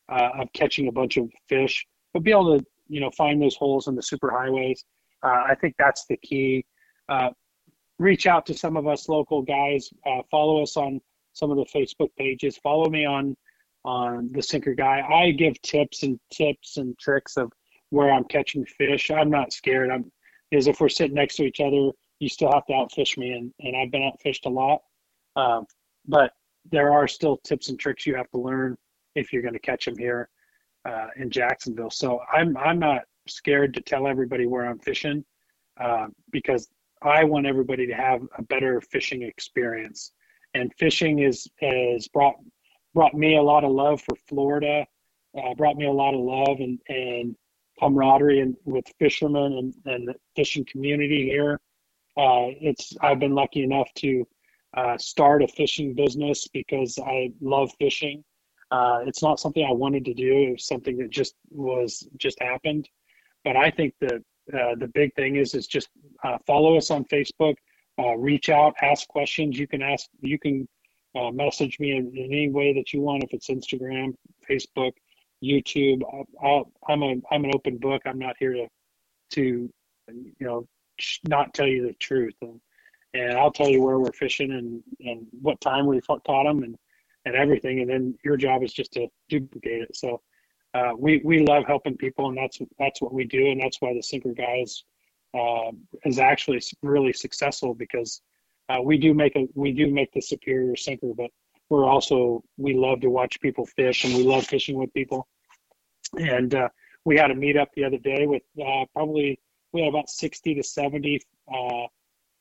uh, 0.09 0.29
of 0.39 0.51
catching 0.53 0.87
a 0.87 0.91
bunch 0.91 1.17
of 1.17 1.29
fish, 1.47 1.85
but 2.13 2.23
be 2.23 2.31
able 2.31 2.57
to, 2.57 2.65
you 2.87 2.99
know, 2.99 3.11
find 3.11 3.41
those 3.41 3.55
holes 3.55 3.87
in 3.87 3.95
the 3.95 4.01
super 4.01 4.31
highways. 4.31 4.83
Uh, 5.23 5.43
I 5.47 5.55
think 5.59 5.75
that's 5.77 6.05
the 6.05 6.17
key. 6.17 6.65
Uh, 7.07 7.29
reach 7.99 8.25
out 8.25 8.45
to 8.47 8.53
some 8.53 8.77
of 8.77 8.87
us 8.87 9.09
local 9.09 9.41
guys. 9.41 9.89
Uh, 10.05 10.21
follow 10.31 10.63
us 10.63 10.77
on 10.77 10.99
some 11.33 11.51
of 11.51 11.57
the 11.57 11.65
Facebook 11.65 12.09
pages. 12.17 12.57
Follow 12.57 12.89
me 12.89 13.05
on 13.05 13.35
on 13.85 14.29
the 14.31 14.41
sinker 14.41 14.73
guy. 14.73 15.01
I 15.01 15.31
give 15.31 15.61
tips 15.61 16.03
and 16.03 16.19
tips 16.31 16.77
and 16.77 16.97
tricks 16.99 17.37
of 17.37 17.51
where 17.89 18.11
I'm 18.11 18.25
catching 18.25 18.65
fish. 18.65 19.09
I'm 19.11 19.29
not 19.29 19.53
scared. 19.53 19.89
I'm 19.91 20.11
because 20.51 20.67
if 20.67 20.79
we're 20.79 20.89
sitting 20.89 21.15
next 21.15 21.35
to 21.35 21.43
each 21.43 21.59
other 21.59 21.91
you 22.19 22.29
still 22.29 22.51
have 22.51 22.65
to 22.67 22.73
outfish 22.73 23.17
me, 23.17 23.31
and 23.31 23.53
and 23.59 23.75
I've 23.75 23.91
been 23.91 24.01
outfished 24.01 24.45
a 24.45 24.49
lot, 24.49 24.81
um, 25.35 25.65
but 26.07 26.33
there 26.71 26.91
are 26.91 27.07
still 27.07 27.37
tips 27.37 27.69
and 27.69 27.79
tricks 27.79 28.05
you 28.05 28.15
have 28.15 28.29
to 28.31 28.37
learn 28.37 28.77
if 29.15 29.33
you're 29.33 29.41
going 29.41 29.53
to 29.53 29.59
catch 29.59 29.85
them 29.85 29.97
here 29.97 30.29
uh, 30.85 31.07
in 31.15 31.29
Jacksonville. 31.29 31.89
So 31.89 32.19
I'm 32.31 32.55
I'm 32.57 32.79
not 32.79 33.03
scared 33.27 33.73
to 33.75 33.81
tell 33.81 34.07
everybody 34.07 34.45
where 34.45 34.65
I'm 34.65 34.79
fishing 34.79 35.23
uh, 35.79 36.07
because 36.31 36.69
I 37.01 37.23
want 37.23 37.47
everybody 37.47 37.87
to 37.87 37.93
have 37.93 38.21
a 38.37 38.43
better 38.43 38.81
fishing 38.81 39.23
experience. 39.23 40.11
And 40.53 40.73
fishing 40.77 41.19
is 41.19 41.47
has 41.61 42.07
brought 42.09 42.35
brought 42.99 43.13
me 43.13 43.37
a 43.37 43.41
lot 43.41 43.63
of 43.63 43.71
love 43.71 44.01
for 44.01 44.13
Florida, 44.27 44.85
uh, 45.37 45.53
brought 45.55 45.77
me 45.77 45.85
a 45.85 45.91
lot 45.91 46.13
of 46.13 46.19
love 46.19 46.59
and 46.59 46.77
and 46.89 47.33
camaraderie 47.79 48.41
and 48.41 48.57
with 48.65 48.83
fishermen 48.99 49.53
and, 49.53 49.73
and 49.85 50.05
the 50.09 50.15
fishing 50.35 50.65
community 50.69 51.23
here. 51.23 51.61
Uh, 52.17 52.51
it's 52.59 52.91
I've 52.99 53.19
been 53.19 53.33
lucky 53.33 53.63
enough 53.63 53.87
to 54.03 54.27
uh, 54.75 54.97
start 54.97 55.41
a 55.41 55.47
fishing 55.47 55.93
business 55.93 56.49
because 56.49 56.99
I 56.99 57.31
love 57.39 57.71
fishing. 57.79 58.21
Uh, 58.69 58.99
it's 59.07 59.23
not 59.23 59.39
something 59.39 59.63
I 59.63 59.71
wanted 59.71 60.03
to 60.03 60.13
do. 60.13 60.49
It 60.49 60.51
was 60.51 60.67
something 60.67 60.97
that 60.97 61.09
just 61.09 61.35
was 61.51 62.05
just 62.17 62.37
happened. 62.41 62.89
But 63.45 63.55
I 63.55 63.71
think 63.71 63.93
that 64.01 64.21
uh, 64.53 64.75
the 64.77 64.91
big 64.93 65.15
thing 65.15 65.37
is 65.37 65.55
is 65.55 65.67
just 65.67 65.87
uh, 66.25 66.37
follow 66.45 66.75
us 66.75 66.91
on 66.91 67.05
Facebook, 67.05 67.55
reach 68.17 68.49
out, 68.49 68.73
ask 68.81 69.07
questions. 69.07 69.57
You 69.57 69.69
can 69.69 69.81
ask, 69.81 70.09
you 70.19 70.37
can 70.37 70.67
uh, 71.15 71.31
message 71.31 71.79
me 71.79 71.91
in, 71.91 72.11
in, 72.15 72.25
any 72.25 72.49
way 72.49 72.73
that 72.73 72.93
you 72.93 73.01
want. 73.01 73.23
If 73.23 73.33
it's 73.33 73.49
Instagram, 73.49 74.13
Facebook, 74.49 74.93
YouTube, 75.43 76.01
i 76.43 76.91
am 76.91 77.03
a 77.03 77.15
I'm 77.31 77.45
an 77.45 77.51
open 77.55 77.77
book. 77.77 78.01
I'm 78.05 78.19
not 78.19 78.35
here 78.39 78.53
to 78.53 78.67
to 79.31 79.69
you 80.07 80.33
know 80.39 80.67
not 81.27 81.53
tell 81.53 81.67
you 81.67 81.87
the 81.87 81.93
truth, 81.93 82.35
and, 82.41 82.59
and 83.13 83.37
I'll 83.37 83.51
tell 83.51 83.69
you 83.69 83.81
where 83.81 83.99
we're 83.99 84.11
fishing 84.11 84.51
and 84.51 84.83
and 85.07 85.25
what 85.41 85.59
time 85.61 85.85
we 85.85 86.01
caught 86.01 86.23
them 86.25 86.63
and 86.63 86.75
and 87.25 87.35
everything. 87.35 87.79
And 87.79 87.89
then 87.89 88.17
your 88.23 88.37
job 88.37 88.63
is 88.63 88.73
just 88.73 88.93
to 88.93 89.07
duplicate 89.29 89.83
it. 89.83 89.95
So 89.95 90.21
uh, 90.73 90.91
we 90.97 91.21
we 91.23 91.39
love 91.39 91.65
helping 91.65 91.97
people, 91.97 92.27
and 92.27 92.37
that's 92.37 92.59
that's 92.77 93.01
what 93.01 93.13
we 93.13 93.25
do, 93.25 93.47
and 93.47 93.61
that's 93.61 93.81
why 93.81 93.93
the 93.93 94.03
Sinker 94.03 94.33
Guys 94.33 94.83
uh, 95.33 95.71
is 96.05 96.19
actually 96.19 96.61
really 96.81 97.13
successful 97.13 97.73
because 97.73 98.21
uh, 98.69 98.81
we 98.81 98.97
do 98.97 99.13
make 99.13 99.35
a 99.35 99.47
we 99.55 99.71
do 99.71 99.91
make 99.91 100.11
the 100.13 100.21
superior 100.21 100.75
sinker, 100.75 101.13
but 101.15 101.31
we're 101.69 101.85
also 101.85 102.43
we 102.57 102.73
love 102.73 103.01
to 103.01 103.09
watch 103.09 103.39
people 103.41 103.65
fish, 103.65 104.03
and 104.05 104.13
we 104.15 104.23
love 104.23 104.45
fishing 104.45 104.77
with 104.77 104.93
people. 104.93 105.27
And 106.17 106.53
uh, 106.55 106.69
we 107.05 107.17
had 107.17 107.31
a 107.31 107.35
meetup 107.35 107.67
the 107.75 107.83
other 107.83 107.97
day 107.97 108.25
with 108.25 108.43
uh, 108.63 108.85
probably 108.93 109.39
we 109.73 109.81
had 109.81 109.89
about 109.89 110.09
sixty 110.09 110.55
to 110.55 110.63
seventy 110.63 111.21
uh, 111.53 111.87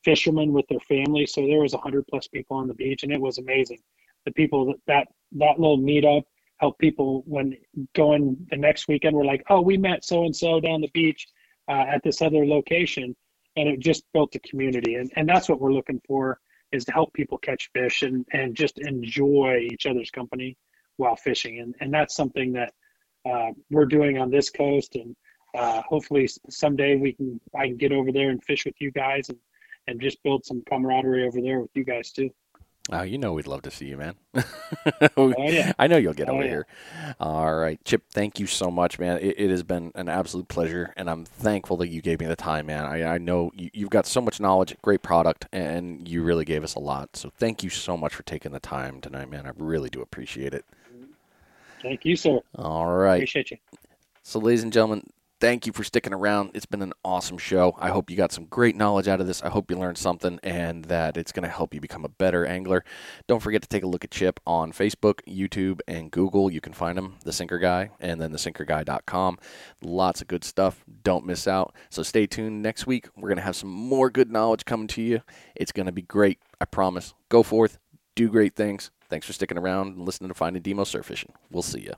fishermen 0.05 0.53
with 0.53 0.67
their 0.69 0.81
families, 0.81 1.33
so 1.33 1.47
there 1.47 1.61
was 1.61 1.75
hundred 1.75 2.07
plus 2.09 2.29
people 2.29 2.57
on 2.57 2.69
the 2.69 2.75
beach, 2.75 3.03
and 3.03 3.13
it 3.13 3.21
was 3.21 3.39
amazing. 3.39 3.79
The 4.25 4.33
people 4.33 4.67
that 4.67 4.77
that, 4.87 5.09
that 5.33 5.59
little 5.59 5.79
meetup 5.79 6.23
helped 6.59 6.81
people 6.81 7.23
when 7.27 7.57
going 7.95 8.37
the 8.51 8.57
next 8.57 8.89
weekend. 8.89 9.17
We're 9.17 9.25
like, 9.25 9.45
oh, 9.49 9.61
we 9.61 9.77
met 9.77 10.05
so 10.05 10.25
and 10.25 10.35
so 10.35 10.61
down 10.61 10.81
the 10.81 10.91
beach 10.93 11.27
uh, 11.69 11.85
at 11.89 12.03
this 12.03 12.21
other 12.21 12.45
location, 12.47 13.15
and 13.59 13.69
it 13.69 13.81
just 13.81 14.05
built 14.13 14.35
a 14.37 14.39
community. 14.41 14.95
And 14.95 15.13
and 15.17 15.29
that's 15.29 15.49
what 15.49 15.61
we're 15.61 15.73
looking 15.73 16.01
for 16.07 16.39
is 16.71 16.85
to 16.85 16.93
help 16.93 17.13
people 17.13 17.39
catch 17.39 17.71
fish 17.75 18.03
and 18.03 18.25
and 18.33 18.55
just 18.55 18.79
enjoy 18.79 19.67
each 19.71 19.87
other's 19.87 20.11
company 20.11 20.57
while 20.97 21.17
fishing. 21.17 21.59
And 21.61 21.75
and 21.81 21.93
that's 21.93 22.15
something 22.15 22.53
that 22.53 22.73
uh, 23.29 23.51
we're 23.71 23.87
doing 23.87 24.19
on 24.19 24.31
this 24.31 24.49
coast. 24.51 24.95
And 24.95 25.17
uh, 25.57 25.83
hopefully 25.83 26.29
someday 26.49 26.97
we 26.97 27.13
can 27.13 27.41
I 27.55 27.67
can 27.67 27.77
get 27.77 27.93
over 27.93 28.13
there 28.13 28.31
and 28.31 28.43
fish 28.45 28.65
with 28.65 28.81
you 28.81 28.93
guys 28.93 29.29
and 29.29 29.39
and 29.89 30.01
just 30.01 30.23
build 30.23 30.45
some 30.45 30.63
camaraderie 30.69 31.27
over 31.27 31.41
there 31.41 31.61
with 31.61 31.71
you 31.75 31.85
guys 31.85 32.13
too. 32.13 32.31
Oh, 32.91 33.03
you 33.03 33.19
know 33.19 33.35
we'd 33.35 33.47
love 33.47 33.63
to 33.63 33.71
see 33.71 33.87
you, 33.87 33.99
man. 33.99 34.15
oh, 35.17 35.35
yeah. 35.37 35.73
I 35.79 35.89
know 35.89 35.99
you'll 35.99 36.15
get 36.15 36.31
oh, 36.31 36.33
over 36.33 36.43
yeah. 36.43 36.49
here. 36.49 36.67
All 37.21 37.55
right, 37.55 37.79
Chip. 37.85 38.03
Thank 38.11 38.41
you 38.41 38.47
so 38.47 38.71
much, 38.71 38.99
man. 38.99 39.19
It, 39.19 39.39
it, 39.39 39.51
has 39.51 39.63
been 39.63 39.93
an 39.95 40.09
absolute 40.09 40.49
pleasure, 40.49 40.95
and 40.97 41.11
I'm 41.11 41.27
thankful 41.27 41.77
that 41.79 41.89
you 41.89 42.01
gave 42.01 42.21
me 42.21 42.27
the 42.27 42.37
time, 42.37 42.67
man. 42.67 42.87
I, 42.87 43.15
I 43.15 43.19
know 43.19 43.51
you, 43.55 43.69
you've 43.75 43.91
got 43.91 44.07
so 44.07 44.23
much 44.23 44.41
knowledge, 44.41 44.75
great 44.81 45.03
product, 45.03 45.47
and 45.53 46.09
you 46.09 46.23
really 46.23 46.47
gave 46.47 46.65
us 46.65 46.77
a 46.77 46.81
lot. 46.81 47.15
So 47.15 47.31
thank 47.37 47.63
you 47.63 47.69
so 47.69 47.97
much 47.97 48.15
for 48.15 48.23
taking 48.23 48.53
the 48.53 48.61
time 48.61 49.03
tonight, 49.03 49.31
man. 49.31 49.47
I 49.47 49.51
really 49.59 49.91
do 49.91 50.01
appreciate 50.01 50.55
it. 50.55 50.65
Thank 51.83 52.05
you, 52.07 52.17
sir. 52.17 52.41
All 52.55 52.87
right. 52.87 53.17
Appreciate 53.17 53.51
you. 53.51 53.59
So, 54.23 54.39
ladies 54.39 54.63
and 54.63 54.73
gentlemen, 54.73 55.09
thank 55.41 55.67
you 55.67 55.73
for 55.73 55.85
sticking 55.85 56.13
around. 56.13 56.51
It's 56.55 56.67
been 56.67 56.83
an 56.83 56.93
awesome 57.05 57.39
show. 57.39 57.77
I 57.79 57.91
hope 57.91 58.11
you 58.11 58.17
got 58.17 58.33
some 58.33 58.45
great 58.47 58.77
knowledge 58.77 59.09
out 59.09 59.21
of 59.21 59.27
this. 59.27 59.43
I 59.43 59.49
hope 59.49 59.71
you 59.71 59.77
learned 59.77 59.99
something 59.99 60.41
and 60.43 60.85
that 60.87 61.17
it's 61.17 61.33
going 61.33 61.45
to 61.45 61.49
help 61.49 61.75
you 61.75 61.81
become 61.81 62.05
a 62.05 62.09
better 62.09 62.45
angler. 62.45 62.85
Don't 63.27 63.41
forget 63.41 63.63
to 63.63 63.69
take 63.69 63.83
a 63.83 63.87
look 63.87 64.05
at 64.05 64.11
Chip 64.11 64.41
on 64.47 64.73
Facebook, 64.73 65.21
YouTube, 65.27 65.81
and 65.87 66.11
Google. 66.11 66.51
You 66.51 66.61
can 66.61 66.73
find 66.73 66.99
him, 66.99 67.17
The 67.25 67.33
Sinker 67.33 67.59
Guy, 67.59 67.91
and 68.01 68.21
then 68.21 68.33
thesinkerguy.com. 68.33 69.39
Lots 69.83 70.21
of 70.21 70.29
good 70.29 70.45
stuff. 70.45 70.85
Don't 71.03 71.27
miss 71.27 71.47
out. 71.47 71.75
So 71.91 72.03
stay 72.03 72.27
tuned 72.27 72.63
next 72.63 72.87
week. 72.87 73.09
We're 73.17 73.29
going 73.29 73.37
to 73.37 73.43
have 73.43 73.57
some 73.57 73.71
more 73.71 74.11
good 74.11 74.31
knowledge 74.31 74.65
coming 74.65 74.89
to 74.89 75.03
you. 75.03 75.23
It's 75.55 75.73
going 75.73 75.87
to 75.87 75.93
be 75.93 76.03
great. 76.03 76.39
I 76.61 76.65
promise. 76.65 77.15
Go 77.29 77.43
forth, 77.43 77.79
do 78.17 78.29
great 78.29 78.57
things. 78.57 78.91
Thanks 79.09 79.27
for 79.27 79.33
sticking 79.33 79.59
around 79.59 79.97
and 79.97 80.05
listening 80.05 80.29
to 80.29 80.35
Finding 80.35 80.63
Demo 80.63 80.85
Surf 80.85 81.07
Fishing. 81.07 81.33
We'll 81.51 81.63
see 81.63 81.81
you. 81.81 81.95